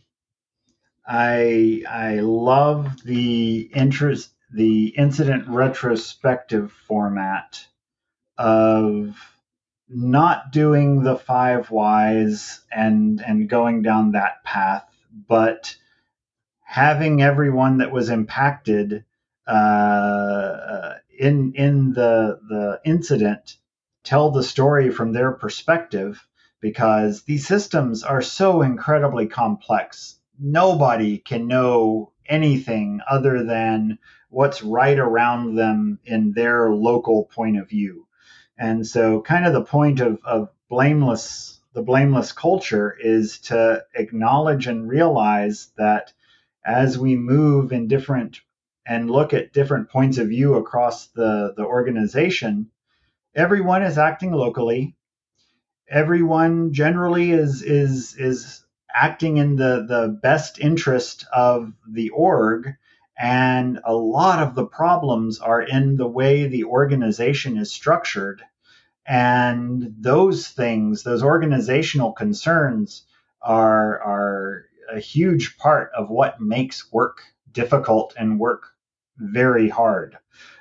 I 1.15 1.83
I 1.91 2.21
love 2.21 3.03
the 3.05 3.71
interest 3.75 4.31
the 4.51 4.87
incident 4.97 5.47
retrospective 5.47 6.73
format 6.73 7.67
of 8.39 9.15
not 9.91 10.53
doing 10.53 11.03
the 11.03 11.19
five 11.19 11.71
whys 11.71 12.63
and 12.75 13.21
and 13.21 13.47
going 13.47 13.83
down 13.83 14.13
that 14.13 14.43
path, 14.43 14.89
but 15.29 15.77
having 16.63 17.21
everyone 17.21 17.77
that 17.79 17.93
was 17.93 18.09
impacted 18.09 19.05
uh, 19.47 20.95
in 21.19 21.53
in 21.55 21.93
the 21.93 22.41
the 22.49 22.81
incident 22.87 23.59
tell 24.03 24.31
the 24.31 24.43
story 24.43 24.91
from 24.91 25.13
their 25.13 25.33
perspective 25.33 26.27
because 26.63 27.25
these 27.25 27.47
systems 27.47 28.03
are 28.03 28.23
so 28.23 28.63
incredibly 28.63 29.27
complex. 29.27 30.19
Nobody 30.45 31.19
can 31.19 31.47
know 31.47 32.13
anything 32.27 33.01
other 33.09 33.45
than 33.45 33.99
what's 34.29 34.63
right 34.63 34.99
around 34.99 35.55
them 35.55 36.01
in 36.05 36.33
their 36.33 36.73
local 36.75 37.27
point 37.27 37.59
of 37.59 37.69
view. 37.69 38.07
And 38.59 38.87
so, 38.87 39.21
kind 39.21 39.47
of 39.47 39.53
the 39.53 39.65
point 39.65 40.01
of, 40.01 40.19
of 40.25 40.49
blameless, 40.69 41.61
the 41.75 41.83
blameless 41.83 42.33
culture 42.33 42.97
is 42.99 43.39
to 43.41 43.85
acknowledge 43.95 44.67
and 44.67 44.89
realize 44.89 45.71
that 45.77 46.13
as 46.65 46.99
we 46.99 47.17
move 47.17 47.73
in 47.73 47.89
different 47.89 48.41
and 48.87 49.11
look 49.11 49.33
at 49.33 49.53
different 49.53 49.91
points 49.91 50.19
of 50.19 50.29
view 50.29 50.55
across 50.55 51.09
the, 51.09 51.55
the 51.57 51.65
organization, 51.65 52.71
everyone 53.35 53.83
is 53.83 53.99
acting 53.99 54.33
locally. 54.33 54.97
Everyone 55.89 56.73
generally 56.73 57.33
is 57.33 57.63
is 57.63 58.17
is 58.17 58.62
acting 58.95 59.37
in 59.37 59.57
the, 59.57 59.85
the 59.89 60.19
best 60.23 60.59
interest 60.59 61.27
of 61.33 61.73
the 61.89 62.11
org. 62.11 62.75
And 63.19 63.81
a 63.85 63.95
lot 63.95 64.43
of 64.43 64.55
the 64.55 64.67
problems 64.67 65.39
are 65.39 65.63
in 65.63 65.97
the 65.97 66.09
way 66.09 66.47
the 66.47 66.65
organization 66.65 67.57
is 67.57 67.71
structured. 67.71 68.43
And 69.07 69.95
those 69.99 70.49
things, 70.49 71.03
those 71.03 71.23
organizational 71.23 72.13
concerns, 72.13 73.05
are, 73.41 74.01
are 74.01 74.65
a 74.91 75.01
huge 75.01 75.57
part 75.59 75.91
of 75.97 76.11
what 76.11 76.41
makes 76.41 76.93
work 76.93 77.23
difficult 77.51 78.15
and 78.17 78.39
work 78.39 78.69
very 79.19 79.69
hard. 79.69 80.19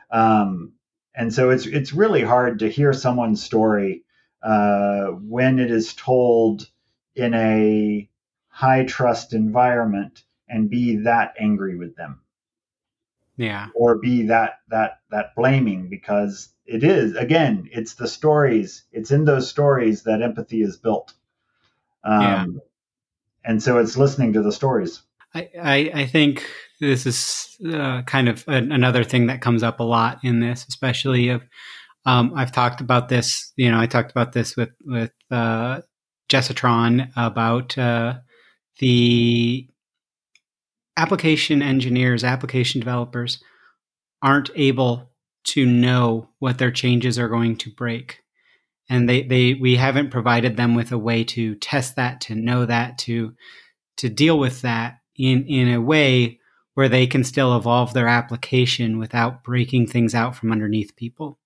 Um, 0.10 0.74
and 1.14 1.34
so 1.34 1.50
it's 1.50 1.66
it's 1.66 1.94
really 1.94 2.22
hard 2.22 2.60
to 2.60 2.70
hear 2.70 2.94
someone's 2.94 3.44
story 3.44 4.04
uh, 4.44 5.08
when 5.08 5.60
it 5.60 5.72
is 5.72 5.94
told 5.94 6.68
in 7.16 7.34
a 7.34 8.10
high 8.52 8.86
trust 8.86 9.34
environment 9.34 10.24
and 10.48 10.70
be 10.70 10.98
that 10.98 11.34
angry 11.40 11.78
with 11.78 11.96
them. 11.96 12.22
Yeah. 13.38 13.70
Or 13.74 13.98
be 13.98 14.28
that 14.28 14.60
that 14.70 15.00
that 15.10 15.34
blaming 15.36 15.90
because 15.90 16.50
it 16.66 16.84
is 16.84 17.16
again 17.16 17.68
it's 17.72 17.96
the 17.96 18.08
stories 18.08 18.84
it's 18.92 19.10
in 19.10 19.26
those 19.26 19.50
stories 19.50 20.04
that 20.04 20.22
empathy 20.22 20.62
is 20.62 20.78
built. 20.78 21.14
Um, 22.04 22.22
yeah. 22.22 22.46
And 23.44 23.64
so 23.64 23.80
it's 23.80 23.98
listening 23.98 24.34
to 24.34 24.44
the 24.44 24.52
stories. 24.52 25.02
I, 25.34 25.50
I, 25.60 25.92
I 25.94 26.06
think 26.06 26.46
this 26.80 27.06
is 27.06 27.58
uh, 27.74 28.02
kind 28.04 28.28
of 28.28 28.44
another 28.48 29.04
thing 29.04 29.28
that 29.28 29.42
comes 29.42 29.64
up 29.64 29.80
a 29.80 29.84
lot 29.84 30.20
in 30.24 30.42
this, 30.42 30.66
especially 30.68 31.30
if 31.30 31.42
um, 32.06 32.34
I've 32.36 32.52
talked 32.52 32.82
about 32.82 33.10
this. 33.10 33.52
You 33.56 33.72
know, 33.72 33.80
I 33.80 33.86
talked 33.86 34.12
about 34.12 34.34
this 34.34 34.56
with 34.56 34.70
with 34.84 35.12
uh, 35.32 35.82
Jessitron 36.30 37.12
about 37.16 37.78
uh, 37.78 38.16
the 38.82 39.70
application 40.98 41.62
engineers, 41.62 42.24
application 42.24 42.82
developers 42.82 43.42
aren't 44.22 44.50
able 44.56 45.10
to 45.44 45.66
know 45.66 46.30
what 46.40 46.58
their 46.58 46.72
changes 46.72 47.18
are 47.18 47.30
going 47.30 47.56
to 47.58 47.72
break. 47.72 48.20
And 48.90 49.08
they, 49.08 49.24
they 49.24 49.54
we 49.54 49.78
haven't 49.78 50.12
provided 50.12 50.58
them 50.58 50.76
with 50.76 50.92
a 50.92 50.98
way 50.98 51.24
to 51.26 51.56
test 51.56 51.96
that, 51.96 52.22
to 52.22 52.36
know 52.36 52.66
that, 52.66 52.98
to 53.00 53.34
to 53.98 54.10
deal 54.10 54.38
with 54.38 54.62
that 54.62 54.98
in 55.16 55.46
in 55.46 55.70
a 55.70 55.80
way 55.80 56.40
where 56.74 56.90
they 56.90 57.06
can 57.06 57.24
still 57.24 57.56
evolve 57.56 57.94
their 57.94 58.08
application 58.08 58.98
without 58.98 59.44
breaking 59.44 59.88
things 59.88 60.16
out 60.16 60.36
from 60.36 60.52
underneath 60.52 60.96
people. 60.96 61.40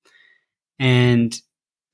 And 0.79 1.39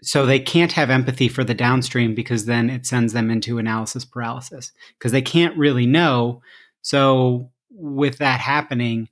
so 0.03 0.25
they 0.25 0.39
can't 0.39 0.71
have 0.71 0.89
empathy 0.89 1.27
for 1.27 1.43
the 1.43 1.53
downstream 1.53 2.15
because 2.15 2.45
then 2.45 2.69
it 2.69 2.85
sends 2.85 3.13
them 3.13 3.29
into 3.29 3.59
analysis 3.59 4.03
paralysis 4.03 4.71
because 4.97 5.11
they 5.11 5.21
can't 5.21 5.57
really 5.57 5.85
know. 5.85 6.41
So 6.81 7.51
with 7.69 8.17
that 8.17 8.39
happening, 8.39 9.09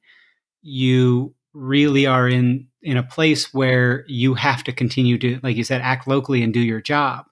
you 0.61 1.35
really 1.53 2.05
are 2.05 2.27
in 2.27 2.67
in 2.81 2.97
a 2.97 3.03
place 3.03 3.53
where 3.53 4.05
you 4.07 4.33
have 4.33 4.63
to 4.63 4.71
continue 4.71 5.17
to 5.17 5.39
like 5.43 5.57
you 5.57 5.63
said 5.63 5.81
act 5.81 6.07
locally 6.07 6.41
and 6.43 6.53
do 6.53 6.59
your 6.59 6.81
job. 6.81 7.25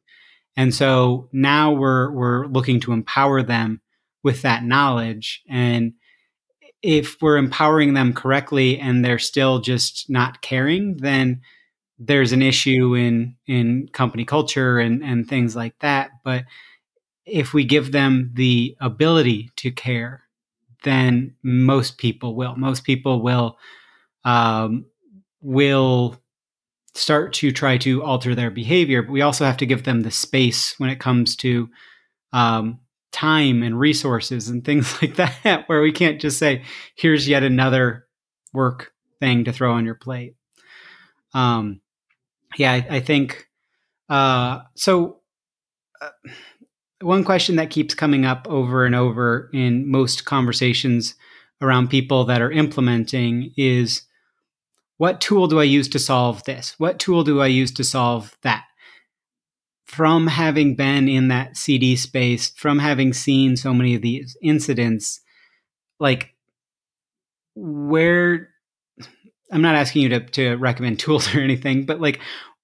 And 0.56 0.74
so 0.74 1.30
now 1.32 1.72
we're 1.72 2.12
we're 2.12 2.48
looking 2.48 2.80
to 2.82 2.94
empower 2.94 3.42
them 3.42 3.82
with 4.24 4.42
that 4.44 4.64
knowledge 4.64 5.42
and 5.50 5.94
if 6.84 7.22
we're 7.22 7.38
empowering 7.38 7.94
them 7.94 8.14
correctly 8.14 8.80
and 8.80 9.04
they're 9.04 9.20
still 9.20 9.60
just 9.60 10.10
not 10.10 10.42
caring, 10.42 10.98
then 10.98 11.42
there's 12.00 12.32
an 12.32 12.42
issue 12.42 12.96
in 12.96 13.36
in 13.48 13.90
company 13.92 14.26
culture 14.26 14.80
and 14.80 15.04
and 15.04 15.28
things 15.28 15.56
like 15.56 15.78
that. 15.80 16.12
But 16.24 16.46
if 17.26 17.54
we 17.54 17.66
give 17.66 17.92
them 17.92 18.32
the 18.34 18.76
ability 18.80 19.50
to 19.58 19.72
care, 19.72 20.24
then 20.84 21.36
most 21.44 21.98
people 21.98 22.36
will. 22.36 22.56
Most 22.56 22.84
people 22.84 23.22
will 23.22 23.58
um, 24.24 24.86
will 25.42 26.18
start 26.94 27.34
to 27.34 27.52
try 27.52 27.78
to 27.78 28.04
alter 28.04 28.34
their 28.36 28.50
behavior. 28.50 29.04
But 29.04 29.12
we 29.12 29.22
also 29.22 29.46
have 29.46 29.58
to 29.58 29.66
give 29.66 29.84
them 29.84 30.02
the 30.02 30.12
space 30.12 30.76
when 30.80 30.90
it 30.90 31.00
comes 31.00 31.36
to 31.38 31.70
um, 32.34 32.80
time 33.12 33.64
and 33.64 33.80
resources 33.80 34.50
and 34.50 34.64
things 34.64 34.94
like 35.02 35.16
that, 35.16 35.64
where 35.68 35.82
we 35.82 35.92
can't 35.92 36.22
just 36.22 36.40
say, 36.40 36.64
here's 36.96 37.28
yet 37.28 37.44
another 37.44 38.08
work 38.54 38.94
thing 39.20 39.46
to 39.46 39.54
throw 39.54 39.74
on 39.74 39.86
your 39.86 39.96
plate. 39.96 40.36
Um, 41.34 41.82
yeah, 42.58 42.74
I, 42.74 42.88
I 42.90 43.00
think 43.00 43.48
uh, 44.10 44.62
so. 44.76 45.20
Uh, 46.02 46.10
one 47.02 47.24
question 47.24 47.58
that 47.58 47.70
keeps 47.70 47.94
coming 47.94 48.26
up 48.26 48.48
over 48.50 48.84
and 48.84 48.96
over 48.96 49.52
in 49.54 49.90
most 49.90 50.26
conversations 50.26 51.14
around 51.62 51.92
people 51.92 52.26
that 52.26 52.42
are 52.42 52.52
implementing 52.52 53.52
is 53.56 54.02
what 54.98 55.22
tool 55.22 55.46
do 55.46 55.60
I 55.60 55.64
use 55.64 55.88
to 55.90 56.00
solve 56.00 56.44
this? 56.46 56.74
What 56.80 56.98
tool 56.98 57.24
do 57.24 57.40
I 57.40 57.48
use 57.48 57.72
to 57.74 57.84
solve 57.84 58.36
that? 58.42 58.64
from 59.88 60.28
having 60.28 60.76
been 60.76 61.08
in 61.08 61.30
that 61.30 61.56
CD 61.56 61.96
space, 61.96 62.50
from 62.50 62.78
having 62.78 63.14
seen 63.14 63.56
so 63.56 63.74
many 63.74 63.96
of 63.96 64.02
these 64.02 64.38
incidents, 64.44 65.22
like 66.00 66.36
where 67.56 68.50
I'm 69.52 69.62
not 69.62 69.76
asking 69.76 70.04
you 70.04 70.10
to, 70.10 70.20
to 70.20 70.56
recommend 70.56 71.00
tools 71.00 71.34
or 71.34 71.40
anything, 71.40 71.86
but 71.86 72.02
like 72.02 72.20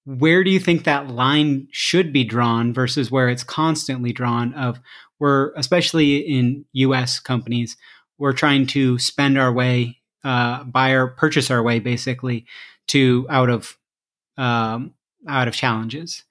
where 0.05 0.43
do 0.43 0.49
you 0.49 0.59
think 0.59 0.83
that 0.83 1.07
line 1.07 1.67
should 1.71 2.11
be 2.11 2.23
drawn 2.23 2.73
versus 2.73 3.09
where 3.09 3.29
it's 3.29 3.43
constantly 3.43 4.11
drawn 4.11 4.53
of 4.53 4.79
we're 5.19 5.53
especially 5.55 6.17
in 6.17 6.65
US 6.73 7.19
companies, 7.19 7.77
we're 8.17 8.33
trying 8.33 8.67
to 8.67 8.99
spend 8.99 9.37
our 9.37 9.53
way, 9.53 10.01
uh, 10.23 10.65
buy 10.65 10.91
or 10.91 11.07
purchase 11.07 11.49
our 11.49 11.63
way 11.63 11.79
basically 11.79 12.45
to 12.87 13.25
out 13.29 13.49
of 13.49 13.77
um, 14.37 14.93
out 15.27 15.47
of 15.47 15.53
challenges 15.53 16.23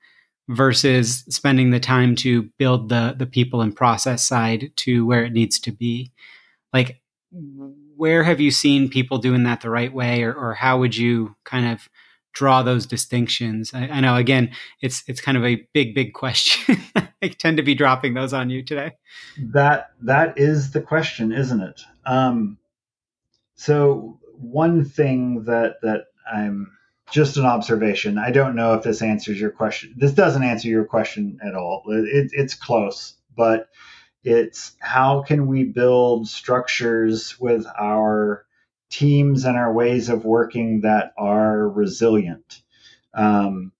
versus 0.48 1.24
spending 1.30 1.70
the 1.70 1.80
time 1.80 2.14
to 2.16 2.50
build 2.59 2.90
the 2.90 3.14
the 3.16 3.26
people 3.26 3.62
and 3.62 3.74
process 3.74 4.22
side 4.22 4.72
to 4.76 5.07
where 5.07 5.24
it 5.24 5.32
needs 5.32 5.59
to 5.61 5.72
be. 5.72 6.12
Like 6.74 7.00
where 7.97 8.22
have 8.22 8.40
you 8.40 8.51
seen 8.51 8.88
people 8.88 9.18
doing 9.18 9.45
that 9.45 9.61
the 9.61 9.70
right 9.70 9.93
way 9.93 10.22
or, 10.22 10.32
or 10.32 10.55
how 10.55 10.78
would 10.78 10.97
you 10.97 11.34
kind 11.45 11.66
of 11.66 11.88
draw 12.32 12.62
those 12.62 12.86
distinctions 12.86 13.72
I, 13.74 13.88
I 13.88 14.01
know 14.01 14.16
again 14.16 14.51
it's 14.80 15.03
it's 15.07 15.20
kind 15.20 15.36
of 15.36 15.45
a 15.45 15.66
big 15.74 15.95
big 15.95 16.14
question 16.14 16.78
i 17.22 17.28
tend 17.28 17.59
to 17.59 17.62
be 17.62 17.74
dropping 17.74 18.14
those 18.14 18.32
on 18.32 18.49
you 18.49 18.62
today 18.64 18.93
that 19.38 19.90
that 20.03 20.38
is 20.38 20.70
the 20.70 20.80
question 20.80 21.32
isn't 21.32 21.61
it 21.61 21.80
um 22.07 22.59
so 23.55 24.18
one 24.38 24.84
thing 24.84 25.45
that 25.45 25.76
that 25.82 26.07
i'm 26.32 26.72
just 27.12 27.36
an 27.36 27.45
observation. 27.45 28.18
I 28.18 28.30
don't 28.30 28.57
know 28.57 28.74
if 28.74 28.82
this 28.82 29.03
answers 29.03 29.38
your 29.38 29.51
question. 29.51 29.95
This 29.97 30.12
doesn't 30.12 30.43
answer 30.43 30.68
your 30.68 30.86
question 30.86 31.38
at 31.47 31.55
all. 31.55 31.82
It, 31.88 32.30
it's 32.32 32.55
close, 32.55 33.14
but 33.36 33.68
it's 34.25 34.73
how 34.79 35.23
can 35.23 35.47
we 35.47 35.64
build 35.64 36.29
structures 36.29 37.41
with 37.41 37.66
our 37.79 38.45
teams 38.91 39.45
and 39.45 39.57
our 39.57 39.73
ways 39.73 40.09
of 40.09 40.25
working 40.25 40.83
that 40.83 41.14
are 41.16 41.68
resilient. 41.68 42.62
Um, 43.14 43.73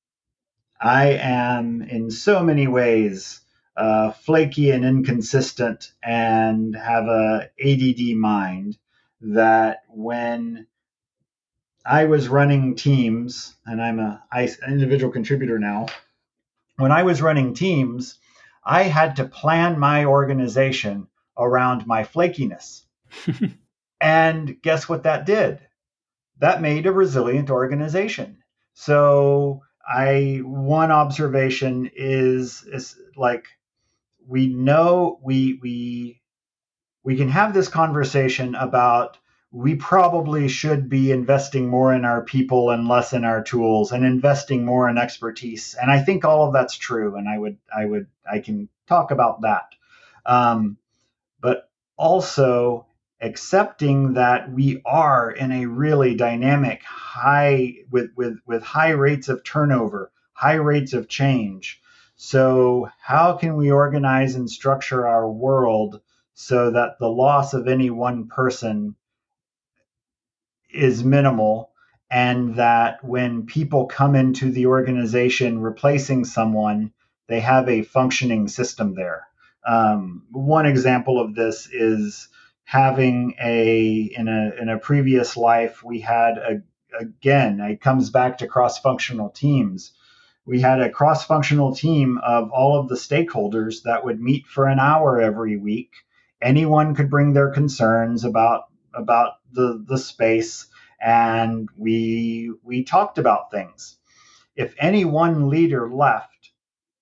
I 0.81 1.11
am 1.11 1.83
in 1.83 2.11
so 2.11 2.43
many 2.43 2.67
ways 2.67 3.41
uh, 3.77 4.13
flaky 4.13 4.71
and 4.71 4.85
inconsistent 4.85 5.93
and 6.03 6.75
have 6.75 7.05
a 7.05 7.51
ADD 7.63 8.17
mind 8.17 8.79
that 9.21 9.83
when 9.89 10.67
I 11.85 12.05
was 12.05 12.29
running 12.29 12.75
teams, 12.75 13.55
and 13.67 13.83
I'm 13.83 13.99
a 13.99 14.23
an 14.33 14.49
individual 14.69 15.13
contributor 15.13 15.59
now. 15.59 15.87
When 16.77 16.93
I 16.93 17.03
was 17.03 17.23
running 17.23 17.55
teams, 17.55 18.19
I 18.65 18.85
had 18.85 19.17
to 19.17 19.25
plan 19.25 19.79
my 19.79 20.05
organization 20.05 21.09
around 21.37 21.87
my 21.87 22.05
flakiness. 22.05 22.83
and 24.01 24.61
guess 24.63 24.89
what 24.89 25.05
that 25.05 25.27
did? 25.27 25.61
That 26.39 26.63
made 26.63 26.87
a 26.87 26.93
resilient 26.93 27.51
organization. 27.51 28.39
So 28.75 29.63
I 29.87 30.41
one 30.45 30.91
observation 30.91 31.91
is 31.95 32.65
is 32.65 32.97
like 33.17 33.47
we 34.27 34.47
know 34.47 35.19
we 35.23 35.59
we 35.61 36.21
we 37.03 37.17
can 37.17 37.29
have 37.29 37.53
this 37.53 37.69
conversation 37.69 38.55
about 38.55 39.19
we 39.53 39.75
probably 39.75 40.49
should 40.49 40.89
be 40.89 41.13
investing 41.13 41.69
more 41.69 41.93
in 41.93 42.07
our 42.07 42.25
people 42.25 42.71
and 42.71 42.89
less 42.89 43.13
in 43.13 43.23
our 43.23 43.43
tools 43.43 43.93
and 43.93 44.03
investing 44.03 44.65
more 44.65 44.89
in 44.89 44.97
expertise. 44.97 45.77
And 45.81 45.91
i 45.91 46.01
think 46.01 46.25
all 46.25 46.47
of 46.47 46.55
that's 46.55 46.77
true 46.77 47.17
and 47.17 47.29
i 47.29 47.39
would 47.39 47.59
i 47.75 47.85
would 47.85 48.07
i 48.31 48.39
can 48.39 48.69
talk 48.89 49.11
about 49.11 49.43
that. 49.43 49.75
Um, 50.25 50.79
but 51.41 51.69
also 51.97 52.87
accepting 53.21 54.15
that 54.15 54.51
we 54.51 54.81
are 54.87 55.31
in 55.31 55.53
a 55.53 55.67
really 55.67 56.15
dynamic 56.15 56.83
high 56.85 57.75
with 57.91 58.11
with 58.17 58.39
with 58.47 58.63
high 58.63 58.91
rates 58.91 59.29
of 59.29 59.45
turnover 59.45 60.11
high 60.33 60.55
rates 60.55 60.93
of 60.93 61.09
change. 61.09 61.81
So 62.17 62.89
how 63.01 63.35
can 63.35 63.57
we 63.57 63.71
organize 63.71 64.35
and 64.35 64.51
structure 64.51 65.07
our 65.07 65.31
world 65.31 66.01
so 66.35 66.71
that 66.71 66.99
the 66.99 67.09
loss 67.09 67.55
of 67.55 67.69
any 67.69 67.91
one 67.91 68.29
person 68.29 68.97
is 70.73 71.05
minimal 71.05 71.71
and 72.11 72.57
that 72.57 73.03
when 73.03 73.47
people 73.47 73.87
come 73.87 74.15
into 74.15 74.51
the 74.51 74.67
organization 74.67 75.61
replacing 75.61 76.25
someone 76.25 76.93
they 77.29 77.41
have 77.41 77.69
a 77.69 77.83
functioning 77.83 78.47
system 78.49 78.95
there. 78.95 79.27
Um, 79.67 80.25
one 80.31 80.67
example 80.67 81.21
of 81.21 81.35
this 81.35 81.67
is 81.73 82.29
having 82.65 83.35
a 83.43 84.11
in 84.15 84.29
a 84.29 84.53
in 84.61 84.69
a 84.69 84.79
previous 84.79 85.37
life 85.37 85.83
we 85.83 86.01
had 86.01 86.37
a 86.39 86.63
again 86.99 87.61
it 87.61 87.81
comes 87.81 88.11
back 88.11 88.39
to 88.39 88.47
cross 88.47 88.79
functional 88.79 89.31
teams. 89.31 89.93
We 90.45 90.61
had 90.61 90.81
a 90.81 90.91
cross 90.91 91.25
functional 91.25 91.75
team 91.75 92.19
of 92.19 92.51
all 92.51 92.79
of 92.79 92.89
the 92.89 92.97
stakeholders 92.97 93.85
that 93.85 94.05
would 94.05 94.21
meet 94.21 94.47
for 94.47 94.67
an 94.67 94.81
hour 94.81 95.21
every 95.21 95.57
week. 95.57 95.93
Anyone 96.43 96.97
could 96.97 97.09
bring 97.09 97.33
their 97.33 97.51
concerns 97.51 98.25
about 98.25 98.65
about 98.95 99.35
the 99.53 99.85
the 99.89 99.99
space 99.99 100.67
and 101.01 101.69
we 101.77 102.53
we 102.63 102.85
talked 102.85 103.19
about 103.19 103.51
things 103.51 103.97
if 104.57 104.75
any 104.79 105.05
one 105.05 105.49
leader 105.49 105.91
left 105.91 106.51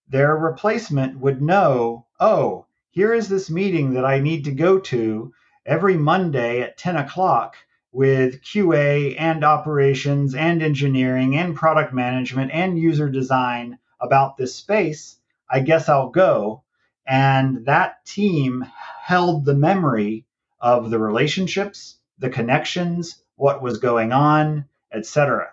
their 0.09 0.37
replacement 0.37 1.19
would 1.19 1.43
know 1.43 2.07
oh 2.19 2.67
here 2.91 3.13
is 3.13 3.29
this 3.29 3.51
meeting 3.51 3.95
that 3.95 4.05
i 4.05 4.19
need 4.19 4.45
to 4.45 4.53
go 4.53 4.79
to 4.79 5.33
every 5.67 5.97
Monday 5.97 6.63
at 6.63 6.77
10 6.79 6.97
o'clock 6.97 7.57
with 7.93 8.43
QA 8.43 9.15
and 9.19 9.45
operations 9.45 10.35
and 10.35 10.63
engineering 10.63 11.37
and 11.37 11.57
product 11.57 11.93
management 11.93 12.51
and 12.53 12.79
user 12.79 13.09
design 13.09 13.79
about 14.01 14.37
this 14.37 14.55
space, 14.55 15.17
I 15.49 15.61
guess 15.61 15.89
I'll 15.89 16.11
go. 16.11 16.63
And 17.07 17.67
that 17.67 18.05
team 18.05 18.65
held 19.03 19.45
the 19.45 19.55
memory 19.55 20.25
of 20.61 20.91
the 20.91 20.99
relationships, 20.99 21.99
the 22.19 22.31
connections, 22.31 23.23
what 23.37 23.63
was 23.63 23.79
going 23.79 24.13
on, 24.13 24.67
etc. 24.93 25.51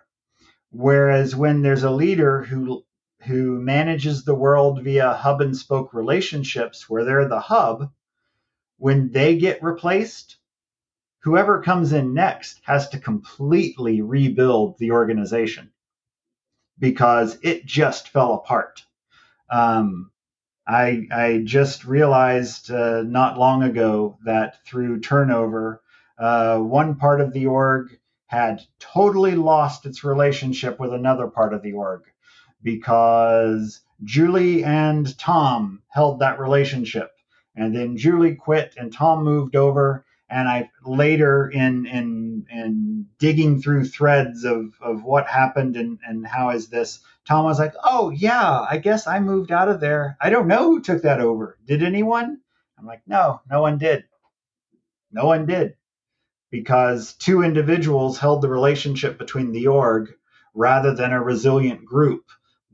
Whereas 0.72 1.36
when 1.36 1.62
there's 1.62 1.84
a 1.84 1.92
leader 1.92 2.44
who 2.44 2.84
who 3.24 3.60
manages 3.60 4.24
the 4.24 4.36
world 4.36 4.84
via 4.84 5.14
hub 5.14 5.42
and 5.42 5.56
spoke 5.56 5.94
relationships 5.94 6.90
where 6.90 7.04
they're 7.04 7.28
the 7.28 7.40
hub, 7.40 7.92
when 8.78 9.12
they 9.12 9.38
get 9.38 9.64
replaced, 9.64 10.38
whoever 11.20 11.62
comes 11.62 11.94
in 11.94 12.14
next 12.14 12.62
has 12.64 12.90
to 12.90 13.00
completely 13.00 14.02
rebuild 14.02 14.78
the 14.78 14.92
organization 14.92 15.72
because 16.80 17.38
it 17.42 17.66
just 17.66 18.10
fell 18.10 18.34
apart. 18.34 18.86
Um, 19.50 20.12
I, 20.68 21.08
I 21.12 21.42
just 21.46 21.86
realized 21.86 22.72
uh, 22.72 23.04
not 23.04 23.40
long 23.40 23.64
ago 23.64 24.18
that 24.26 24.66
through 24.66 25.00
turnover, 25.00 25.82
uh, 26.20 26.60
one 26.60 26.96
part 26.96 27.22
of 27.22 27.32
the 27.34 27.46
org 27.46 27.98
had 28.26 28.62
totally 28.80 29.36
lost 29.36 29.86
its 29.86 30.04
relationship 30.04 30.80
with 30.80 30.94
another 30.94 31.28
part 31.28 31.54
of 31.54 31.62
the 31.62 31.74
org 31.74 32.04
because 32.62 33.80
Julie 34.04 34.64
and 34.64 35.18
Tom 35.18 35.82
held 35.90 36.20
that 36.20 36.40
relationship 36.40 37.12
and 37.58 37.76
then 37.76 37.98
Julie 37.98 38.36
quit 38.36 38.76
and 38.78 38.94
Tom 38.94 39.24
moved 39.24 39.56
over. 39.56 40.06
And 40.30 40.48
I 40.48 40.70
later 40.86 41.50
in 41.50 41.86
in 41.86 42.46
in 42.52 43.06
digging 43.18 43.62
through 43.62 43.86
threads 43.86 44.44
of, 44.44 44.74
of 44.82 45.04
what 45.04 45.26
happened 45.28 45.78
and, 45.78 46.00
and 46.06 46.28
how 46.28 46.50
is 46.50 46.68
this, 46.68 47.00
Tom 47.28 47.46
was 47.46 47.60
like, 47.60 47.74
Oh 47.84 48.10
yeah, 48.10 48.66
I 48.70 48.78
guess 48.78 49.06
I 49.08 49.20
moved 49.20 49.52
out 49.52 49.70
of 49.70 49.80
there. 49.80 50.18
I 50.22 50.30
don't 50.30 50.48
know 50.48 50.64
who 50.64 50.82
took 50.82 51.02
that 51.04 51.20
over. 51.20 51.58
Did 51.66 51.84
anyone? 51.84 52.40
I'm 52.80 52.86
like, 52.86 53.02
No, 53.06 53.42
no 53.50 53.62
one 53.62 53.78
did. 53.78 54.06
No 55.12 55.26
one 55.26 55.46
did. 55.46 55.76
Because 56.50 57.14
two 57.14 57.44
individuals 57.44 58.18
held 58.18 58.42
the 58.42 58.50
relationship 58.50 59.18
between 59.18 59.52
the 59.52 59.68
org 59.68 60.14
rather 60.54 60.96
than 60.96 61.12
a 61.12 61.22
resilient 61.22 61.86
group 61.86 62.24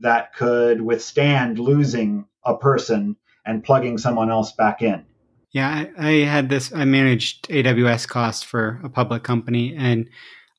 that 0.00 0.34
could 0.34 0.80
withstand 0.80 1.58
losing 1.58 2.26
a 2.44 2.56
person 2.56 3.16
and 3.44 3.64
plugging 3.64 3.98
someone 3.98 4.30
else 4.30 4.52
back 4.52 4.82
in. 4.82 5.04
Yeah, 5.50 5.86
I, 5.96 6.08
I 6.08 6.12
had 6.24 6.48
this. 6.48 6.72
I 6.72 6.84
managed 6.84 7.48
AWS 7.48 8.08
costs 8.08 8.42
for 8.42 8.80
a 8.82 8.88
public 8.88 9.22
company, 9.22 9.74
and 9.76 10.08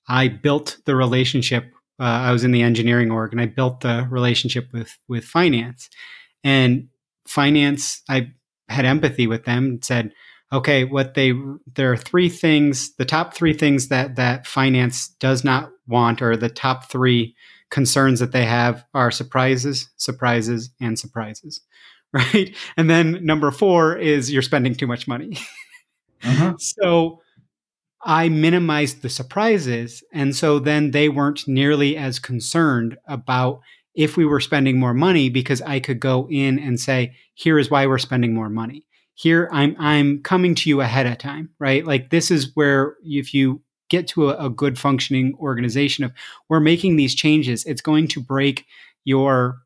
I 0.07 0.29
built 0.29 0.77
the 0.85 0.95
relationship. 0.95 1.71
Uh, 1.99 2.03
I 2.03 2.31
was 2.31 2.43
in 2.43 2.51
the 2.51 2.61
engineering 2.61 3.11
org, 3.11 3.31
and 3.31 3.41
I 3.41 3.45
built 3.45 3.81
the 3.81 4.07
relationship 4.09 4.69
with 4.73 4.97
with 5.07 5.25
finance. 5.25 5.89
And 6.43 6.89
finance, 7.27 8.01
I 8.09 8.31
had 8.69 8.85
empathy 8.85 9.27
with 9.27 9.45
them. 9.45 9.65
And 9.65 9.85
said, 9.85 10.13
okay, 10.51 10.83
what 10.83 11.13
they 11.13 11.33
there 11.73 11.91
are 11.91 11.97
three 11.97 12.29
things. 12.29 12.95
The 12.95 13.05
top 13.05 13.33
three 13.33 13.53
things 13.53 13.87
that 13.89 14.15
that 14.15 14.47
finance 14.47 15.09
does 15.19 15.43
not 15.43 15.71
want, 15.87 16.21
or 16.21 16.35
the 16.35 16.49
top 16.49 16.89
three 16.89 17.35
concerns 17.71 18.19
that 18.19 18.31
they 18.31 18.45
have, 18.45 18.85
are 18.93 19.11
surprises, 19.11 19.89
surprises, 19.97 20.69
and 20.79 20.97
surprises 20.97 21.61
right? 22.15 22.55
And 22.77 22.89
then 22.89 23.25
number 23.25 23.51
four 23.51 23.97
is 23.97 24.31
you're 24.31 24.41
spending 24.41 24.73
too 24.73 24.87
much 24.87 25.07
money. 25.07 25.37
uh-huh. 26.23 26.55
So 26.59 27.21
I 28.05 28.29
minimized 28.29 29.01
the 29.01 29.09
surprises. 29.09 30.03
And 30.13 30.35
so 30.35 30.59
then 30.59 30.91
they 30.91 31.09
weren't 31.09 31.47
nearly 31.47 31.97
as 31.97 32.19
concerned 32.19 32.97
about 33.07 33.61
if 33.95 34.15
we 34.15 34.25
were 34.25 34.39
spending 34.39 34.79
more 34.79 34.93
money 34.93 35.29
because 35.29 35.61
I 35.61 35.79
could 35.79 35.99
go 35.99 36.27
in 36.29 36.59
and 36.59 36.79
say, 36.79 37.15
here 37.33 37.57
is 37.57 37.71
why 37.71 37.87
we're 37.87 37.97
spending 37.97 38.33
more 38.33 38.49
money. 38.49 38.85
Here 39.15 39.49
I'm 39.51 39.75
I'm 39.79 40.21
coming 40.21 40.55
to 40.55 40.69
you 40.69 40.81
ahead 40.81 41.07
of 41.07 41.17
time, 41.17 41.49
right? 41.57 41.85
Like 41.85 42.09
this 42.09 42.29
is 42.29 42.51
where 42.53 42.95
if 43.03 43.33
you 43.33 43.61
get 43.89 44.07
to 44.09 44.29
a, 44.29 44.45
a 44.45 44.49
good 44.49 44.77
functioning 44.77 45.35
organization 45.39 46.03
of 46.03 46.11
we're 46.49 46.59
making 46.59 46.97
these 46.97 47.15
changes, 47.15 47.63
it's 47.65 47.81
going 47.81 48.07
to 48.09 48.19
break 48.19 48.65
your 49.05 49.61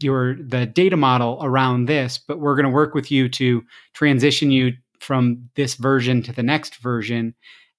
your 0.00 0.36
the 0.36 0.64
data 0.66 0.96
model 0.96 1.38
around 1.42 1.86
this, 1.86 2.18
but 2.18 2.40
we're 2.40 2.54
going 2.56 2.64
to 2.64 2.70
work 2.70 2.94
with 2.94 3.10
you 3.10 3.28
to 3.28 3.62
transition 3.92 4.50
you 4.50 4.72
from 5.00 5.48
this 5.56 5.74
version 5.74 6.22
to 6.22 6.32
the 6.32 6.42
next 6.42 6.76
version. 6.76 7.34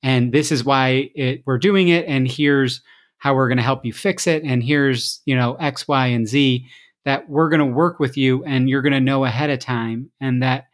And 0.07 0.31
this 0.31 0.53
is 0.53 0.63
why 0.63 1.11
it, 1.15 1.43
we're 1.45 1.57
doing 1.57 1.89
it. 1.89 2.05
And 2.07 2.25
here's 2.25 2.81
how 3.17 3.35
we're 3.35 3.49
going 3.49 3.57
to 3.57 3.63
help 3.63 3.85
you 3.85 3.91
fix 3.91 4.25
it. 4.25 4.41
And 4.43 4.63
here's, 4.63 5.21
you 5.25 5.35
know, 5.35 5.55
X, 5.55 5.85
Y, 5.85 6.07
and 6.07 6.25
Z 6.25 6.65
that 7.03 7.29
we're 7.29 7.49
going 7.49 7.59
to 7.59 7.65
work 7.65 7.99
with 7.99 8.15
you 8.15 8.41
and 8.45 8.69
you're 8.69 8.81
going 8.81 8.93
to 8.93 9.01
know 9.01 9.25
ahead 9.25 9.49
of 9.49 9.59
time. 9.59 10.09
And 10.21 10.43
that, 10.43 10.67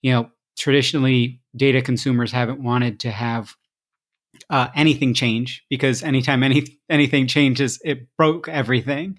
you 0.00 0.10
know, 0.10 0.30
traditionally 0.58 1.40
data 1.54 1.80
consumers 1.80 2.32
haven't 2.32 2.60
wanted 2.60 2.98
to 3.00 3.12
have 3.12 3.54
uh, 4.50 4.66
anything 4.74 5.14
change 5.14 5.64
because 5.70 6.02
anytime 6.02 6.42
any 6.42 6.80
anything 6.90 7.28
changes, 7.28 7.80
it 7.84 8.08
broke 8.18 8.48
everything, 8.48 9.16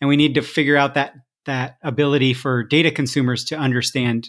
and 0.00 0.08
we 0.08 0.16
need 0.16 0.34
to 0.34 0.42
figure 0.42 0.76
out 0.76 0.94
that 0.94 1.14
that 1.46 1.76
ability 1.82 2.34
for 2.34 2.64
data 2.64 2.90
consumers 2.90 3.44
to 3.44 3.56
understand, 3.56 4.28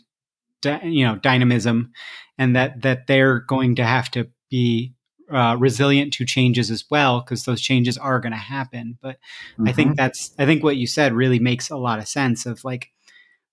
you 0.84 1.06
know, 1.06 1.16
dynamism, 1.16 1.92
and 2.38 2.56
that 2.56 2.84
that 2.84 3.08
they're 3.08 3.40
going 3.40 3.76
to 3.78 3.84
have 3.84 4.12
to 4.12 4.28
be 4.50 4.94
uh, 5.32 5.56
resilient 5.60 6.14
to 6.14 6.26
changes 6.26 6.70
as 6.70 6.86
well 6.90 7.22
because 7.22 7.46
those 7.46 7.62
changes 7.62 7.98
are 7.98 8.20
going 8.20 8.32
to 8.32 8.38
happen. 8.38 8.98
But 9.02 9.18
mm-hmm. 9.54 9.68
I 9.68 9.72
think 9.72 9.90
mm-hmm. 9.90 9.96
that's 9.96 10.34
I 10.38 10.46
think 10.46 10.64
what 10.64 10.78
you 10.78 10.88
said 10.88 11.14
really 11.14 11.40
makes 11.40 11.70
a 11.70 11.78
lot 11.78 12.00
of 12.00 12.08
sense. 12.08 12.46
Of 12.46 12.64
like, 12.64 12.92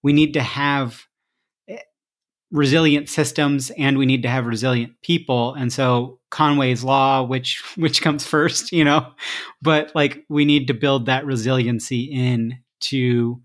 we 0.02 0.12
need 0.12 0.34
to 0.34 0.42
have 0.42 1.06
resilient 2.52 3.08
systems 3.08 3.70
and 3.78 3.96
we 3.96 4.04
need 4.04 4.22
to 4.22 4.28
have 4.28 4.46
resilient 4.46 4.92
people 5.02 5.54
and 5.54 5.72
so 5.72 6.20
conway's 6.30 6.84
law 6.84 7.22
which 7.22 7.62
which 7.76 8.02
comes 8.02 8.26
first 8.26 8.70
you 8.72 8.84
know 8.84 9.10
but 9.62 9.90
like 9.94 10.24
we 10.28 10.44
need 10.44 10.66
to 10.66 10.74
build 10.74 11.06
that 11.06 11.24
resiliency 11.24 12.02
in 12.02 12.58
to 12.78 13.40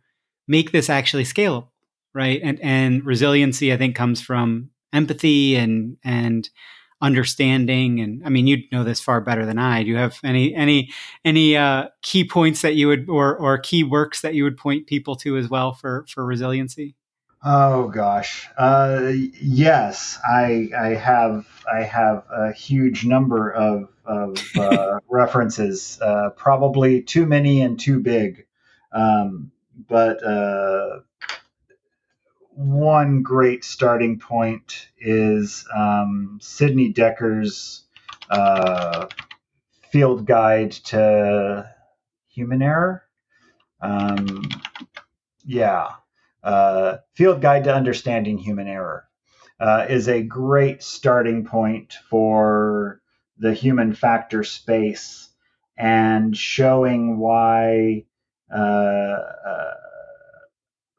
make 0.48 0.72
this 0.72 0.90
actually 0.90 1.24
scalable 1.24 1.70
right 2.14 2.42
and 2.44 2.60
and 2.60 3.06
resiliency 3.06 3.72
i 3.72 3.78
think 3.78 3.96
comes 3.96 4.22
from 4.22 4.70
empathy 4.92 5.56
and 5.56 5.96
and 6.04 6.50
understanding 7.00 8.00
and 8.00 8.24
i 8.26 8.30
mean 8.30 8.48
you'd 8.48 8.64
know 8.72 8.84
this 8.84 9.00
far 9.00 9.22
better 9.22 9.46
than 9.46 9.60
i. 9.60 9.84
Do 9.84 9.90
you 9.90 9.98
have 9.98 10.20
any 10.24 10.54
any 10.56 10.92
any 11.24 11.56
uh 11.56 11.90
key 12.02 12.28
points 12.28 12.62
that 12.64 12.76
you 12.76 12.88
would 12.88 13.08
or 13.08 13.38
or 13.38 13.58
key 13.60 13.84
works 13.84 14.22
that 14.22 14.34
you 14.34 14.44
would 14.44 14.58
point 14.58 14.88
people 14.88 15.16
to 15.18 15.38
as 15.38 15.48
well 15.48 15.74
for 15.74 16.06
for 16.08 16.26
resiliency? 16.26 16.96
Oh 17.44 17.88
gosh, 17.90 18.48
uh, 18.58 19.12
yes, 19.40 20.20
I 20.28 20.70
I 20.78 20.88
have 20.96 21.48
I 21.72 21.84
have 21.84 22.26
a 22.32 22.52
huge 22.52 23.06
number 23.06 23.52
of 23.52 23.90
of 24.06 24.38
uh, 24.58 25.00
references, 25.10 26.00
uh, 26.02 26.32
probably 26.32 27.04
too 27.04 27.28
many 27.28 27.62
and 27.62 27.80
too 27.80 28.00
big, 28.00 28.48
um, 28.92 29.52
but 29.88 30.24
uh, 30.24 31.02
one 32.58 33.24
great 33.24 33.64
starting 33.64 34.20
point 34.20 34.90
is 35.00 35.66
um, 35.76 36.40
Sidney 36.42 36.92
Dekker's 36.92 37.84
uh, 38.30 39.08
field 39.92 40.26
guide 40.26 40.72
to 40.72 41.70
human 42.30 42.62
error. 42.62 43.04
Um, 43.80 44.42
yeah 45.46 45.90
uh, 46.44 46.98
Field 47.14 47.42
Guide 47.42 47.66
to 47.66 47.74
Understanding 47.74 48.38
Human 48.38 48.68
Error 48.68 49.06
uh, 49.60 49.86
is 49.90 50.08
a 50.08 50.24
great 50.24 50.82
starting 50.82 51.46
point 51.46 51.98
for 52.10 53.02
the 53.38 53.54
human 53.54 53.94
factor 53.94 54.44
space 54.44 55.30
and 55.78 56.36
showing 56.36 57.18
why 57.20 58.06
uh, 58.54 58.58
uh, 58.58 59.74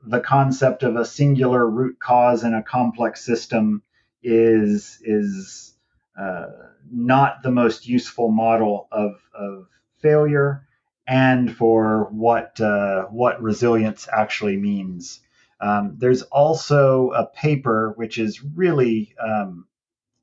the 0.04 0.20
concept 0.20 0.82
of 0.82 0.96
a 0.96 1.04
singular 1.04 1.68
root 1.68 1.98
cause 1.98 2.44
in 2.44 2.54
a 2.54 2.62
complex 2.62 3.24
system 3.24 3.82
is 4.22 4.98
is 5.02 5.74
uh, 6.18 6.46
not 6.90 7.42
the 7.42 7.50
most 7.50 7.86
useful 7.86 8.30
model 8.30 8.88
of, 8.90 9.20
of 9.34 9.68
failure 10.00 10.66
and 11.06 11.54
for 11.54 12.08
what 12.10 12.60
uh, 12.60 13.04
what 13.04 13.42
resilience 13.42 14.08
actually 14.12 14.56
means. 14.56 15.20
Um, 15.60 15.96
there's 15.98 16.22
also 16.22 17.10
a 17.10 17.26
paper 17.26 17.92
which 17.96 18.18
is 18.18 18.42
really 18.42 19.14
um, 19.20 19.66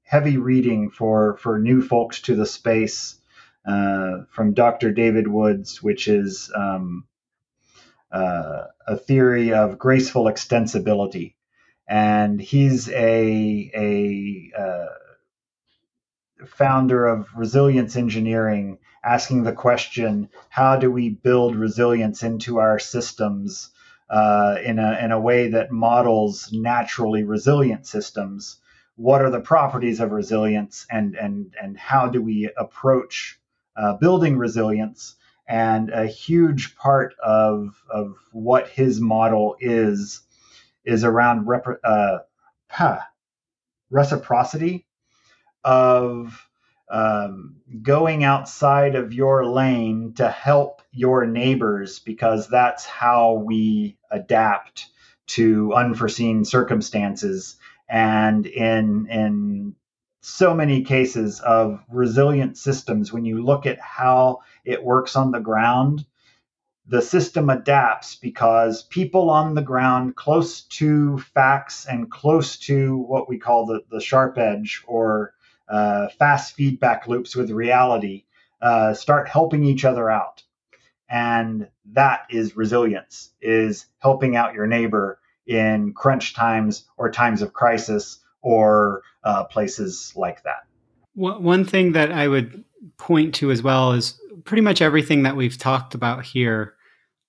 heavy 0.03 0.37
reading 0.37 0.91
for, 0.91 1.37
for 1.37 1.59
new 1.59 1.81
folks 1.81 2.21
to 2.21 2.35
the 2.35 2.45
space 2.45 3.15
uh, 3.65 4.19
from 4.29 4.53
Dr. 4.53 4.91
David 4.91 5.27
Woods, 5.27 5.81
which 5.83 6.07
is 6.07 6.51
um, 6.55 7.05
uh, 8.15 8.67
a 8.87 8.97
theory 8.97 9.53
of 9.53 9.77
graceful 9.77 10.25
extensibility. 10.25 11.35
And 11.87 12.39
he's 12.41 12.89
a, 12.89 13.71
a 13.75 14.51
uh, 14.57 14.85
founder 16.47 17.05
of 17.05 17.27
resilience 17.35 17.95
engineering, 17.95 18.79
asking 19.03 19.43
the 19.43 19.53
question 19.53 20.29
how 20.49 20.77
do 20.77 20.89
we 20.89 21.09
build 21.09 21.55
resilience 21.55 22.23
into 22.23 22.57
our 22.57 22.79
systems? 22.79 23.71
uh, 24.09 24.57
in, 24.63 24.79
a, 24.79 24.97
in 25.03 25.11
a 25.11 25.19
way 25.19 25.49
that 25.49 25.71
models 25.71 26.49
naturally 26.53 27.23
resilient 27.23 27.87
systems. 27.87 28.57
What 28.95 29.21
are 29.21 29.29
the 29.29 29.41
properties 29.41 29.99
of 29.99 30.11
resilience 30.11 30.85
and, 30.89 31.15
and, 31.15 31.53
and 31.61 31.77
how 31.77 32.07
do 32.07 32.21
we 32.21 32.49
approach 32.57 33.39
uh, 33.75 33.93
building 33.97 34.37
resilience? 34.37 35.15
And 35.47 35.89
a 35.91 36.07
huge 36.07 36.75
part 36.75 37.13
of, 37.23 37.75
of 37.89 38.15
what 38.31 38.67
his 38.69 38.99
model 38.99 39.55
is 39.59 40.21
is 40.83 41.03
around 41.03 41.47
rep- 41.47 41.81
uh, 41.83 42.19
reciprocity 43.89 44.85
of 45.63 46.47
um, 46.89 47.55
going 47.81 48.23
outside 48.23 48.95
of 48.95 49.13
your 49.13 49.45
lane 49.45 50.13
to 50.13 50.29
help 50.29 50.81
your 50.91 51.25
neighbors 51.25 51.99
because 51.99 52.47
that's 52.47 52.85
how 52.85 53.33
we 53.33 53.97
adapt 54.11 54.87
to 55.27 55.73
unforeseen 55.73 56.45
circumstances. 56.45 57.57
And 57.89 58.45
in 58.45 59.07
in 59.07 59.75
so 60.21 60.55
many 60.55 60.83
cases 60.83 61.39
of 61.39 61.83
resilient 61.89 62.57
systems, 62.57 63.11
when 63.11 63.25
you 63.25 63.43
look 63.43 63.65
at 63.65 63.79
how 63.79 64.41
it 64.65 64.83
works 64.83 65.15
on 65.15 65.31
the 65.31 65.39
ground, 65.39 66.05
the 66.87 67.01
system 67.01 67.49
adapts 67.49 68.15
because 68.15 68.83
people 68.83 69.29
on 69.29 69.55
the 69.55 69.61
ground 69.61 70.15
close 70.15 70.61
to 70.61 71.17
facts 71.17 71.85
and 71.85 72.11
close 72.11 72.57
to 72.57 72.97
what 72.97 73.27
we 73.27 73.37
call 73.39 73.65
the, 73.65 73.81
the 73.89 73.99
sharp 73.99 74.37
edge 74.37 74.83
or 74.85 75.33
uh, 75.67 76.09
fast 76.19 76.53
feedback 76.53 77.07
loops 77.07 77.35
with 77.35 77.49
reality 77.49 78.25
uh, 78.61 78.93
start 78.93 79.27
helping 79.27 79.63
each 79.63 79.83
other 79.83 80.09
out. 80.09 80.43
And 81.09 81.69
that 81.93 82.27
is 82.29 82.55
resilience 82.55 83.31
is 83.41 83.85
helping 83.99 84.35
out 84.35 84.53
your 84.53 84.67
neighbor 84.67 85.19
in 85.47 85.93
crunch 85.93 86.33
times 86.33 86.85
or 86.97 87.11
times 87.11 87.41
of 87.41 87.53
crisis 87.53 88.19
or 88.41 89.03
uh, 89.23 89.45
places 89.45 90.13
like 90.15 90.43
that. 90.43 90.65
One 91.13 91.63
thing 91.63 91.93
that 91.93 92.11
i 92.11 92.27
would 92.27 92.63
point 92.97 93.33
to 93.35 93.51
as 93.51 93.61
well 93.61 93.91
is 93.91 94.19
pretty 94.43 94.61
much 94.61 94.81
everything 94.81 95.23
that 95.23 95.35
we've 95.35 95.57
talked 95.57 95.95
about 95.95 96.25
here 96.25 96.73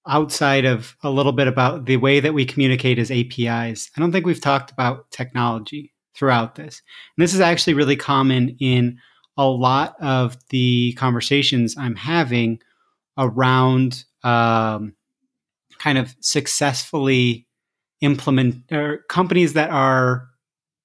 outside 0.09 0.65
of 0.65 0.97
a 1.03 1.11
little 1.11 1.33
bit 1.33 1.49
about 1.49 1.87
the 1.87 1.97
way 1.97 2.21
that 2.21 2.35
we 2.35 2.45
communicate 2.45 2.99
as 2.99 3.11
apis 3.11 3.91
i 3.97 4.01
don't 4.01 4.13
think 4.13 4.25
we've 4.25 4.41
talked 4.41 4.71
about 4.71 5.11
technology 5.11 5.93
throughout 6.17 6.55
this. 6.55 6.83
And 7.17 7.23
this 7.23 7.35
is 7.35 7.41
actually 7.41 7.75
really 7.75 7.97
common 7.97 8.57
in 8.59 8.99
a 9.37 9.47
lot 9.47 9.97
of 10.01 10.37
the 10.49 10.95
conversations 10.95 11.77
I'm 11.77 11.95
having 11.95 12.61
around 13.19 14.05
um, 14.23 14.95
kind 15.79 15.99
of 15.99 16.17
successfully 16.21 17.47
implement 18.01 18.73
or 18.73 19.05
companies 19.09 19.53
that 19.53 19.71
are 19.71 20.29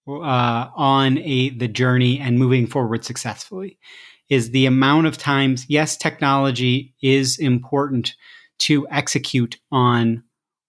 uh, 0.07 0.67
on 0.75 1.17
a 1.19 1.49
the 1.49 1.67
journey 1.67 2.19
and 2.19 2.39
moving 2.39 2.67
forward 2.67 3.05
successfully 3.05 3.77
is 4.31 4.49
the 4.49 4.65
amount 4.65 5.05
of 5.05 5.19
times 5.19 5.65
yes 5.69 5.95
technology 5.95 6.95
is 7.03 7.37
important 7.37 8.15
to 8.57 8.87
execute 8.89 9.59
on 9.71 10.23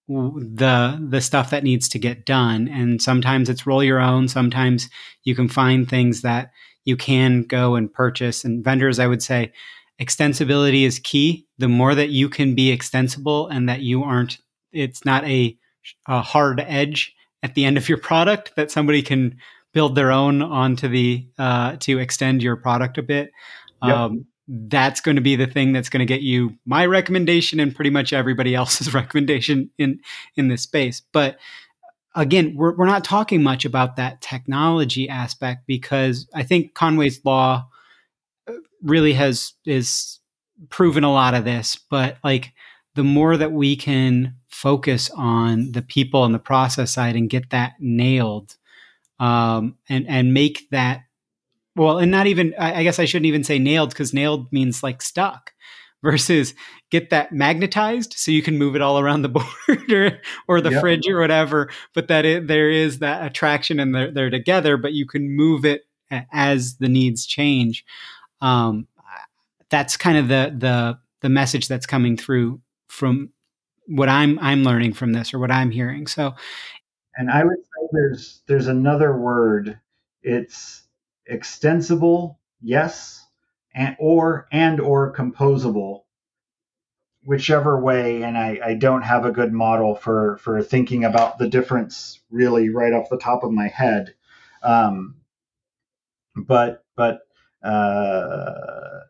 the 0.09 0.99
the 1.09 1.21
stuff 1.21 1.51
that 1.51 1.65
needs 1.65 1.89
to 1.91 1.99
get 1.99 2.27
done. 2.27 2.69
And 2.69 3.01
sometimes 3.01 3.49
it's 3.49 3.67
roll 3.67 3.85
your 3.85 4.01
own. 4.01 4.29
Sometimes 4.29 4.91
you 5.25 5.35
can 5.35 5.49
find 5.49 5.89
things 5.89 6.23
that 6.23 6.51
you 6.85 6.97
can 6.97 7.43
go 7.45 7.77
and 7.77 7.93
purchase. 7.93 8.45
And 8.45 8.65
vendors 8.65 8.99
i 8.99 9.07
would 9.07 9.23
say 9.23 9.53
extensibility 10.01 10.85
is 10.85 10.99
key. 10.99 11.47
The 11.59 11.69
more 11.69 11.95
that 11.95 12.11
you 12.11 12.29
can 12.29 12.55
be 12.55 12.71
extensible 12.71 13.49
and 13.49 13.69
that 13.69 13.81
you 13.81 14.03
aren't 14.03 14.39
it's 14.73 15.05
not 15.05 15.25
a, 15.25 15.57
a 16.09 16.23
hard 16.23 16.61
edge 16.61 17.15
at 17.43 17.55
the 17.55 17.65
end 17.65 17.77
of 17.77 17.89
your 17.89 17.99
product 18.11 18.53
that 18.57 18.71
somebody 18.71 19.03
can 19.03 19.37
build 19.73 19.95
their 19.95 20.13
own 20.13 20.43
onto 20.43 20.89
the 20.89 21.27
uh, 21.39 21.77
to 21.81 21.99
extend 21.99 22.43
your 22.43 22.57
product 22.57 22.99
a 22.99 23.03
bit. 23.03 23.31
Yep. 23.85 23.95
um, 23.97 24.27
that's 24.49 25.01
going 25.01 25.17
to 25.17 25.23
be 25.23 25.37
the 25.37 25.47
thing 25.47 25.73
that's 25.73 25.89
going 25.89 26.01
to 26.01 26.07
get 26.07 26.21
you 26.21 26.57
my 26.67 26.85
recommendation 26.85 27.59
and 27.61 27.75
pretty 27.75 27.91
much 27.91 28.13
everybody 28.13 28.55
else's 28.57 28.93
recommendation 28.93 29.71
in 29.79 30.01
in 30.37 30.49
this 30.49 30.63
space. 30.63 31.03
But 31.13 31.39
again 32.15 32.55
we're, 32.55 32.77
we're 32.77 32.87
not 32.87 33.05
talking 33.05 33.43
much 33.43 33.65
about 33.65 33.97
that 33.97 34.21
technology 34.21 35.09
aspect 35.09 35.67
because 35.67 36.29
i 36.35 36.43
think 36.43 36.75
conway's 36.75 37.25
law 37.25 37.67
uh, 38.47 38.53
really 38.83 39.15
has 39.15 39.55
is 39.65 40.21
proven 40.69 41.05
a 41.05 41.13
lot 41.13 41.35
of 41.35 41.45
this. 41.45 41.77
But 41.91 42.19
like 42.23 42.53
the 42.95 43.05
more 43.05 43.37
that 43.37 43.53
we 43.53 43.77
can 43.77 44.37
focus 44.49 45.11
on 45.11 45.73
the 45.73 45.83
people 45.83 46.25
and 46.25 46.35
the 46.35 46.39
process 46.39 46.93
side 46.93 47.17
and 47.17 47.31
get 47.31 47.51
that 47.51 47.75
nailed 47.81 48.57
um, 49.19 49.77
and 49.89 50.09
and 50.09 50.35
make 50.35 50.69
that 50.71 51.03
well, 51.75 51.99
and 51.99 52.11
not 52.11 52.27
even, 52.27 52.55
I, 52.59 52.81
I 52.81 52.83
guess 52.83 52.99
I 52.99 53.07
shouldn't 53.07 53.27
even 53.27 53.45
say 53.45 53.59
nailed 53.59 53.91
because 53.91 54.13
nailed 54.13 54.53
means 54.53 54.83
like 54.83 55.01
stuck 55.01 55.53
versus 56.03 56.55
get 56.91 57.11
that 57.11 57.33
magnetized 57.33 58.13
so 58.15 58.31
you 58.31 58.43
can 58.43 58.59
move 58.59 58.77
it 58.77 58.83
all 58.83 58.99
around 58.99 59.23
the 59.23 59.29
board 59.69 59.93
or, 59.93 60.21
or 60.49 60.61
the 60.61 60.73
yep. 60.73 60.81
fridge 60.81 61.09
or 61.09 61.21
whatever. 61.21 61.71
But 61.95 62.09
that 62.09 62.25
it, 62.25 62.47
there 62.47 62.71
is 62.71 62.99
that 62.99 63.25
attraction 63.25 63.81
and 63.81 63.95
they're, 63.95 64.11
they're 64.11 64.31
together, 64.31 64.77
but 64.77 64.93
you 64.93 65.07
can 65.07 65.35
move 65.35 65.65
it 65.65 65.83
as 66.33 66.77
the 66.77 66.89
needs 66.89 67.25
change. 67.25 67.85
Um, 68.43 68.87
that's 69.71 69.97
kind 69.97 70.19
of 70.19 70.29
the, 70.29 70.55
the, 70.57 70.99
the 71.23 71.31
message 71.31 71.69
that's 71.69 71.87
coming 71.87 72.19
through 72.19 72.61
from 72.89 73.31
what 73.87 74.11
I'm, 74.11 74.39
I'm 74.41 74.65
learning 74.65 74.93
from 74.93 75.13
this 75.15 75.33
or 75.33 75.39
what 75.39 75.51
I'm 75.51 75.71
hearing. 75.71 76.07
So, 76.07 76.35
and 77.17 77.31
I 77.31 77.45
would 77.45 77.57
there's, 77.93 78.43
there's 78.47 78.69
another 78.69 79.17
word. 79.17 79.79
It's 80.23 80.85
extensible. 81.27 82.39
Yes 82.61 83.23
and 83.75 83.97
or 83.99 84.47
and 84.53 84.81
or 84.81 85.13
composable 85.13 86.03
whichever 87.25 87.81
way 87.81 88.23
and 88.23 88.37
I, 88.37 88.59
I 88.65 88.75
don't 88.75 89.03
have 89.03 89.25
a 89.25 89.33
good 89.33 89.53
model 89.53 89.95
for 89.95 90.39
for 90.39 90.63
thinking 90.63 91.05
about 91.05 91.39
the 91.39 91.49
difference 91.49 92.21
really 92.31 92.69
right 92.69 92.93
off 92.93 93.09
the 93.11 93.19
top 93.19 93.45
of 93.45 93.53
my 93.53 93.69
head 93.69 94.15
um, 94.63 95.17
but 96.37 96.85
but 96.97 97.21
uh, 97.63 99.01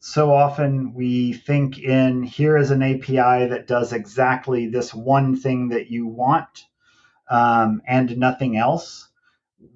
so 0.00 0.34
often 0.34 0.94
we 0.94 1.32
think 1.34 1.78
in 1.78 2.22
here 2.22 2.56
is 2.56 2.70
an 2.70 2.82
api 2.82 3.46
that 3.46 3.66
does 3.68 3.92
exactly 3.92 4.68
this 4.68 4.92
one 4.94 5.36
thing 5.36 5.68
that 5.68 5.90
you 5.90 6.06
want 6.06 6.66
um, 7.32 7.82
and 7.86 8.16
nothing 8.16 8.56
else 8.56 9.08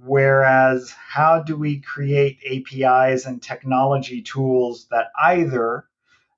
Whereas, 0.03 0.91
how 0.91 1.43
do 1.43 1.57
we 1.57 1.81
create 1.81 2.39
APIs 2.45 3.27
and 3.27 3.41
technology 3.43 4.21
tools 4.23 4.87
that 4.91 5.13
either 5.21 5.85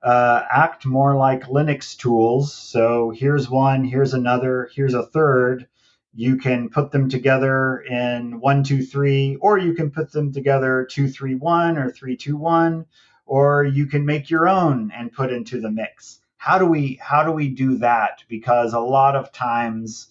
uh, 0.03 0.43
act 0.51 0.85
more 0.85 1.17
like 1.17 1.45
Linux 1.45 1.97
tools? 1.97 2.55
So, 2.55 3.11
here's 3.11 3.49
one, 3.49 3.85
here's 3.85 4.15
another, 4.15 4.71
here's 4.75 4.95
a 4.95 5.07
third. 5.07 5.67
You 6.15 6.37
can 6.37 6.69
put 6.69 6.91
them 6.91 7.09
together 7.09 7.81
in 7.81 8.41
one, 8.41 8.65
two, 8.65 8.85
three, 8.85 9.37
or 9.37 9.59
you 9.59 9.75
can 9.75 9.91
put 9.91 10.13
them 10.13 10.33
together 10.33 10.87
two, 10.91 11.09
three, 11.09 11.35
one, 11.35 11.79
or 11.79 11.91
three, 11.91 12.17
two, 12.17 12.37
one, 12.37 12.87
or 13.25 13.65
you 13.65 13.87
can 13.87 14.05
make 14.05 14.31
your 14.31 14.49
own 14.49 14.91
and 14.95 15.13
put 15.13 15.33
into 15.33 15.61
the 15.61 15.71
mix. 15.71 16.21
How 16.37 16.59
do 16.59 16.67
we 16.67 16.99
how 17.03 17.25
do 17.25 17.33
we 17.33 17.49
do 17.49 17.79
that? 17.79 18.25
Because 18.29 18.73
a 18.75 18.81
lot 18.81 19.17
of 19.17 19.33
times, 19.33 20.09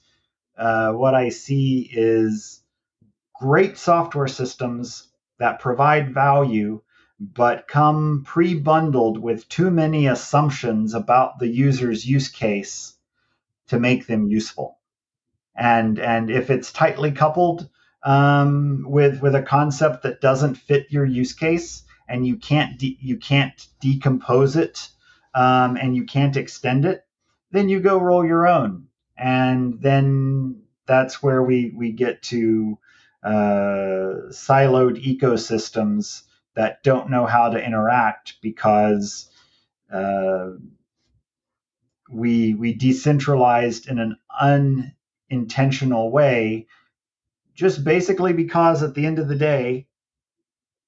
uh, 0.58 0.91
what 0.93 1.16
I 1.16 1.30
see 1.30 1.89
is 1.91 2.62
great 3.39 3.78
software 3.78 4.28
systems 4.28 5.08
that 5.39 5.60
provide 5.60 6.14
value 6.14 6.82
but 7.20 7.68
come 7.68 8.24
pre 8.26 8.53
bundled 8.53 9.18
with 9.18 9.49
too 9.49 9.72
many 9.72 10.08
assumptions 10.08 10.93
about 10.93 11.39
the 11.39 11.47
user's 11.47 12.05
use 12.05 12.30
case 12.30 12.95
to 13.68 13.80
make 13.80 14.05
them 14.08 14.28
useful. 14.28 14.78
And, 15.55 15.99
and 15.99 16.30
if 16.30 16.49
it's 16.51 16.72
tightly 16.72 17.12
coupled 17.12 17.70
um, 18.03 18.86
with, 18.88 19.22
with 19.22 19.34
a 19.34 19.41
concept 19.41 20.03
that 20.03 20.22
doesn't 20.22 20.55
fit 20.55 20.91
your 20.91 21.05
use 21.05 21.34
case 21.34 21.84
and 22.08 22.26
you 22.26 22.38
can't, 22.38 22.78
de- 22.78 22.97
you 23.01 23.18
can't 23.18 23.68
decompose 23.80 24.55
it 24.55 24.89
um, 25.34 25.76
and 25.76 25.95
you 25.95 26.05
can't 26.05 26.38
extend 26.38 26.86
it, 26.86 27.03
then 27.51 27.68
you 27.68 27.80
go 27.80 27.97
roll 27.97 28.26
your 28.26 28.47
own. 28.47 28.86
And 29.18 29.82
then 29.82 30.61
that's 30.86 31.22
where 31.24 31.43
we, 31.43 31.74
we 31.76 31.91
get 31.91 32.22
to 32.24 32.78
uh, 33.24 34.30
siloed 34.30 35.03
ecosystems 35.03 36.24
that 36.55 36.84
don't 36.84 37.09
know 37.09 37.26
how 37.26 37.49
to 37.49 37.63
interact 37.63 38.36
because 38.41 39.30
uh, 39.91 40.51
we 42.09 42.53
we 42.53 42.74
decentralized 42.74 43.88
in 43.88 43.99
an 43.99 44.18
unintentional 45.30 46.11
way, 46.11 46.68
just 47.53 47.84
basically 47.84 48.34
because 48.34 48.84
at 48.84 48.93
the 48.93 49.05
end 49.05 49.20
of 49.20 49.28
the 49.28 49.36
day, 49.36 49.88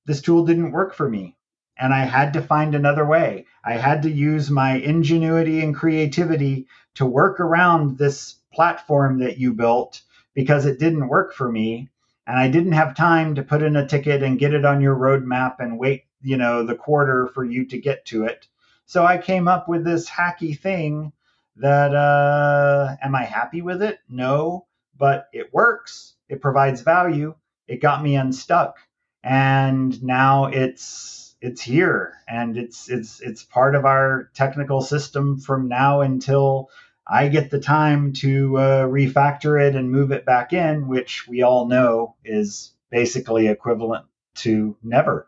this 0.05 0.21
tool 0.21 0.45
didn't 0.45 0.71
work 0.71 0.93
for 0.93 1.09
me, 1.09 1.36
and 1.80 1.93
I 1.93 2.05
had 2.05 2.34
to 2.34 2.41
find 2.41 2.75
another 2.75 3.05
way. 3.05 3.45
I 3.63 3.73
had 3.73 4.01
to 4.03 4.11
use 4.11 4.51
my 4.51 4.73
ingenuity 4.73 5.61
and 5.61 5.75
creativity 5.75 6.67
to 6.95 7.05
work 7.05 7.39
around 7.39 7.97
this 7.97 8.36
platform 8.53 9.19
that 9.19 9.38
you 9.38 9.53
built 9.53 10.01
because 10.34 10.65
it 10.65 10.80
didn't 10.80 11.07
work 11.07 11.34
for 11.34 11.51
me 11.51 11.89
and 12.30 12.38
I 12.38 12.47
didn't 12.47 12.73
have 12.73 12.95
time 12.95 13.34
to 13.36 13.43
put 13.43 13.63
in 13.63 13.75
a 13.75 13.88
ticket 13.88 14.21
and 14.21 14.38
get 14.38 14.53
it 14.53 14.63
on 14.63 14.82
your 14.82 14.95
roadmap 14.95 15.55
and 15.59 15.80
wait, 15.80 16.05
you 16.21 16.38
know, 16.38 16.63
the 16.63 16.75
quarter 16.75 17.27
for 17.34 17.43
you 17.43 17.65
to 17.65 17.80
get 17.80 18.05
to 18.05 18.25
it. 18.25 18.45
So 18.86 19.03
I 19.03 19.17
came 19.17 19.47
up 19.47 19.67
with 19.67 19.84
this 19.84 20.07
hacky 20.07 20.57
thing 20.57 21.11
that 21.55 21.95
uh, 21.95 22.95
am 23.01 23.15
I 23.15 23.23
happy 23.23 23.63
with 23.63 23.82
it? 23.82 23.97
No, 24.07 24.67
but 24.95 25.27
it 25.34 25.51
works. 25.53 26.13
It 26.30 26.39
provides 26.39 26.82
value. 26.82 27.34
It 27.67 27.82
got 27.82 28.03
me 28.03 28.15
unstuck, 28.15 28.77
and 29.23 30.01
now 30.03 30.45
it's 30.45 31.28
it's 31.41 31.61
here, 31.61 32.13
and 32.27 32.57
it's 32.57 32.89
it's 32.89 33.21
it's 33.21 33.43
part 33.43 33.75
of 33.75 33.85
our 33.85 34.29
technical 34.33 34.81
system 34.81 35.39
from 35.39 35.67
now 35.67 36.01
until 36.01 36.69
I 37.07 37.27
get 37.27 37.49
the 37.49 37.59
time 37.59 38.13
to 38.13 38.57
uh, 38.57 38.87
refactor 38.87 39.61
it 39.61 39.75
and 39.75 39.91
move 39.91 40.11
it 40.11 40.25
back 40.25 40.53
in, 40.53 40.87
which 40.87 41.27
we 41.27 41.41
all 41.41 41.67
know 41.67 42.15
is 42.23 42.73
basically 42.89 43.47
equivalent 43.47 44.05
to 44.35 44.75
never. 44.83 45.27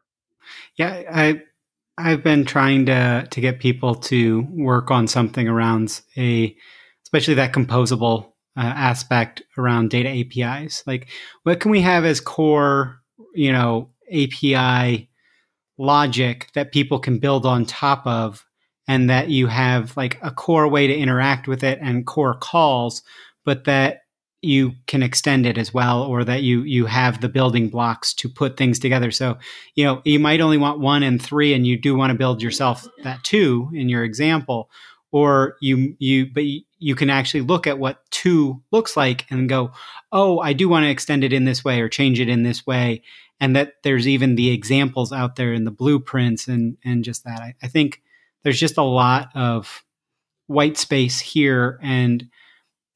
Yeah, 0.75 1.03
I 1.11 1.41
I've 1.97 2.23
been 2.23 2.45
trying 2.45 2.87
to 2.87 3.27
to 3.29 3.41
get 3.41 3.59
people 3.59 3.95
to 3.95 4.41
work 4.51 4.91
on 4.91 5.07
something 5.07 5.47
around 5.47 6.01
a 6.17 6.55
especially 7.03 7.35
that 7.35 7.53
composable 7.53 8.31
uh, 8.57 8.61
aspect 8.61 9.43
around 9.57 9.89
data 9.89 10.09
APIs. 10.09 10.83
Like 10.85 11.09
what 11.43 11.59
can 11.59 11.71
we 11.71 11.81
have 11.81 12.05
as 12.05 12.19
core, 12.19 13.01
you 13.33 13.51
know, 13.51 13.89
API 14.11 15.09
logic 15.77 16.49
that 16.53 16.71
people 16.71 16.99
can 16.99 17.19
build 17.19 17.45
on 17.45 17.65
top 17.65 18.05
of 18.05 18.45
and 18.87 19.09
that 19.09 19.29
you 19.29 19.47
have 19.47 19.95
like 19.95 20.17
a 20.21 20.31
core 20.31 20.67
way 20.67 20.87
to 20.87 20.95
interact 20.95 21.47
with 21.47 21.63
it 21.63 21.79
and 21.81 22.05
core 22.05 22.35
calls, 22.35 23.03
but 23.45 23.63
that 23.65 24.01
you 24.41 24.73
can 24.87 25.03
extend 25.03 25.45
it 25.45 25.57
as 25.57 25.73
well 25.73 26.01
or 26.01 26.23
that 26.23 26.41
you 26.41 26.63
you 26.63 26.87
have 26.87 27.21
the 27.21 27.29
building 27.29 27.69
blocks 27.69 28.11
to 28.13 28.27
put 28.27 28.57
things 28.57 28.79
together. 28.79 29.11
So 29.11 29.37
you 29.75 29.85
know 29.85 30.01
you 30.03 30.19
might 30.19 30.41
only 30.41 30.57
want 30.57 30.79
one 30.79 31.03
and 31.03 31.21
three 31.21 31.53
and 31.53 31.65
you 31.65 31.79
do 31.79 31.95
want 31.95 32.11
to 32.11 32.17
build 32.17 32.41
yourself 32.41 32.87
that 33.03 33.23
two 33.23 33.69
in 33.73 33.87
your 33.87 34.03
example 34.03 34.69
or 35.11 35.57
you 35.61 35.95
you 35.99 36.25
but 36.25 36.43
you 36.79 36.95
can 36.95 37.09
actually 37.09 37.41
look 37.41 37.67
at 37.67 37.79
what 37.79 38.09
two 38.11 38.61
looks 38.71 38.97
like 38.97 39.25
and 39.29 39.49
go 39.49 39.71
oh 40.11 40.39
i 40.39 40.53
do 40.53 40.67
want 40.69 40.83
to 40.83 40.89
extend 40.89 41.23
it 41.23 41.33
in 41.33 41.45
this 41.45 41.63
way 41.63 41.81
or 41.81 41.89
change 41.89 42.19
it 42.19 42.29
in 42.29 42.43
this 42.43 42.65
way 42.65 43.01
and 43.41 43.55
that 43.55 43.73
there's 43.83 44.07
even 44.07 44.35
the 44.35 44.51
examples 44.51 45.11
out 45.11 45.35
there 45.35 45.51
in 45.51 45.65
the 45.65 45.71
blueprints 45.71 46.47
and 46.47 46.77
and 46.85 47.03
just 47.03 47.25
that. 47.25 47.41
I, 47.41 47.55
I 47.61 47.67
think 47.67 48.01
there's 48.43 48.59
just 48.59 48.77
a 48.77 48.83
lot 48.83 49.29
of 49.35 49.83
white 50.47 50.77
space 50.77 51.19
here 51.19 51.79
and 51.81 52.29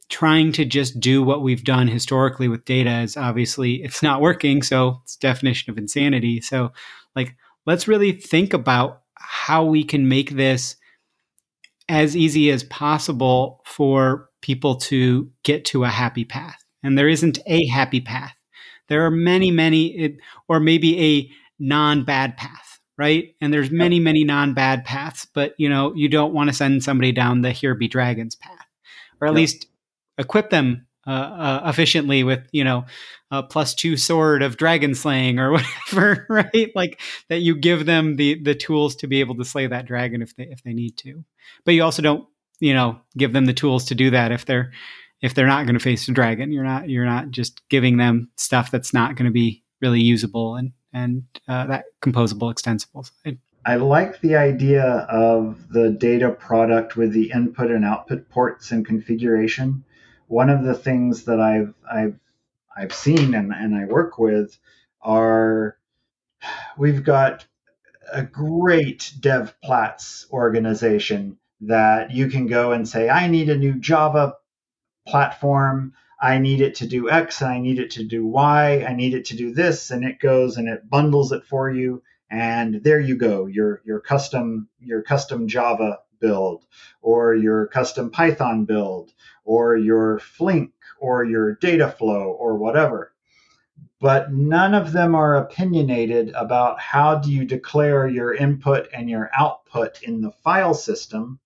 trying 0.09 0.51
to 0.51 0.63
just 0.63 0.99
do 0.99 1.23
what 1.23 1.41
we've 1.41 1.63
done 1.63 1.87
historically 1.87 2.47
with 2.47 2.63
data 2.63 2.99
is 2.99 3.17
obviously 3.17 3.83
it's 3.83 4.03
not 4.03 4.21
working 4.21 4.61
so 4.61 5.01
it's 5.03 5.15
definition 5.15 5.71
of 5.71 5.79
insanity. 5.79 6.39
So 6.41 6.71
like 7.15 7.35
let's 7.65 7.87
really 7.87 8.11
think 8.11 8.53
about 8.53 9.01
how 9.15 9.65
we 9.65 9.83
can 9.83 10.07
make 10.07 10.31
this 10.31 10.75
as 11.89 12.15
easy 12.15 12.51
as 12.51 12.63
possible 12.63 13.61
for 13.65 14.29
people 14.41 14.75
to 14.75 15.31
get 15.43 15.65
to 15.65 15.83
a 15.83 15.89
happy 15.89 16.23
path. 16.23 16.63
And 16.83 16.97
there 16.97 17.09
isn't 17.09 17.39
a 17.47 17.65
happy 17.67 18.01
path 18.01 18.35
there 18.87 19.05
are 19.05 19.11
many 19.11 19.51
many 19.51 20.17
or 20.47 20.59
maybe 20.59 20.99
a 21.01 21.31
non 21.59 22.03
bad 22.03 22.37
path 22.37 22.65
right? 22.97 23.35
And 23.41 23.53
there's 23.53 23.71
many, 23.71 23.99
many 23.99 24.23
non-bad 24.23 24.85
paths, 24.85 25.27
but 25.33 25.53
you 25.57 25.69
know, 25.69 25.93
you 25.95 26.07
don't 26.07 26.33
want 26.33 26.49
to 26.49 26.55
send 26.55 26.83
somebody 26.83 27.11
down 27.11 27.41
the 27.41 27.51
here 27.51 27.75
be 27.75 27.87
dragons 27.87 28.35
path, 28.35 28.65
or 29.19 29.27
at 29.27 29.31
yep. 29.31 29.35
least 29.35 29.67
equip 30.17 30.49
them 30.49 30.87
uh, 31.07 31.11
uh, 31.11 31.61
efficiently 31.65 32.23
with 32.23 32.47
you 32.51 32.63
know 32.63 32.85
a 33.31 33.43
plus 33.43 33.75
two 33.75 33.97
sword 33.97 34.41
of 34.41 34.57
dragon 34.57 34.95
slaying 34.95 35.39
or 35.39 35.51
whatever, 35.91 36.25
right? 36.29 36.71
Like 36.73 37.01
that 37.29 37.39
you 37.39 37.55
give 37.55 37.85
them 37.85 38.15
the 38.15 38.41
the 38.41 38.55
tools 38.55 38.95
to 38.97 39.07
be 39.07 39.19
able 39.19 39.35
to 39.35 39.45
slay 39.45 39.67
that 39.67 39.85
dragon 39.85 40.21
if 40.21 40.35
they 40.35 40.45
if 40.45 40.63
they 40.63 40.73
need 40.73 40.97
to, 40.99 41.23
but 41.63 41.73
you 41.73 41.83
also 41.83 42.01
don't 42.01 42.27
you 42.59 42.73
know 42.73 42.99
give 43.17 43.33
them 43.33 43.45
the 43.45 43.53
tools 43.53 43.85
to 43.85 43.95
do 43.95 44.11
that 44.11 44.31
if 44.31 44.45
they're 44.45 44.71
if 45.25 45.33
they're 45.33 45.47
not 45.47 45.65
going 45.65 45.73
to 45.73 45.83
face 45.83 46.07
a 46.07 46.11
dragon. 46.11 46.51
You're 46.51 46.63
not 46.63 46.87
you're 46.87 47.05
not 47.05 47.31
just 47.31 47.67
giving 47.67 47.97
them 47.97 48.29
stuff 48.37 48.69
that's 48.69 48.93
not 48.93 49.15
going 49.15 49.25
to 49.25 49.31
be 49.31 49.63
really 49.81 49.99
usable 49.99 50.55
and 50.55 50.71
and 50.93 51.23
uh, 51.47 51.65
that 51.65 51.85
composable 52.01 52.51
extensible 52.51 53.03
side. 53.03 53.39
I 53.65 53.77
like 53.77 54.21
the 54.21 54.35
idea 54.35 54.83
of 54.83 55.69
the 55.69 55.89
data 55.89 56.29
product 56.29 56.95
with 56.95 57.11
the 57.11 57.31
input 57.31 57.71
and 57.71 57.83
output 57.83 58.29
ports 58.29 58.69
and 58.69 58.85
configuration. 58.85 59.83
One 60.27 60.51
of 60.51 60.63
the 60.63 60.75
things 60.75 61.23
that 61.23 61.39
I've 61.39 61.73
I've 61.91 62.19
I've 62.77 62.93
seen 62.93 63.33
and, 63.33 63.51
and 63.51 63.75
I 63.75 63.85
work 63.85 64.19
with 64.19 64.55
are 65.01 65.75
we've 66.77 67.03
got 67.03 67.45
a 68.13 68.21
great 68.21 69.11
dev 69.19 69.55
DevPlats 69.63 70.29
organization 70.31 71.39
that 71.61 72.11
you 72.11 72.27
can 72.27 72.45
go 72.45 72.73
and 72.73 72.87
say, 72.87 73.09
I 73.09 73.27
need 73.27 73.49
a 73.49 73.57
new 73.57 73.73
Java 73.73 74.35
platform. 75.07 75.93
I 76.21 76.37
need 76.37 76.61
it 76.61 76.75
to 76.75 76.87
do 76.87 77.09
X 77.09 77.41
and 77.41 77.51
I 77.51 77.59
need 77.59 77.79
it 77.79 77.91
to 77.91 78.03
do 78.03 78.25
Y. 78.25 78.85
I 78.87 78.93
need 78.93 79.13
it 79.13 79.25
to 79.25 79.35
do 79.35 79.53
this. 79.53 79.91
And 79.91 80.03
it 80.03 80.19
goes 80.19 80.57
and 80.57 80.67
it 80.67 80.89
bundles 80.89 81.31
it 81.31 81.45
for 81.45 81.69
you. 81.69 82.03
And 82.29 82.83
there 82.83 82.99
you 82.99 83.15
go, 83.15 83.45
your 83.45 83.81
your 83.85 83.99
custom 83.99 84.67
your 84.79 85.03
custom 85.03 85.47
Java 85.47 85.99
build, 86.19 86.65
or 87.01 87.35
your 87.35 87.67
custom 87.67 88.09
Python 88.09 88.65
build, 88.65 89.13
or 89.43 89.77
your 89.77 90.19
Flink, 90.19 90.71
or 90.99 91.23
your 91.23 91.55
data 91.55 91.89
flow, 91.89 92.31
or 92.31 92.57
whatever 92.57 93.13
but 94.01 94.31
none 94.31 94.73
of 94.73 94.91
them 94.91 95.15
are 95.15 95.37
opinionated 95.37 96.29
about 96.35 96.79
how 96.79 97.15
do 97.15 97.31
you 97.31 97.45
declare 97.45 98.07
your 98.07 98.33
input 98.33 98.87
and 98.93 99.09
your 99.09 99.31
output 99.35 100.03
in 100.03 100.21
the 100.21 100.31
file 100.31 100.73
system. 100.73 101.39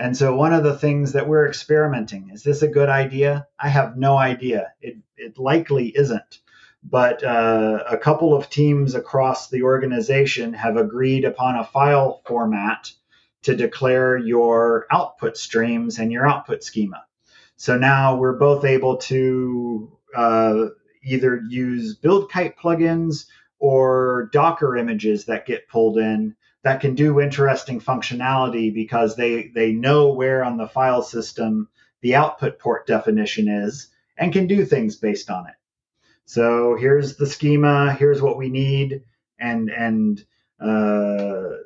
And 0.00 0.16
so 0.16 0.34
one 0.34 0.54
of 0.54 0.64
the 0.64 0.78
things 0.78 1.12
that 1.12 1.28
we're 1.28 1.46
experimenting 1.46 2.30
is 2.32 2.42
this 2.42 2.62
a 2.62 2.68
good 2.68 2.88
idea? 2.88 3.46
I 3.58 3.68
have 3.68 3.98
no 3.98 4.16
idea. 4.16 4.72
It, 4.80 4.96
it 5.18 5.38
likely 5.38 5.88
isn't. 5.88 6.38
But 6.82 7.22
uh, 7.22 7.84
a 7.86 7.98
couple 7.98 8.34
of 8.34 8.48
teams 8.48 8.94
across 8.94 9.50
the 9.50 9.62
organization 9.62 10.54
have 10.54 10.78
agreed 10.78 11.26
upon 11.26 11.56
a 11.56 11.66
file 11.66 12.22
format 12.24 12.90
to 13.42 13.54
declare 13.54 14.16
your 14.16 14.86
output 14.90 15.36
streams 15.36 15.98
and 15.98 16.10
your 16.10 16.26
output 16.26 16.64
schema. 16.64 17.04
So 17.56 17.76
now 17.76 18.16
we're 18.16 18.38
both 18.38 18.64
able 18.64 18.96
to 18.96 19.92
uh, 20.16 20.64
either 21.04 21.42
use 21.46 21.98
BuildKite 21.98 22.54
plugins 22.56 23.26
or 23.58 24.30
Docker 24.32 24.78
images 24.78 25.26
that 25.26 25.44
get 25.44 25.68
pulled 25.68 25.98
in 25.98 26.36
that 26.62 26.80
can 26.80 26.94
do 26.94 27.20
interesting 27.20 27.80
functionality 27.80 28.72
because 28.72 29.16
they, 29.16 29.48
they 29.48 29.72
know 29.72 30.12
where 30.12 30.44
on 30.44 30.56
the 30.56 30.68
file 30.68 31.02
system 31.02 31.68
the 32.02 32.14
output 32.14 32.58
port 32.58 32.86
definition 32.86 33.48
is 33.48 33.88
and 34.16 34.32
can 34.32 34.46
do 34.46 34.64
things 34.64 34.96
based 34.96 35.30
on 35.30 35.46
it. 35.46 35.54
So 36.26 36.76
here's 36.76 37.16
the 37.16 37.26
schema, 37.26 37.92
here's 37.92 38.22
what 38.22 38.38
we 38.38 38.50
need, 38.50 39.02
and 39.38 39.68
and 39.68 40.24
uh, 40.60 41.56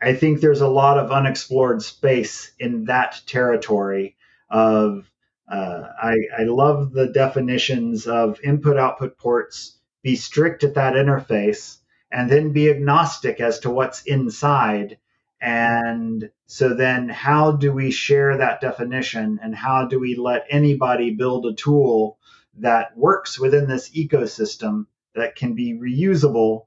I 0.00 0.14
think 0.14 0.40
there's 0.40 0.62
a 0.62 0.68
lot 0.68 0.98
of 0.98 1.12
unexplored 1.12 1.82
space 1.82 2.52
in 2.58 2.84
that 2.84 3.20
territory 3.26 4.16
of 4.48 5.10
uh, 5.46 5.82
I, 6.02 6.16
I 6.38 6.42
love 6.44 6.92
the 6.92 7.08
definitions 7.08 8.06
of 8.06 8.40
input 8.42 8.78
output 8.78 9.18
ports, 9.18 9.76
be 10.02 10.16
strict 10.16 10.64
at 10.64 10.74
that 10.74 10.94
interface, 10.94 11.78
and 12.14 12.30
then 12.30 12.52
be 12.52 12.70
agnostic 12.70 13.40
as 13.40 13.58
to 13.58 13.70
what's 13.70 14.02
inside. 14.02 14.98
And 15.40 16.30
so 16.46 16.72
then, 16.72 17.08
how 17.08 17.52
do 17.52 17.72
we 17.72 17.90
share 17.90 18.38
that 18.38 18.60
definition 18.60 19.40
and 19.42 19.52
how 19.52 19.88
do 19.88 19.98
we 19.98 20.14
let 20.14 20.46
anybody 20.48 21.10
build 21.10 21.44
a 21.44 21.54
tool 21.54 22.18
that 22.58 22.96
works 22.96 23.38
within 23.38 23.66
this 23.68 23.90
ecosystem 23.90 24.86
that 25.16 25.34
can 25.34 25.54
be 25.56 25.74
reusable, 25.74 26.66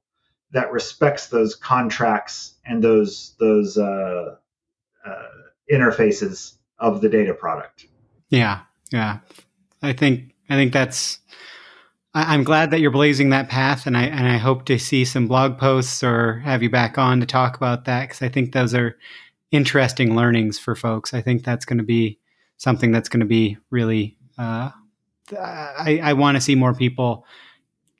that 0.51 0.73
respects 0.73 1.27
those 1.27 1.55
contracts 1.55 2.55
and 2.65 2.83
those, 2.83 3.33
those 3.39 3.77
uh, 3.77 4.35
uh, 5.05 5.27
interfaces 5.71 6.57
of 6.77 6.99
the 6.99 7.09
data 7.09 7.33
product? 7.33 7.87
Yeah, 8.29 8.63
yeah. 8.91 9.19
I 9.81 9.93
think 9.93 10.35
I 10.49 10.55
think 10.55 10.73
that's. 10.73 11.19
I, 12.17 12.33
am 12.33 12.43
glad 12.43 12.71
that 12.71 12.79
you're 12.79 12.89
blazing 12.89 13.29
that 13.29 13.47
path, 13.47 13.85
and 13.85 13.95
I 13.95 14.05
and 14.05 14.27
I 14.27 14.37
hope 14.37 14.65
to 14.65 14.79
see 14.79 15.05
some 15.05 15.27
blog 15.27 15.59
posts 15.59 16.03
or 16.03 16.39
have 16.39 16.63
you 16.63 16.69
back 16.69 16.97
on 16.97 17.19
to 17.19 17.27
talk 17.27 17.55
about 17.55 17.85
that 17.85 18.07
because 18.07 18.23
I 18.23 18.29
think 18.29 18.53
those 18.53 18.73
are 18.73 18.97
interesting 19.51 20.15
learnings 20.15 20.57
for 20.57 20.75
folks. 20.75 21.13
I 21.13 21.21
think 21.21 21.43
that's 21.43 21.63
going 21.63 21.77
to 21.77 21.83
be 21.83 22.17
something 22.57 22.91
that's 22.91 23.07
going 23.07 23.19
to 23.19 23.27
be 23.27 23.57
really. 23.69 24.17
Uh, 24.35 24.71
I, 25.37 25.99
I 26.01 26.13
want 26.13 26.37
to 26.37 26.41
see 26.41 26.55
more 26.55 26.73
people 26.73 27.23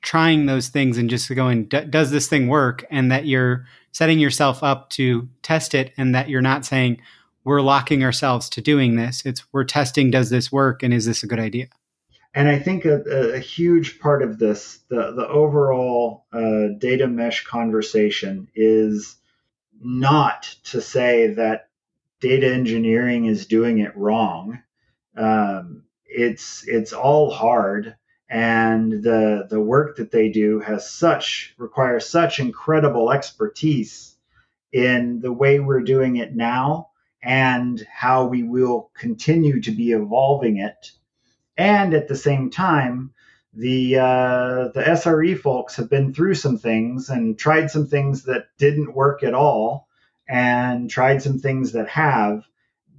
trying 0.02 0.46
those 0.46 0.68
things 0.68 0.98
and 0.98 1.08
just 1.08 1.32
going, 1.34 1.66
does 1.66 2.10
this 2.10 2.26
thing 2.26 2.48
work? 2.48 2.84
And 2.90 3.12
that 3.12 3.26
you're 3.26 3.66
setting 3.92 4.18
yourself 4.18 4.64
up 4.64 4.90
to 4.90 5.28
test 5.42 5.74
it, 5.74 5.92
and 5.96 6.12
that 6.16 6.28
you're 6.28 6.42
not 6.42 6.64
saying, 6.64 7.00
we're 7.44 7.62
locking 7.62 8.02
ourselves 8.02 8.50
to 8.50 8.60
doing 8.60 8.96
this. 8.96 9.22
It's 9.24 9.44
we're 9.52 9.64
testing 9.64 10.10
does 10.10 10.28
this 10.28 10.50
work 10.50 10.82
and 10.82 10.92
is 10.92 11.06
this 11.06 11.22
a 11.22 11.28
good 11.28 11.38
idea? 11.38 11.68
And 12.34 12.48
I 12.48 12.58
think 12.58 12.84
a, 12.84 13.34
a 13.34 13.38
huge 13.38 13.98
part 14.00 14.22
of 14.22 14.38
this, 14.38 14.80
the, 14.88 15.12
the 15.12 15.26
overall 15.26 16.26
uh, 16.32 16.68
data 16.78 17.08
mesh 17.08 17.44
conversation, 17.44 18.48
is 18.54 19.16
not 19.80 20.42
to 20.64 20.80
say 20.80 21.28
that 21.34 21.68
data 22.20 22.52
engineering 22.52 23.26
is 23.26 23.46
doing 23.46 23.78
it 23.78 23.96
wrong. 23.96 24.60
Um, 25.16 25.84
it's 26.04 26.66
it's 26.66 26.92
all 26.92 27.30
hard, 27.30 27.96
and 28.28 28.92
the 28.92 29.46
the 29.48 29.60
work 29.60 29.96
that 29.96 30.10
they 30.10 30.30
do 30.30 30.60
has 30.60 30.90
such 30.90 31.54
requires 31.58 32.08
such 32.08 32.40
incredible 32.40 33.10
expertise 33.10 34.16
in 34.72 35.20
the 35.20 35.32
way 35.32 35.60
we're 35.60 35.82
doing 35.82 36.16
it 36.16 36.34
now 36.34 36.90
and 37.22 37.86
how 37.90 38.26
we 38.26 38.42
will 38.42 38.90
continue 38.94 39.60
to 39.62 39.70
be 39.70 39.92
evolving 39.92 40.58
it. 40.58 40.92
And 41.58 41.92
at 41.92 42.06
the 42.06 42.16
same 42.16 42.50
time, 42.50 43.12
the 43.52 43.98
uh, 43.98 44.68
the 44.68 44.82
SRE 44.86 45.36
folks 45.38 45.74
have 45.76 45.90
been 45.90 46.14
through 46.14 46.36
some 46.36 46.56
things 46.56 47.10
and 47.10 47.36
tried 47.36 47.70
some 47.70 47.88
things 47.88 48.22
that 48.24 48.46
didn't 48.58 48.94
work 48.94 49.24
at 49.24 49.34
all, 49.34 49.88
and 50.28 50.88
tried 50.88 51.20
some 51.20 51.40
things 51.40 51.72
that 51.72 51.88
have, 51.88 52.46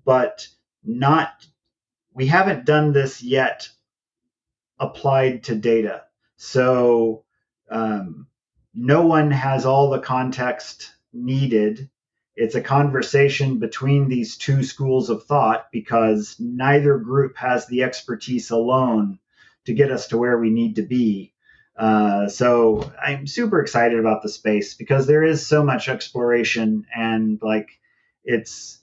but 0.03 0.49
not. 0.83 1.47
We 2.13 2.27
haven't 2.27 2.65
done 2.65 2.91
this 2.91 3.23
yet 3.23 3.69
applied 4.77 5.43
to 5.45 5.55
data, 5.55 6.03
so 6.35 7.23
um, 7.71 8.27
no 8.73 9.05
one 9.05 9.31
has 9.31 9.65
all 9.65 9.89
the 9.89 10.01
context 10.01 10.93
needed 11.13 11.89
it's 12.39 12.55
a 12.55 12.61
conversation 12.61 13.59
between 13.59 14.07
these 14.07 14.37
two 14.37 14.63
schools 14.63 15.09
of 15.09 15.25
thought 15.25 15.67
because 15.73 16.37
neither 16.39 16.97
group 16.97 17.35
has 17.35 17.67
the 17.67 17.83
expertise 17.83 18.49
alone 18.49 19.19
to 19.65 19.73
get 19.73 19.91
us 19.91 20.07
to 20.07 20.17
where 20.17 20.37
we 20.37 20.49
need 20.49 20.77
to 20.77 20.81
be. 20.81 21.33
Uh, 21.77 22.29
so 22.29 22.93
I'm 23.03 23.27
super 23.27 23.59
excited 23.59 23.99
about 23.99 24.23
the 24.23 24.29
space 24.29 24.73
because 24.73 25.05
there 25.05 25.25
is 25.25 25.45
so 25.45 25.65
much 25.65 25.89
exploration 25.89 26.85
and 26.95 27.39
like 27.41 27.77
it's 28.23 28.79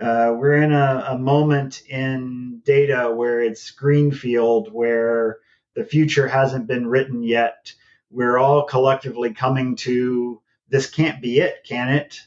uh, 0.00 0.32
we're 0.38 0.62
in 0.62 0.72
a, 0.72 1.06
a 1.08 1.18
moment 1.18 1.82
in 1.88 2.62
data 2.64 3.10
where 3.12 3.40
it's 3.40 3.72
greenfield 3.72 4.72
where 4.72 5.38
the 5.74 5.84
future 5.84 6.28
hasn't 6.28 6.68
been 6.68 6.86
written 6.86 7.24
yet. 7.24 7.72
We're 8.08 8.38
all 8.38 8.66
collectively 8.66 9.34
coming 9.34 9.74
to 9.76 10.40
this 10.68 10.88
can't 10.88 11.20
be 11.20 11.40
it, 11.40 11.64
can 11.66 11.88
it? 11.88 12.20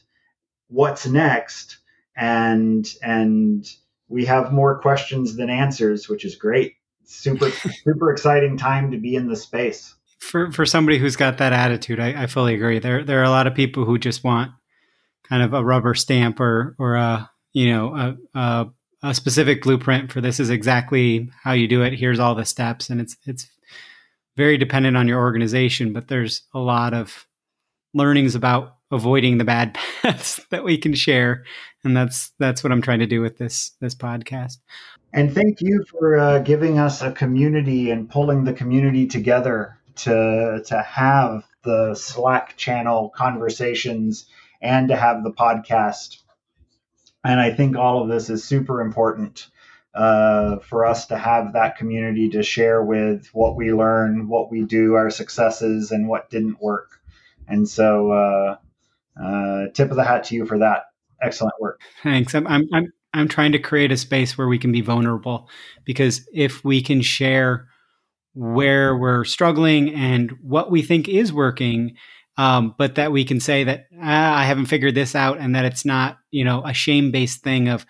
What's 0.74 1.06
next 1.06 1.78
and 2.16 2.94
and 3.02 3.70
we 4.08 4.24
have 4.24 4.52
more 4.52 4.80
questions 4.80 5.36
than 5.36 5.48
answers 5.48 6.08
which 6.08 6.24
is 6.24 6.34
great. 6.34 6.74
Super 7.04 7.50
super 7.50 8.10
exciting 8.10 8.56
time 8.56 8.90
to 8.90 8.98
be 8.98 9.14
in 9.14 9.28
the 9.28 9.36
space. 9.36 9.94
For 10.18 10.50
for 10.50 10.66
somebody 10.66 10.98
who's 10.98 11.16
got 11.16 11.38
that 11.38 11.52
attitude 11.52 12.00
I, 12.00 12.24
I 12.24 12.26
fully 12.26 12.54
agree. 12.54 12.80
There 12.80 13.04
there 13.04 13.20
are 13.20 13.24
a 13.24 13.30
lot 13.30 13.46
of 13.46 13.54
people 13.54 13.84
who 13.84 13.98
just 13.98 14.24
want 14.24 14.50
kind 15.22 15.42
of 15.42 15.54
a 15.54 15.64
rubber 15.64 15.94
stamp 15.94 16.40
or 16.40 16.74
or 16.78 16.96
a 16.96 17.30
you 17.52 17.72
know 17.72 17.94
a, 17.96 18.38
a, 18.38 18.66
a 19.04 19.14
specific 19.14 19.62
blueprint 19.62 20.10
for 20.10 20.20
this 20.20 20.40
is 20.40 20.50
exactly 20.50 21.30
how 21.42 21.52
you 21.52 21.68
do 21.68 21.82
it. 21.82 21.94
Here's 21.94 22.18
all 22.18 22.34
the 22.34 22.44
steps. 22.44 22.90
And 22.90 23.00
it's 23.00 23.16
it's 23.26 23.48
very 24.36 24.58
dependent 24.58 24.96
on 24.96 25.06
your 25.06 25.20
organization 25.20 25.92
but 25.92 26.08
there's 26.08 26.42
a 26.52 26.58
lot 26.58 26.92
of 26.92 27.24
learnings 27.94 28.34
about 28.34 28.73
avoiding 28.90 29.38
the 29.38 29.44
bad 29.44 29.74
paths 30.02 30.40
that 30.50 30.64
we 30.64 30.78
can 30.78 30.94
share. 30.94 31.44
And 31.84 31.96
that's 31.96 32.32
that's 32.38 32.64
what 32.64 32.72
i'm 32.72 32.82
trying 32.82 33.00
to 33.00 33.06
do 33.06 33.20
with 33.20 33.38
this 33.38 33.72
this 33.80 33.94
podcast. 33.94 34.58
And 35.12 35.32
thank 35.32 35.60
you 35.60 35.84
for 35.88 36.18
uh, 36.18 36.38
giving 36.40 36.78
us 36.78 37.02
a 37.02 37.12
community 37.12 37.90
and 37.90 38.08
pulling 38.08 38.44
the 38.44 38.52
community 38.52 39.06
together 39.06 39.78
to 39.96 40.62
to 40.66 40.82
have 40.82 41.44
the 41.62 41.94
slack 41.94 42.56
channel 42.56 43.10
conversations 43.10 44.26
and 44.60 44.88
to 44.88 44.96
have 44.96 45.24
the 45.24 45.32
podcast. 45.32 46.18
And 47.22 47.40
i 47.40 47.52
think 47.52 47.76
all 47.76 48.02
of 48.02 48.08
this 48.08 48.30
is 48.30 48.44
super 48.44 48.80
important 48.80 49.48
uh, 49.94 50.58
for 50.58 50.84
us 50.84 51.06
to 51.06 51.16
have 51.16 51.52
that 51.52 51.76
community 51.76 52.28
to 52.30 52.42
share 52.42 52.82
with 52.82 53.28
what 53.32 53.54
we 53.54 53.72
learn 53.72 54.26
what 54.26 54.50
we 54.50 54.62
do 54.62 54.94
our 54.94 55.10
successes 55.10 55.92
and 55.92 56.08
what 56.08 56.30
didn't 56.30 56.60
work. 56.60 57.00
And 57.46 57.68
so 57.68 58.10
uh, 58.10 58.56
uh, 59.22 59.66
tip 59.74 59.90
of 59.90 59.96
the 59.96 60.04
hat 60.04 60.24
to 60.24 60.34
you 60.34 60.46
for 60.46 60.58
that 60.58 60.84
excellent 61.22 61.54
work. 61.60 61.80
Thanks. 62.02 62.34
I'm, 62.34 62.46
I'm, 62.46 62.68
I'm, 62.72 62.92
I'm 63.12 63.28
trying 63.28 63.52
to 63.52 63.58
create 63.58 63.92
a 63.92 63.96
space 63.96 64.36
where 64.36 64.48
we 64.48 64.58
can 64.58 64.72
be 64.72 64.80
vulnerable 64.80 65.48
because 65.84 66.26
if 66.32 66.64
we 66.64 66.82
can 66.82 67.00
share 67.00 67.68
where 68.34 68.96
we're 68.96 69.24
struggling 69.24 69.94
and 69.94 70.32
what 70.42 70.70
we 70.70 70.82
think 70.82 71.08
is 71.08 71.32
working, 71.32 71.96
um, 72.36 72.74
but 72.76 72.96
that 72.96 73.12
we 73.12 73.24
can 73.24 73.40
say 73.40 73.64
that 73.64 73.86
ah, 74.02 74.36
I 74.36 74.44
haven't 74.44 74.66
figured 74.66 74.94
this 74.94 75.14
out, 75.14 75.38
and 75.38 75.54
that 75.54 75.64
it's 75.64 75.84
not 75.84 76.18
you 76.30 76.44
know 76.44 76.64
a 76.64 76.74
shame 76.74 77.10
based 77.10 77.42
thing 77.42 77.68
of 77.68 77.86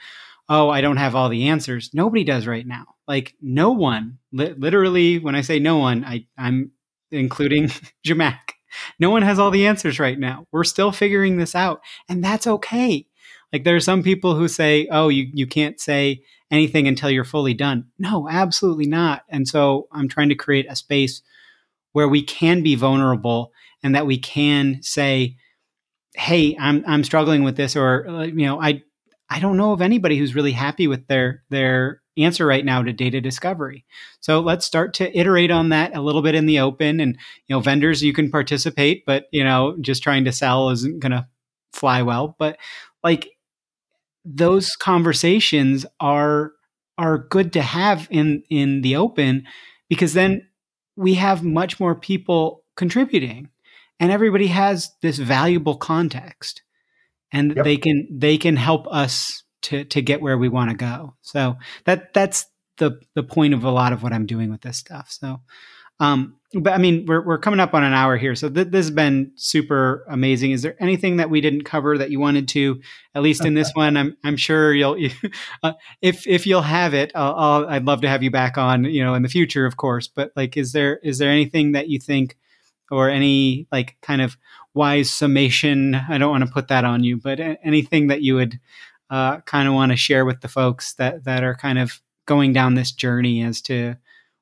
oh 0.49 0.69
I 0.69 0.83
don't 0.83 0.99
have 0.99 1.15
all 1.15 1.29
the 1.29 1.49
answers. 1.49 1.91
Nobody 1.95 2.25
does 2.25 2.47
right 2.47 2.67
now. 2.67 2.85
Like 3.09 3.35
no 3.41 3.71
one, 3.73 4.19
li- 4.33 4.55
literally, 4.57 5.19
when 5.19 5.35
I 5.35 5.41
say 5.41 5.59
no 5.59 5.79
one, 5.79 6.05
I 6.05 6.27
I'm 6.37 6.73
including 7.11 7.71
Zhamak. 8.07 8.54
No 8.99 9.11
one 9.11 9.23
has 9.23 9.39
all 9.39 9.51
the 9.51 9.67
answers 9.67 9.99
right 9.99 10.19
now. 10.19 10.47
We're 10.53 10.65
still 10.65 10.93
figuring 10.93 11.37
this 11.37 11.55
out, 11.55 11.81
and 12.09 12.23
that's 12.23 12.47
okay. 12.47 13.07
Like 13.53 13.65
there 13.65 13.77
are 13.77 13.81
some 13.81 14.03
people 14.03 14.35
who 14.35 14.49
say, 14.49 14.89
"Oh, 14.91 15.09
you 15.09 15.29
you 15.33 15.47
can't 15.47 15.81
say 15.81 16.23
anything 16.51 16.89
until 16.89 17.11
you're 17.11 17.25
fully 17.25 17.55
done." 17.55 17.87
No, 17.99 18.29
absolutely 18.29 18.87
not. 18.87 19.23
And 19.29 19.47
so 19.47 19.89
I'm 19.93 20.09
trying 20.09 20.29
to 20.31 20.35
create 20.35 20.67
a 20.69 20.77
space 20.77 21.23
where 21.93 22.09
we 22.09 22.23
can 22.23 22.63
be 22.63 22.75
vulnerable 22.75 23.53
and 23.83 23.95
that 23.95 24.07
we 24.07 24.19
can 24.19 24.83
say, 24.83 25.37
"Hey, 26.15 26.57
I'm 26.59 26.85
I'm 26.87 27.05
struggling 27.05 27.45
with 27.45 27.57
this," 27.57 27.77
or 27.77 28.09
uh, 28.09 28.23
you 28.25 28.47
know, 28.47 28.61
I 28.61 28.83
I 29.31 29.41
don't 29.41 29.57
know 29.57 29.73
of 29.73 29.83
anybody 29.83 30.19
who's 30.19 30.35
really 30.35 30.53
happy 30.53 30.87
with 30.89 31.07
their 31.07 31.45
their 31.51 32.03
answer 32.17 32.47
right 32.47 32.65
now 32.65 32.83
to 32.83 32.93
data 32.93 33.21
discovery. 33.21 33.85
So 34.21 34.41
let's 34.41 34.65
start 34.65 34.95
to 34.95 35.19
iterate 35.19 35.51
on 35.51 35.71
that 35.71 35.97
a 35.97 36.01
little 36.01 36.23
bit 36.23 36.35
in 36.35 36.47
the 36.47 36.61
open. 36.61 37.01
And 37.01 37.19
you 37.47 37.55
know, 37.55 37.61
vendors 37.61 38.03
you 38.03 38.13
can 38.13 38.31
participate, 38.31 39.05
but 39.07 39.27
you 39.33 39.43
know, 39.45 39.77
just 39.81 40.03
trying 40.03 40.25
to 40.25 40.33
sell 40.33 40.71
isn't 40.71 41.01
going 41.01 41.13
to 41.13 41.27
fly 41.73 42.03
well. 42.03 42.37
But 42.39 42.59
like 43.03 43.31
those 44.25 44.77
conversations 44.77 45.85
are 46.01 46.53
are 46.97 47.19
good 47.19 47.53
to 47.53 47.63
have 47.63 48.09
in 48.11 48.43
in 48.49 48.83
the 48.83 48.97
open 48.97 49.45
because 49.89 50.15
then 50.15 50.47
we 50.97 51.15
have 51.15 51.43
much 51.43 51.81
more 51.81 51.95
people 51.95 52.65
contributing 52.77 53.49
and 54.01 54.13
everybody 54.13 54.47
has 54.47 54.93
this 55.03 55.19
valuable 55.19 55.77
context 55.77 56.63
and 57.33 57.57
yep. 57.57 57.65
they 57.65 57.77
can 57.77 58.07
they 58.11 58.39
can 58.39 58.57
help 58.57 58.87
us 58.89 59.43
to 59.65 59.85
to 59.85 60.03
get 60.03 60.21
where 60.21 60.39
we 60.39 60.49
want 60.49 60.71
to 60.71 60.77
go. 60.77 61.15
So 61.23 61.57
that 61.85 62.15
that's 62.15 62.47
the 62.79 63.01
the 63.15 63.23
point 63.23 63.55
of 63.55 63.65
a 63.65 63.71
lot 63.71 63.93
of 63.93 64.03
what 64.03 64.13
i'm 64.13 64.27
doing 64.27 64.51
with 64.51 64.63
this 64.63 64.79
stuff. 64.79 65.11
So 65.11 65.41
um 66.01 66.37
but 66.55 66.73
i 66.73 66.79
mean 66.79 67.07
we're, 67.07 67.25
we're 67.25 67.39
coming 67.39 67.61
up 67.61 67.73
on 67.73 67.85
an 67.85 67.93
hour 67.93 68.17
here 68.17 68.35
so 68.35 68.51
th- 68.51 68.67
this 68.67 68.87
has 68.87 68.91
been 68.91 69.31
super 69.37 70.05
amazing. 70.09 70.51
Is 70.51 70.63
there 70.63 70.75
anything 70.81 71.19
that 71.19 71.31
we 71.31 71.41
didn't 71.41 71.63
cover 71.63 71.97
that 71.99 72.11
you 72.11 72.19
wanted 72.19 72.49
to 72.49 72.81
at 73.15 73.23
least 73.23 73.45
in 73.45 73.55
this 73.55 73.71
one? 73.75 73.97
I'm 73.97 74.17
i'm 74.25 74.37
sure 74.37 74.75
you'll 74.75 74.99
uh, 75.63 75.73
if 76.03 76.27
if 76.27 76.47
you'll 76.47 76.63
have 76.63 76.95
it 76.95 77.13
I'll, 77.15 77.67
i 77.67 77.75
would 77.75 77.87
love 77.87 78.01
to 78.03 78.09
have 78.09 78.23
you 78.23 78.31
back 78.31 78.59
on 78.59 78.85
you 78.85 79.05
know 79.05 79.15
in 79.15 79.23
the 79.23 79.29
future 79.29 79.67
of 79.67 79.77
course 79.77 80.09
but 80.09 80.33
like 80.37 80.57
is 80.57 80.73
there 80.73 80.99
is 80.99 81.19
there 81.19 81.31
anything 81.31 81.73
that 81.73 81.89
you 81.89 81.99
think 82.01 82.37
or 82.91 83.09
any 83.09 83.67
like 83.73 83.97
kind 84.03 84.21
of 84.21 84.37
wise 84.75 85.11
summation? 85.11 85.95
I 85.95 86.19
don't 86.19 86.31
want 86.31 86.45
to 86.45 86.53
put 86.53 86.69
that 86.69 86.85
on 86.85 87.05
you 87.05 87.17
but 87.17 87.39
anything 87.41 88.09
that 88.09 88.23
you 88.23 88.35
would 88.35 88.59
uh, 89.15 89.41
kind 89.43 89.69
of 89.69 89.75
want 89.75 89.93
to 89.93 89.97
share 89.97 90.25
with 90.25 90.41
the 90.41 90.49
folks 90.49 90.95
that 90.95 91.23
that 91.23 91.45
are 91.45 91.55
kind 91.55 91.79
of 91.79 92.01
going 92.27 92.53
down 92.53 92.75
this 92.75 92.91
journey 92.91 93.43
as 93.43 93.61
to 93.63 93.95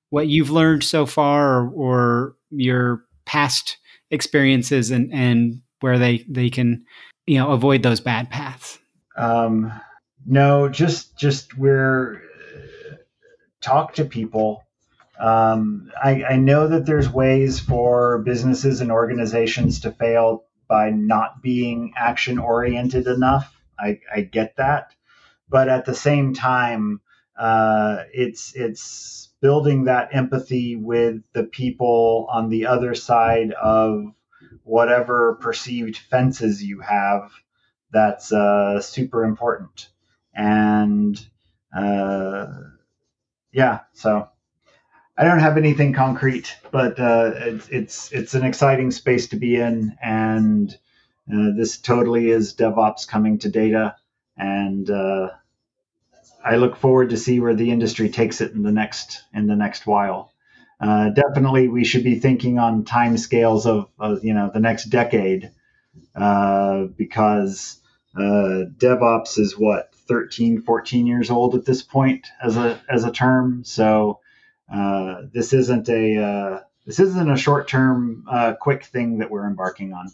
what 0.08 0.28
you've 0.28 0.50
learned 0.50 0.82
so 0.82 1.04
far 1.04 1.60
or, 1.60 1.70
or 1.74 2.36
your 2.50 3.04
past 3.26 3.76
experiences 4.10 4.90
and 4.90 5.12
and 5.12 5.60
where 5.80 5.98
they 5.98 6.24
they 6.26 6.48
can 6.48 6.82
you 7.26 7.38
know 7.38 7.50
avoid 7.50 7.82
those 7.82 8.00
bad 8.00 8.30
paths 8.30 8.78
um 9.16 9.70
no 10.24 10.70
just 10.70 11.18
just 11.18 11.58
where 11.58 12.22
talk 13.60 13.92
to 13.92 14.06
people 14.06 14.64
um, 15.20 15.92
I, 16.02 16.24
I 16.24 16.36
know 16.36 16.66
that 16.66 16.86
there's 16.86 17.08
ways 17.08 17.60
for 17.60 18.18
businesses 18.18 18.80
and 18.80 18.90
organizations 18.90 19.80
to 19.80 19.92
fail 19.92 20.46
by 20.66 20.90
not 20.90 21.42
being 21.42 21.92
action 21.96 22.38
oriented 22.38 23.06
enough. 23.06 23.51
I, 23.78 24.00
I, 24.14 24.20
get 24.22 24.56
that, 24.56 24.94
but 25.48 25.68
at 25.68 25.84
the 25.84 25.94
same 25.94 26.34
time, 26.34 27.00
uh, 27.36 28.04
it's 28.12 28.54
it's 28.54 29.30
building 29.40 29.84
that 29.84 30.10
empathy 30.12 30.76
with 30.76 31.22
the 31.32 31.44
people 31.44 32.28
on 32.30 32.48
the 32.48 32.66
other 32.66 32.94
side 32.94 33.52
of 33.52 34.04
whatever 34.64 35.36
perceived 35.36 35.96
fences 35.96 36.62
you 36.62 36.80
have. 36.80 37.30
That's 37.92 38.32
uh, 38.32 38.80
super 38.80 39.24
important, 39.24 39.88
and 40.34 41.18
uh, 41.76 42.46
yeah, 43.52 43.80
so 43.92 44.28
I 45.16 45.24
don't 45.24 45.40
have 45.40 45.58
anything 45.58 45.92
concrete, 45.92 46.56
but 46.70 46.98
uh, 46.98 47.32
it's, 47.34 47.68
it's 47.68 48.12
it's 48.12 48.34
an 48.34 48.44
exciting 48.44 48.90
space 48.90 49.28
to 49.28 49.36
be 49.36 49.56
in, 49.56 49.96
and 50.02 50.76
this 51.26 51.78
totally 51.78 52.30
is 52.30 52.54
DevOps 52.54 53.06
coming 53.06 53.38
to 53.38 53.48
data, 53.48 53.96
and 54.36 54.88
uh, 54.90 55.30
I 56.44 56.56
look 56.56 56.76
forward 56.76 57.10
to 57.10 57.16
see 57.16 57.40
where 57.40 57.54
the 57.54 57.70
industry 57.70 58.08
takes 58.08 58.40
it 58.40 58.52
in 58.52 58.62
the 58.62 58.72
next 58.72 59.22
in 59.32 59.46
the 59.46 59.56
next 59.56 59.86
while. 59.86 60.32
Uh, 60.80 61.10
definitely, 61.10 61.68
we 61.68 61.84
should 61.84 62.02
be 62.02 62.18
thinking 62.18 62.58
on 62.58 62.84
time 62.84 63.16
scales 63.16 63.66
of, 63.66 63.88
of 63.98 64.24
you 64.24 64.34
know 64.34 64.50
the 64.52 64.60
next 64.60 64.86
decade, 64.86 65.52
uh, 66.16 66.84
because 66.96 67.80
uh, 68.16 68.66
DevOps 68.78 69.38
is 69.38 69.56
what 69.56 69.94
13, 70.08 70.62
14 70.62 71.06
years 71.06 71.30
old 71.30 71.54
at 71.54 71.64
this 71.64 71.82
point 71.82 72.26
as 72.42 72.56
a 72.56 72.80
as 72.88 73.04
a 73.04 73.12
term, 73.12 73.62
so 73.64 74.18
uh, 74.72 75.22
this 75.32 75.52
isn't 75.52 75.88
a 75.88 76.18
uh, 76.18 76.60
this 76.84 76.98
isn't 76.98 77.30
a 77.30 77.36
short 77.36 77.68
term 77.68 78.24
uh, 78.28 78.54
quick 78.60 78.84
thing 78.84 79.18
that 79.18 79.30
we're 79.30 79.46
embarking 79.46 79.92
on. 79.92 80.08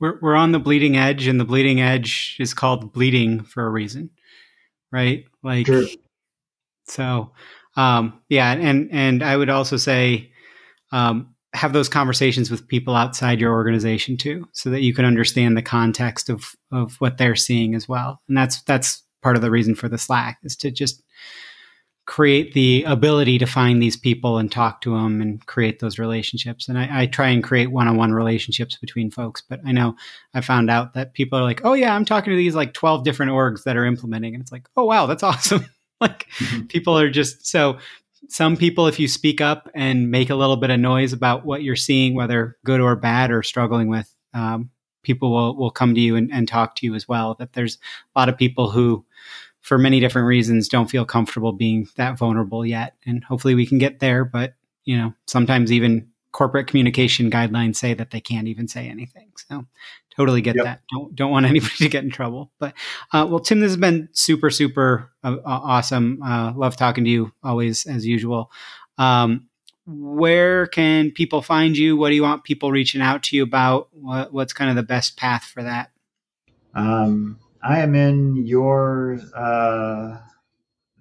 We're 0.00 0.18
we're 0.20 0.36
on 0.36 0.52
the 0.52 0.58
bleeding 0.58 0.96
edge, 0.96 1.26
and 1.26 1.40
the 1.40 1.44
bleeding 1.44 1.80
edge 1.80 2.36
is 2.38 2.54
called 2.54 2.92
bleeding 2.92 3.42
for 3.42 3.66
a 3.66 3.70
reason, 3.70 4.10
right? 4.92 5.24
Like 5.42 5.66
sure. 5.66 5.84
so. 6.86 7.32
Um, 7.76 8.20
yeah, 8.28 8.52
and 8.52 8.88
and 8.90 9.22
I 9.22 9.36
would 9.36 9.50
also 9.50 9.76
say 9.76 10.32
um, 10.90 11.34
have 11.54 11.72
those 11.72 11.88
conversations 11.88 12.50
with 12.50 12.66
people 12.66 12.96
outside 12.96 13.40
your 13.40 13.52
organization 13.52 14.16
too, 14.16 14.48
so 14.52 14.70
that 14.70 14.82
you 14.82 14.92
can 14.92 15.04
understand 15.04 15.56
the 15.56 15.62
context 15.62 16.28
of 16.28 16.56
of 16.72 16.96
what 16.96 17.18
they're 17.18 17.36
seeing 17.36 17.76
as 17.76 17.88
well. 17.88 18.20
And 18.28 18.36
that's 18.36 18.62
that's 18.62 19.04
part 19.22 19.36
of 19.36 19.42
the 19.42 19.50
reason 19.50 19.76
for 19.76 19.88
the 19.88 19.96
Slack 19.96 20.38
is 20.42 20.56
to 20.56 20.72
just 20.72 21.02
create 22.08 22.54
the 22.54 22.84
ability 22.84 23.36
to 23.36 23.44
find 23.44 23.82
these 23.82 23.96
people 23.96 24.38
and 24.38 24.50
talk 24.50 24.80
to 24.80 24.94
them 24.94 25.20
and 25.20 25.44
create 25.44 25.78
those 25.78 25.98
relationships. 25.98 26.66
And 26.66 26.78
I, 26.78 27.02
I 27.02 27.06
try 27.06 27.28
and 27.28 27.44
create 27.44 27.70
one-on-one 27.70 28.14
relationships 28.14 28.76
between 28.76 29.10
folks. 29.10 29.42
But 29.42 29.60
I 29.66 29.72
know 29.72 29.94
I 30.32 30.40
found 30.40 30.70
out 30.70 30.94
that 30.94 31.12
people 31.12 31.38
are 31.38 31.42
like, 31.42 31.60
"Oh 31.64 31.74
yeah, 31.74 31.94
I'm 31.94 32.06
talking 32.06 32.32
to 32.32 32.36
these 32.36 32.54
like 32.54 32.72
12 32.72 33.04
different 33.04 33.32
orgs 33.32 33.64
that 33.64 33.76
are 33.76 33.84
implementing," 33.84 34.34
and 34.34 34.40
it's 34.40 34.50
like, 34.50 34.66
"Oh 34.74 34.86
wow, 34.86 35.04
that's 35.04 35.22
awesome!" 35.30 35.66
like 36.00 36.26
mm-hmm. 36.38 36.62
people 36.66 36.98
are 36.98 37.10
just 37.10 37.46
so. 37.46 37.78
Some 38.30 38.56
people, 38.56 38.86
if 38.88 38.98
you 38.98 39.06
speak 39.06 39.40
up 39.40 39.70
and 39.74 40.10
make 40.10 40.30
a 40.30 40.34
little 40.34 40.56
bit 40.56 40.70
of 40.70 40.80
noise 40.80 41.12
about 41.12 41.44
what 41.44 41.62
you're 41.62 41.76
seeing, 41.76 42.14
whether 42.14 42.56
good 42.64 42.80
or 42.80 42.96
bad 42.96 43.30
or 43.30 43.42
struggling 43.42 43.88
with, 43.88 44.12
um, 44.34 44.70
people 45.02 45.30
will 45.30 45.56
will 45.56 45.70
come 45.70 45.94
to 45.94 46.00
you 46.00 46.16
and, 46.16 46.32
and 46.32 46.48
talk 46.48 46.74
to 46.76 46.86
you 46.86 46.94
as 46.94 47.06
well. 47.06 47.36
That 47.38 47.52
there's 47.52 47.76
a 48.16 48.18
lot 48.18 48.30
of 48.30 48.38
people 48.38 48.70
who 48.70 49.04
for 49.68 49.76
many 49.76 50.00
different 50.00 50.26
reasons 50.26 50.66
don't 50.66 50.90
feel 50.90 51.04
comfortable 51.04 51.52
being 51.52 51.86
that 51.96 52.16
vulnerable 52.16 52.64
yet. 52.64 52.94
And 53.04 53.22
hopefully 53.22 53.54
we 53.54 53.66
can 53.66 53.76
get 53.76 54.00
there 54.00 54.24
but 54.24 54.54
you 54.84 54.96
know 54.96 55.12
sometimes 55.26 55.70
even 55.70 56.08
corporate 56.32 56.66
communication 56.66 57.30
guidelines 57.30 57.76
say 57.76 57.92
that 57.92 58.10
they 58.10 58.20
can't 58.20 58.48
even 58.48 58.66
say 58.66 58.88
anything. 58.88 59.30
So 59.36 59.66
totally 60.16 60.40
get 60.40 60.56
yep. 60.56 60.64
that. 60.64 60.80
Don't 60.90 61.14
don't 61.14 61.30
want 61.30 61.44
anybody 61.52 61.74
to 61.76 61.88
get 61.90 62.02
in 62.02 62.10
trouble. 62.10 62.50
But 62.58 62.72
uh, 63.12 63.26
well 63.28 63.40
tim 63.40 63.60
this 63.60 63.70
has 63.70 63.76
been 63.76 64.08
super 64.12 64.48
super 64.48 65.12
uh, 65.22 65.36
awesome. 65.44 66.22
Uh, 66.22 66.54
love 66.56 66.76
talking 66.76 67.04
to 67.04 67.10
you 67.10 67.32
always 67.42 67.86
as 67.86 68.06
usual. 68.06 68.50
Um, 68.96 69.48
where 69.86 70.66
can 70.66 71.10
people 71.10 71.42
find 71.42 71.76
you? 71.76 71.96
What 71.96 72.08
do 72.08 72.14
you 72.14 72.22
want 72.22 72.44
people 72.44 72.70
reaching 72.70 73.00
out 73.02 73.22
to 73.24 73.36
you 73.36 73.42
about? 73.42 73.88
What, 73.92 74.32
what's 74.32 74.52
kind 74.52 74.70
of 74.70 74.76
the 74.76 74.82
best 74.82 75.16
path 75.16 75.44
for 75.44 75.62
that? 75.62 75.90
Um, 76.74 77.38
I 77.62 77.80
am 77.80 77.94
in 77.94 78.46
your 78.46 79.18
uh, 79.34 80.18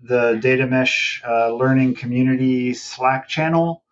the 0.02 0.40
data 0.42 0.68
mesh 0.68 1.22
uh, 1.28 1.54
learning 1.54 1.96
community 1.96 2.74
Slack 2.74 3.28
channel. 3.28 3.84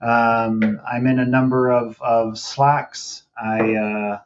Um, 0.00 0.80
I'm 0.86 1.06
in 1.06 1.18
a 1.18 1.26
number 1.26 1.70
of, 1.70 2.00
of 2.00 2.38
Slacks. 2.38 3.22
I 3.36 3.74
uh, 3.74 4.18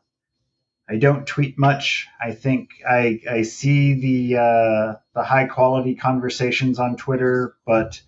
I 0.89 0.97
don't 0.97 1.27
tweet 1.27 1.59
much. 1.59 2.07
I 2.21 2.33
think 2.33 2.71
I, 2.89 3.21
I 3.29 3.43
see 3.43 3.95
the 3.95 4.41
uh, 4.41 4.95
the 5.15 5.25
high 5.25 5.47
quality 5.47 5.95
conversations 5.95 6.79
on 6.79 6.97
Twitter, 6.97 7.57
but 7.67 8.01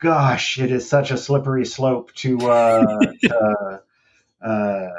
gosh, 0.00 0.58
it 0.58 0.72
is 0.72 0.88
such 0.88 1.10
a 1.10 1.18
slippery 1.18 1.66
slope 1.66 2.12
to, 2.14 2.38
uh, 2.50 2.98
to 3.22 3.82
uh, 4.42 4.90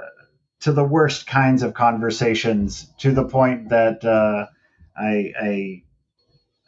to 0.62 0.72
the 0.72 0.84
worst 0.84 1.28
kinds 1.28 1.64
of 1.64 1.74
conversations 1.74 2.88
to 3.00 3.12
the 3.12 3.26
point 3.26 3.70
that 3.70 4.04
uh, 4.04 4.48
I, 4.96 5.34
I, 5.40 5.84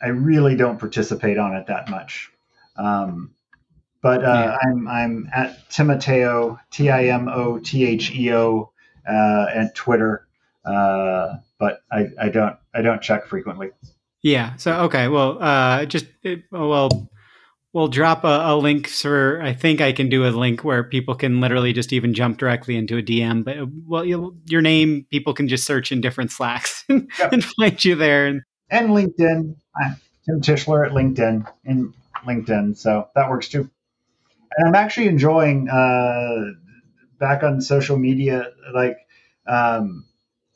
I 0.01 0.07
really 0.09 0.55
don't 0.55 0.79
participate 0.79 1.37
on 1.37 1.55
it 1.55 1.67
that 1.67 1.89
much. 1.89 2.29
Um, 2.75 3.33
But 4.01 4.25
uh, 4.25 4.27
yeah. 4.27 4.57
I'm 4.61 4.85
I'm 4.85 5.29
at 5.33 5.69
Timotheo 5.69 6.59
T 6.71 6.89
I 6.89 7.05
M 7.05 7.29
O 7.29 7.57
T 7.59 7.85
H 7.85 8.11
E 8.11 8.33
O 8.33 8.73
uh, 9.07 9.45
at 9.55 9.75
Twitter, 9.75 10.27
uh, 10.65 11.37
but 11.57 11.83
I, 11.89 12.09
I 12.19 12.27
don't 12.27 12.57
I 12.75 12.81
don't 12.81 13.01
check 13.01 13.27
frequently. 13.27 13.69
Yeah. 14.21 14.57
So 14.57 14.73
okay. 14.87 15.07
Well, 15.07 15.37
uh, 15.41 15.85
just 15.85 16.07
it, 16.21 16.43
well, 16.51 17.07
we'll 17.73 17.87
drop 17.87 18.23
a, 18.23 18.27
a, 18.27 18.55
link 18.55 18.87
for. 18.87 19.41
I 19.41 19.53
think 19.53 19.81
I 19.81 19.91
can 19.91 20.07
do 20.07 20.25
a 20.25 20.29
link 20.29 20.63
where 20.63 20.83
people 20.83 21.15
can 21.15 21.41
literally 21.41 21.73
just 21.73 21.91
even 21.91 22.13
jump 22.13 22.37
directly 22.37 22.77
into 22.77 22.97
a 22.97 23.01
DM. 23.01 23.43
But 23.43 23.57
well, 23.85 24.05
your 24.45 24.61
name, 24.61 25.05
people 25.11 25.33
can 25.33 25.47
just 25.47 25.65
search 25.65 25.91
in 25.91 25.99
different 25.99 26.31
Slacks 26.31 26.85
and, 26.89 27.09
yep. 27.19 27.33
and 27.33 27.43
find 27.43 27.83
you 27.83 27.95
there. 27.95 28.27
And, 28.27 28.41
and 28.69 28.89
LinkedIn, 28.89 29.55
Tim 30.25 30.41
Tischler 30.41 30.85
at 30.85 30.93
LinkedIn 30.93 31.45
in 31.65 31.93
LinkedIn. 32.25 32.77
So 32.77 33.09
that 33.15 33.29
works 33.29 33.49
too. 33.49 33.69
And 34.55 34.67
I'm 34.67 34.75
actually 34.75 35.07
enjoying 35.07 35.67
uh, 35.67 36.51
back 37.19 37.43
on 37.43 37.61
social 37.61 37.97
media, 37.97 38.51
like. 38.73 38.97
Um, 39.45 40.05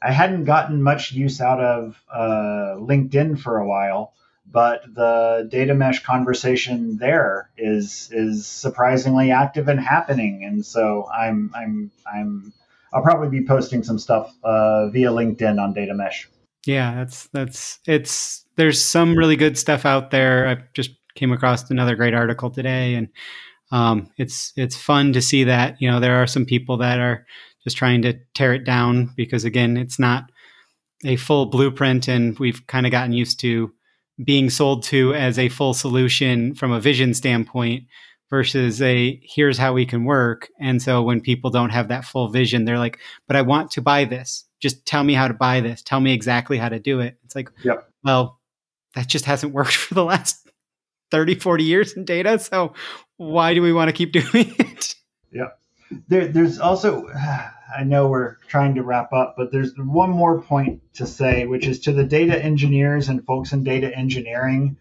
I 0.02 0.11
hadn't 0.11 0.45
gotten 0.45 0.84
much 0.84 1.11
use 1.11 1.41
out 1.41 1.60
of 1.60 2.02
uh, 2.14 2.76
LinkedIn 2.77 3.39
for 3.39 3.57
a 3.57 3.68
while, 3.68 4.14
but 4.49 4.84
the 4.94 5.48
data 5.49 5.74
mesh 5.74 6.03
conversation 6.03 6.98
there 6.98 7.49
is 7.57 8.10
is 8.11 8.48
surprisingly 8.48 9.32
active 9.32 9.68
and 9.68 9.80
happening. 9.80 10.44
And 10.44 10.65
so 10.65 11.07
I'm 11.14 11.52
I'm 11.56 11.91
I'm 12.11 12.53
I'll 12.94 13.03
probably 13.03 13.30
be 13.30 13.45
posting 13.45 13.84
some 13.84 13.99
stuff 13.99 14.34
uh, 14.44 14.90
via 14.90 15.10
LinkedIn 15.10 15.61
on 15.61 15.74
data 15.74 15.94
mesh. 15.94 16.30
Yeah, 16.65 16.95
that's 16.95 17.28
that's 17.28 17.80
it's 17.86 18.45
there's 18.56 18.82
some 18.82 19.18
really 19.18 19.36
good 19.36 19.57
stuff 19.57 19.86
out 19.86 20.11
there. 20.11 20.48
I 20.48 20.57
just 20.74 20.91
came 21.15 21.32
across 21.32 21.69
another 21.69 21.95
great 21.95 22.14
article 22.14 22.49
today, 22.49 22.95
and 22.95 23.10
um, 23.72 24.10
it's 24.18 24.53
it's 24.56 24.76
fun 24.76 25.14
to 25.14 25.22
see 25.22 25.44
that 25.45 25.82
you 25.82 25.90
know 25.90 25.99
there 25.99 26.22
are 26.22 26.28
some 26.28 26.45
people 26.45 26.78
that 26.78 26.99
are 26.99 27.26
just 27.64 27.78
trying 27.78 28.02
to 28.03 28.14
tear 28.34 28.53
it 28.53 28.64
down 28.64 29.14
because 29.18 29.44
again, 29.44 29.76
it's 29.76 29.99
not 29.99 30.32
a 31.06 31.18
full 31.18 31.48
blueprint, 31.48 32.07
and 32.07 32.38
we've 32.40 32.65
kind 32.68 32.86
of 32.86 32.91
gotten 32.91 33.14
used 33.14 33.40
to 33.41 33.74
being 34.23 34.49
sold 34.49 34.84
to 34.84 35.14
as 35.14 35.38
a 35.38 35.49
full 35.49 35.73
solution 35.73 36.56
from 36.56 36.72
a 36.72 36.80
vision 36.80 37.14
standpoint 37.14 37.84
versus 38.30 38.81
a 38.81 39.19
here's 39.23 39.57
how 39.57 39.73
we 39.73 39.85
can 39.85 40.03
work. 40.03 40.49
And 40.60 40.81
so 40.81 41.02
when 41.03 41.22
people 41.22 41.49
don't 41.49 41.69
have 41.69 41.88
that 41.89 42.06
full 42.06 42.27
vision, 42.27 42.65
they're 42.65 42.80
like, 42.80 42.99
but 43.27 43.35
I 43.35 43.41
want 43.41 43.72
to 43.72 43.81
buy 43.81 44.06
this. 44.06 44.45
Just 44.60 44.85
tell 44.85 45.03
me 45.03 45.14
how 45.14 45.27
to 45.27 45.34
buy 45.34 45.61
this. 45.61 45.81
Tell 45.81 45.99
me 45.99 46.14
exactly 46.14 46.57
how 46.57 46.69
to 46.69 46.80
do 46.80 46.99
it. 46.99 47.18
It's 47.23 47.35
like, 47.35 47.52
yep. 47.64 47.89
well, 48.03 48.39
that 48.95 49.07
just 49.07 49.26
hasn't 49.26 49.53
worked 49.53 49.76
for 49.76 49.94
the 49.94 50.03
last 50.03 50.49
30, 51.11 51.35
40 51.35 51.64
years 51.64 51.94
in 51.94 52.06
data. 52.06 52.39
So 52.39 52.73
why 53.18 53.53
do 53.53 53.61
we 53.61 53.72
want 53.72 53.89
to 53.89 53.94
keep 53.94 54.11
doing 54.11 54.53
it? 54.60 54.95
Yeah. 55.31 55.49
There, 56.07 56.27
there's 56.27 56.60
also, 56.60 57.07
I 57.76 57.84
know 57.84 58.07
we're 58.07 58.38
trying 58.48 58.76
to 58.76 58.84
wrap 58.84 59.11
up, 59.14 59.35
but 59.38 59.52
there's 59.52 59.73
one 59.77 60.10
more 60.10 60.41
point 60.41 60.81
to 60.95 61.06
say, 61.06 61.45
which 61.45 61.68
is 61.68 61.80
to 61.81 61.91
the 61.91 62.03
data 62.03 62.41
engineers 62.41 63.10
and 63.10 63.26
folks 63.26 63.52
in 63.52 63.64
data 63.64 63.95
engineering. 63.95 64.77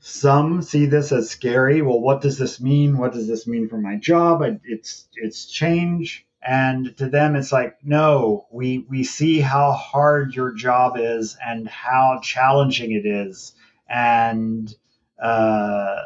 Some 0.00 0.62
see 0.62 0.86
this 0.86 1.10
as 1.10 1.28
scary. 1.28 1.82
Well, 1.82 2.00
what 2.00 2.20
does 2.20 2.38
this 2.38 2.60
mean? 2.60 2.98
What 2.98 3.12
does 3.12 3.26
this 3.26 3.46
mean 3.46 3.68
for 3.68 3.78
my 3.78 3.96
job? 3.96 4.42
It's 4.64 5.08
it's 5.14 5.46
change. 5.46 6.24
And 6.40 6.96
to 6.98 7.08
them, 7.08 7.34
it's 7.34 7.50
like, 7.50 7.76
no, 7.82 8.46
we 8.52 8.86
we 8.88 9.02
see 9.02 9.40
how 9.40 9.72
hard 9.72 10.34
your 10.34 10.52
job 10.52 10.96
is 10.96 11.36
and 11.44 11.66
how 11.66 12.20
challenging 12.22 12.92
it 12.92 13.04
is, 13.04 13.54
and 13.88 14.72
uh, 15.20 15.96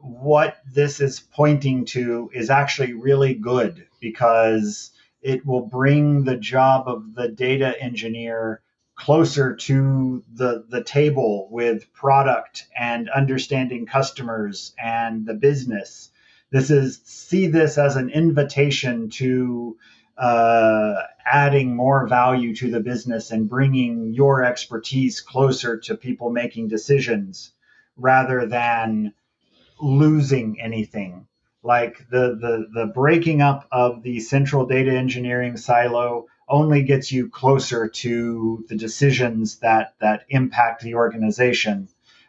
what 0.00 0.58
this 0.72 1.00
is 1.00 1.18
pointing 1.18 1.84
to 1.86 2.30
is 2.32 2.48
actually 2.48 2.92
really 2.92 3.34
good 3.34 3.86
because 4.10 4.92
it 5.20 5.44
will 5.44 5.66
bring 5.66 6.22
the 6.22 6.36
job 6.36 6.86
of 6.86 7.14
the 7.14 7.28
data 7.28 7.74
engineer 7.80 8.60
closer 8.94 9.54
to 9.54 10.22
the 10.32 10.64
the 10.68 10.82
table 10.82 11.48
with 11.50 11.92
product 11.92 12.66
and 12.78 13.10
understanding 13.10 13.84
customers 13.86 14.74
and 14.82 15.26
the 15.26 15.34
business. 15.34 16.10
This 16.50 16.70
is 16.70 17.00
see 17.04 17.48
this 17.48 17.76
as 17.78 17.96
an 17.96 18.10
invitation 18.10 19.10
to 19.10 19.76
uh, 20.16 20.94
adding 21.26 21.76
more 21.76 22.06
value 22.06 22.54
to 22.54 22.70
the 22.70 22.80
business 22.80 23.32
and 23.32 23.50
bringing 23.50 24.14
your 24.14 24.44
expertise 24.44 25.20
closer 25.20 25.78
to 25.78 25.96
people 25.96 26.30
making 26.30 26.68
decisions 26.68 27.52
rather 27.96 28.46
than 28.46 29.12
losing 29.80 30.60
anything. 30.60 31.26
Like 31.66 31.98
the, 32.10 32.24
the, 32.40 32.68
the 32.72 32.86
breaking 32.86 33.42
up 33.42 33.66
of 33.72 34.04
the 34.04 34.20
central 34.20 34.66
data 34.66 34.92
engineering 34.92 35.56
silo 35.56 36.26
only 36.48 36.84
gets 36.84 37.10
you 37.10 37.28
closer 37.28 37.88
to 37.88 38.64
the 38.68 38.76
decisions 38.76 39.58
that, 39.58 39.94
that 40.00 40.26
impact 40.28 40.82
the 40.82 40.94
organization. 40.94 41.88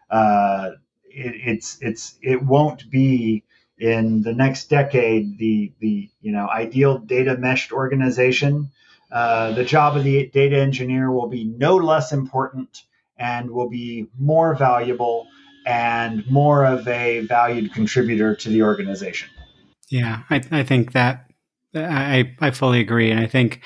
Uh, 0.10 0.72
it, 1.06 1.36
it's, 1.50 1.78
it's, 1.82 2.16
it 2.24 2.42
won't 2.42 2.90
be 2.90 3.44
in 3.78 4.24
the 4.24 4.34
next 4.34 4.72
decade 4.72 5.38
the, 5.38 5.72
the 5.80 6.10
you 6.20 6.32
know, 6.32 6.48
ideal 6.50 6.98
data 6.98 7.38
meshed 7.38 7.72
organization. 7.72 8.72
Uh, 9.12 9.52
the 9.52 9.64
job 9.64 9.96
of 9.96 10.04
the 10.04 10.28
data 10.34 10.58
engineer 10.58 11.12
will 11.12 11.30
be 11.30 11.44
no 11.44 11.76
less 11.76 12.12
important 12.12 12.84
and 13.20 13.52
will 13.52 13.70
be 13.70 14.08
more 14.18 14.56
valuable 14.56 15.28
and 15.68 16.26
more 16.31 16.65
of 16.65 16.88
a 16.88 17.19
valued 17.27 17.73
contributor 17.73 18.34
to 18.34 18.49
the 18.49 18.64
organization. 18.64 19.30
Yeah, 19.89 20.23
I, 20.30 20.41
I 20.49 20.64
think 20.64 20.94
that 20.94 21.30
I, 21.76 22.34
I 22.39 22.52
fully 22.52 22.80
agree. 22.80 23.11
And 23.11 23.19
I 23.19 23.27
think 23.27 23.61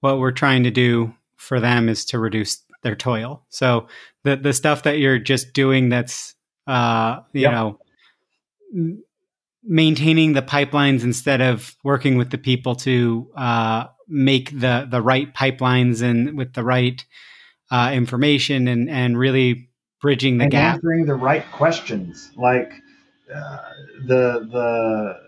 what 0.00 0.18
we're 0.18 0.32
trying 0.32 0.64
to 0.64 0.70
do 0.70 1.14
for 1.36 1.60
them 1.60 1.90
is 1.90 2.06
to 2.06 2.18
reduce 2.18 2.62
their 2.82 2.96
toil. 2.96 3.44
So 3.50 3.88
the, 4.22 4.36
the 4.36 4.54
stuff 4.54 4.84
that 4.84 4.98
you're 4.98 5.18
just 5.18 5.52
doing 5.52 5.90
that's, 5.90 6.34
uh, 6.66 7.20
you 7.34 7.42
yep. 7.42 7.52
know, 7.52 7.78
maintaining 9.62 10.32
the 10.32 10.42
pipelines 10.42 11.04
instead 11.04 11.42
of 11.42 11.76
working 11.84 12.16
with 12.16 12.30
the 12.30 12.38
people 12.38 12.74
to 12.76 13.30
uh, 13.36 13.86
make 14.08 14.50
the, 14.58 14.88
the 14.90 15.02
right 15.02 15.32
pipelines 15.34 16.02
and 16.02 16.36
with 16.36 16.54
the 16.54 16.64
right 16.64 17.04
uh, 17.70 17.90
information 17.92 18.66
and, 18.66 18.88
and 18.88 19.18
really 19.18 19.68
bridging 20.04 20.36
the 20.36 20.44
and 20.44 20.52
gap, 20.52 20.74
answering 20.74 21.06
the 21.06 21.14
right 21.14 21.50
questions, 21.50 22.30
like 22.36 22.74
uh, 23.34 23.58
the 24.04 24.46
the 24.52 25.18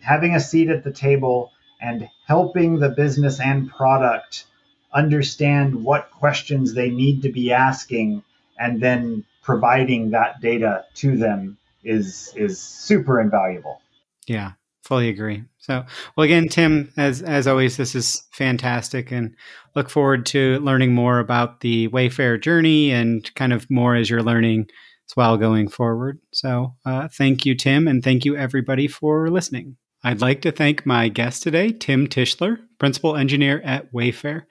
having 0.00 0.36
a 0.36 0.40
seat 0.40 0.68
at 0.68 0.84
the 0.84 0.92
table 0.92 1.50
and 1.80 2.08
helping 2.24 2.78
the 2.78 2.88
business 2.88 3.40
and 3.40 3.68
product 3.68 4.44
understand 4.92 5.74
what 5.74 6.08
questions 6.12 6.72
they 6.72 6.88
need 6.88 7.22
to 7.22 7.32
be 7.32 7.52
asking, 7.52 8.22
and 8.56 8.80
then 8.80 9.24
providing 9.42 10.10
that 10.10 10.40
data 10.40 10.84
to 10.94 11.16
them 11.16 11.58
is 11.82 12.32
is 12.36 12.60
super 12.60 13.20
invaluable. 13.20 13.82
Yeah, 14.28 14.52
fully 14.90 15.08
agree. 15.08 15.44
So, 15.58 15.84
well, 16.16 16.24
again, 16.24 16.48
Tim, 16.48 16.92
as 16.96 17.22
as 17.22 17.46
always, 17.46 17.76
this 17.76 17.94
is 17.94 18.26
fantastic, 18.32 19.12
and 19.12 19.36
look 19.76 19.88
forward 19.88 20.26
to 20.26 20.58
learning 20.58 20.92
more 20.94 21.20
about 21.20 21.60
the 21.60 21.86
Wayfair 21.88 22.42
journey 22.42 22.90
and 22.90 23.32
kind 23.36 23.52
of 23.52 23.70
more 23.70 23.94
as 23.94 24.10
you're 24.10 24.22
learning 24.22 24.66
as 25.08 25.16
well 25.16 25.36
going 25.36 25.68
forward. 25.68 26.18
So, 26.32 26.74
uh, 26.84 27.06
thank 27.06 27.46
you, 27.46 27.54
Tim, 27.54 27.86
and 27.86 28.02
thank 28.02 28.24
you 28.24 28.36
everybody 28.36 28.88
for 28.88 29.30
listening. 29.30 29.76
I'd 30.02 30.20
like 30.20 30.42
to 30.42 30.50
thank 30.50 30.84
my 30.84 31.08
guest 31.08 31.44
today, 31.44 31.70
Tim 31.70 32.08
Tischler, 32.08 32.58
principal 32.80 33.14
engineer 33.14 33.60
at 33.60 33.92
Wayfair. 33.92 34.42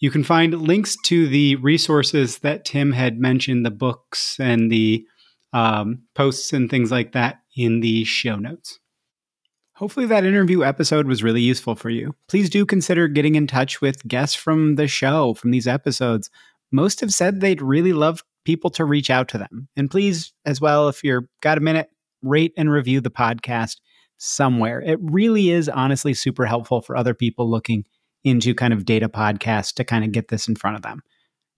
You 0.00 0.10
can 0.10 0.24
find 0.24 0.60
links 0.60 0.96
to 1.04 1.28
the 1.28 1.54
resources 1.56 2.38
that 2.38 2.64
Tim 2.64 2.90
had 2.90 3.20
mentioned, 3.20 3.64
the 3.64 3.70
books 3.70 4.36
and 4.40 4.72
the 4.72 5.06
um, 5.52 6.02
posts 6.16 6.52
and 6.52 6.68
things 6.68 6.90
like 6.90 7.12
that, 7.12 7.38
in 7.56 7.80
the 7.80 8.02
show 8.02 8.34
notes. 8.34 8.80
Hopefully, 9.76 10.06
that 10.06 10.24
interview 10.24 10.64
episode 10.64 11.06
was 11.06 11.22
really 11.22 11.42
useful 11.42 11.74
for 11.74 11.90
you. 11.90 12.14
Please 12.28 12.48
do 12.48 12.64
consider 12.64 13.08
getting 13.08 13.34
in 13.34 13.46
touch 13.46 13.82
with 13.82 14.06
guests 14.08 14.34
from 14.34 14.76
the 14.76 14.88
show, 14.88 15.34
from 15.34 15.50
these 15.50 15.68
episodes. 15.68 16.30
Most 16.72 17.00
have 17.00 17.12
said 17.12 17.40
they'd 17.40 17.60
really 17.60 17.92
love 17.92 18.24
people 18.46 18.70
to 18.70 18.86
reach 18.86 19.10
out 19.10 19.28
to 19.28 19.38
them. 19.38 19.68
And 19.76 19.90
please, 19.90 20.32
as 20.46 20.62
well, 20.62 20.88
if 20.88 21.04
you're 21.04 21.28
got 21.42 21.58
a 21.58 21.60
minute, 21.60 21.90
rate 22.22 22.54
and 22.56 22.70
review 22.70 23.02
the 23.02 23.10
podcast 23.10 23.76
somewhere. 24.16 24.80
It 24.80 24.98
really 25.02 25.50
is 25.50 25.68
honestly 25.68 26.14
super 26.14 26.46
helpful 26.46 26.80
for 26.80 26.96
other 26.96 27.12
people 27.12 27.50
looking 27.50 27.84
into 28.24 28.54
kind 28.54 28.72
of 28.72 28.86
data 28.86 29.10
podcasts 29.10 29.74
to 29.74 29.84
kind 29.84 30.04
of 30.04 30.12
get 30.12 30.28
this 30.28 30.48
in 30.48 30.56
front 30.56 30.76
of 30.76 30.82
them. 30.82 31.02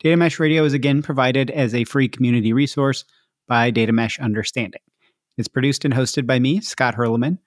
Data 0.00 0.16
Mesh 0.16 0.40
Radio 0.40 0.64
is 0.64 0.72
again 0.72 1.02
provided 1.02 1.50
as 1.52 1.72
a 1.72 1.84
free 1.84 2.08
community 2.08 2.52
resource 2.52 3.04
by 3.46 3.70
Data 3.70 3.92
Mesh 3.92 4.18
Understanding. 4.18 4.80
It's 5.36 5.48
produced 5.48 5.84
and 5.84 5.94
hosted 5.94 6.26
by 6.26 6.40
me, 6.40 6.60
Scott 6.60 6.96
Hirleman. 6.96 7.38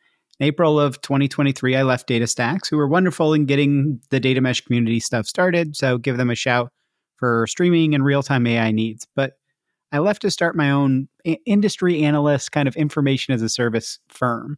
In 0.42 0.48
April 0.48 0.80
of 0.80 1.00
2023, 1.02 1.76
I 1.76 1.84
left 1.84 2.10
DataStax, 2.10 2.68
who 2.68 2.76
were 2.76 2.88
wonderful 2.88 3.32
in 3.36 3.46
getting 3.46 4.02
the 4.10 4.20
data 4.20 4.42
mesh 4.42 4.62
community 4.62 5.00
stuff 5.00 5.28
started. 5.28 5.76
So 5.76 6.00
give 6.00 6.18
them 6.18 6.32
a 6.32 6.36
shout 6.36 6.72
for 7.18 7.46
streaming 7.46 7.94
and 7.94 8.04
real 8.04 8.24
time 8.24 8.48
AI 8.48 8.72
needs. 8.72 9.06
But 9.16 9.34
I 9.92 10.00
left 10.00 10.24
to 10.24 10.32
start 10.32 10.56
my 10.56 10.72
own 10.72 11.08
industry 11.46 12.02
analyst 12.02 12.52
kind 12.52 12.68
of 12.68 12.76
information 12.76 13.36
as 13.36 13.44
a 13.44 13.50
service 13.50 14.00
firm. 14.10 14.58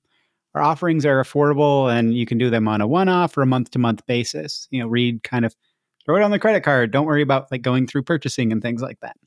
Our 0.56 0.62
offerings 0.62 1.06
are 1.06 1.22
affordable 1.22 1.94
and 1.94 2.16
you 2.16 2.26
can 2.26 2.38
do 2.38 2.50
them 2.50 2.70
on 2.70 2.80
a 2.80 2.88
one 2.88 3.10
off 3.10 3.36
or 3.38 3.42
a 3.42 3.46
month 3.46 3.72
to 3.72 3.80
month 3.80 4.06
basis. 4.06 4.70
You 4.72 4.80
know, 4.80 4.88
read 4.88 5.22
kind 5.24 5.44
of 5.44 5.54
throw 6.06 6.16
it 6.16 6.24
on 6.24 6.32
the 6.32 6.40
credit 6.40 6.64
card. 6.64 6.92
Don't 6.92 7.08
worry 7.08 7.24
about 7.24 7.52
like 7.52 7.62
going 7.62 7.88
through 7.88 8.04
purchasing 8.04 8.54
and 8.54 8.62
things 8.62 8.82
like 8.82 9.02
that. 9.02 9.18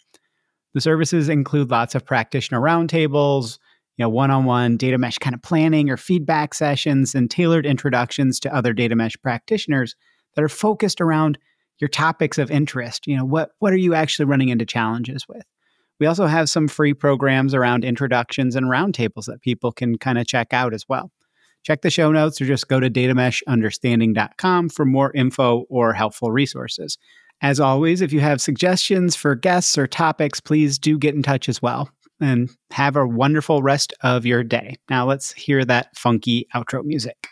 The 0.72 0.80
services 0.80 1.28
include 1.28 1.70
lots 1.70 1.94
of 1.94 2.06
practitioner 2.06 2.62
roundtables, 2.62 3.58
you 3.96 4.04
know, 4.04 4.08
one-on-one 4.08 4.76
data 4.76 4.98
mesh 4.98 5.18
kind 5.18 5.34
of 5.34 5.42
planning 5.42 5.90
or 5.90 5.96
feedback 5.96 6.54
sessions 6.54 7.14
and 7.14 7.30
tailored 7.30 7.66
introductions 7.66 8.38
to 8.40 8.54
other 8.54 8.72
data 8.72 8.94
mesh 8.94 9.16
practitioners 9.22 9.94
that 10.34 10.44
are 10.44 10.48
focused 10.48 11.00
around 11.00 11.38
your 11.78 11.88
topics 11.88 12.38
of 12.38 12.50
interest. 12.50 13.06
You 13.06 13.16
know, 13.16 13.24
what 13.24 13.50
what 13.58 13.72
are 13.72 13.78
you 13.78 13.94
actually 13.94 14.26
running 14.26 14.48
into 14.48 14.66
challenges 14.66 15.26
with? 15.28 15.44
We 15.98 16.06
also 16.06 16.26
have 16.26 16.50
some 16.50 16.68
free 16.68 16.92
programs 16.92 17.54
around 17.54 17.84
introductions 17.84 18.54
and 18.54 18.66
roundtables 18.66 19.26
that 19.26 19.40
people 19.40 19.72
can 19.72 19.96
kind 19.96 20.18
of 20.18 20.26
check 20.26 20.52
out 20.52 20.74
as 20.74 20.84
well. 20.88 21.10
Check 21.62 21.82
the 21.82 21.90
show 21.90 22.12
notes 22.12 22.40
or 22.40 22.44
just 22.44 22.68
go 22.68 22.78
to 22.78 22.90
datameshunderstanding.com 22.90 24.68
for 24.68 24.84
more 24.84 25.10
info 25.14 25.64
or 25.68 25.94
helpful 25.94 26.30
resources. 26.30 26.98
As 27.42 27.60
always, 27.60 28.00
if 28.02 28.12
you 28.12 28.20
have 28.20 28.40
suggestions 28.40 29.16
for 29.16 29.34
guests 29.34 29.76
or 29.76 29.86
topics, 29.86 30.40
please 30.40 30.78
do 30.78 30.98
get 30.98 31.14
in 31.14 31.22
touch 31.22 31.48
as 31.48 31.60
well. 31.60 31.90
And 32.20 32.50
have 32.70 32.96
a 32.96 33.06
wonderful 33.06 33.62
rest 33.62 33.92
of 34.00 34.24
your 34.24 34.42
day. 34.42 34.76
Now 34.88 35.06
let's 35.06 35.32
hear 35.32 35.64
that 35.66 35.96
funky 35.96 36.46
outro 36.54 36.82
music. 36.82 37.28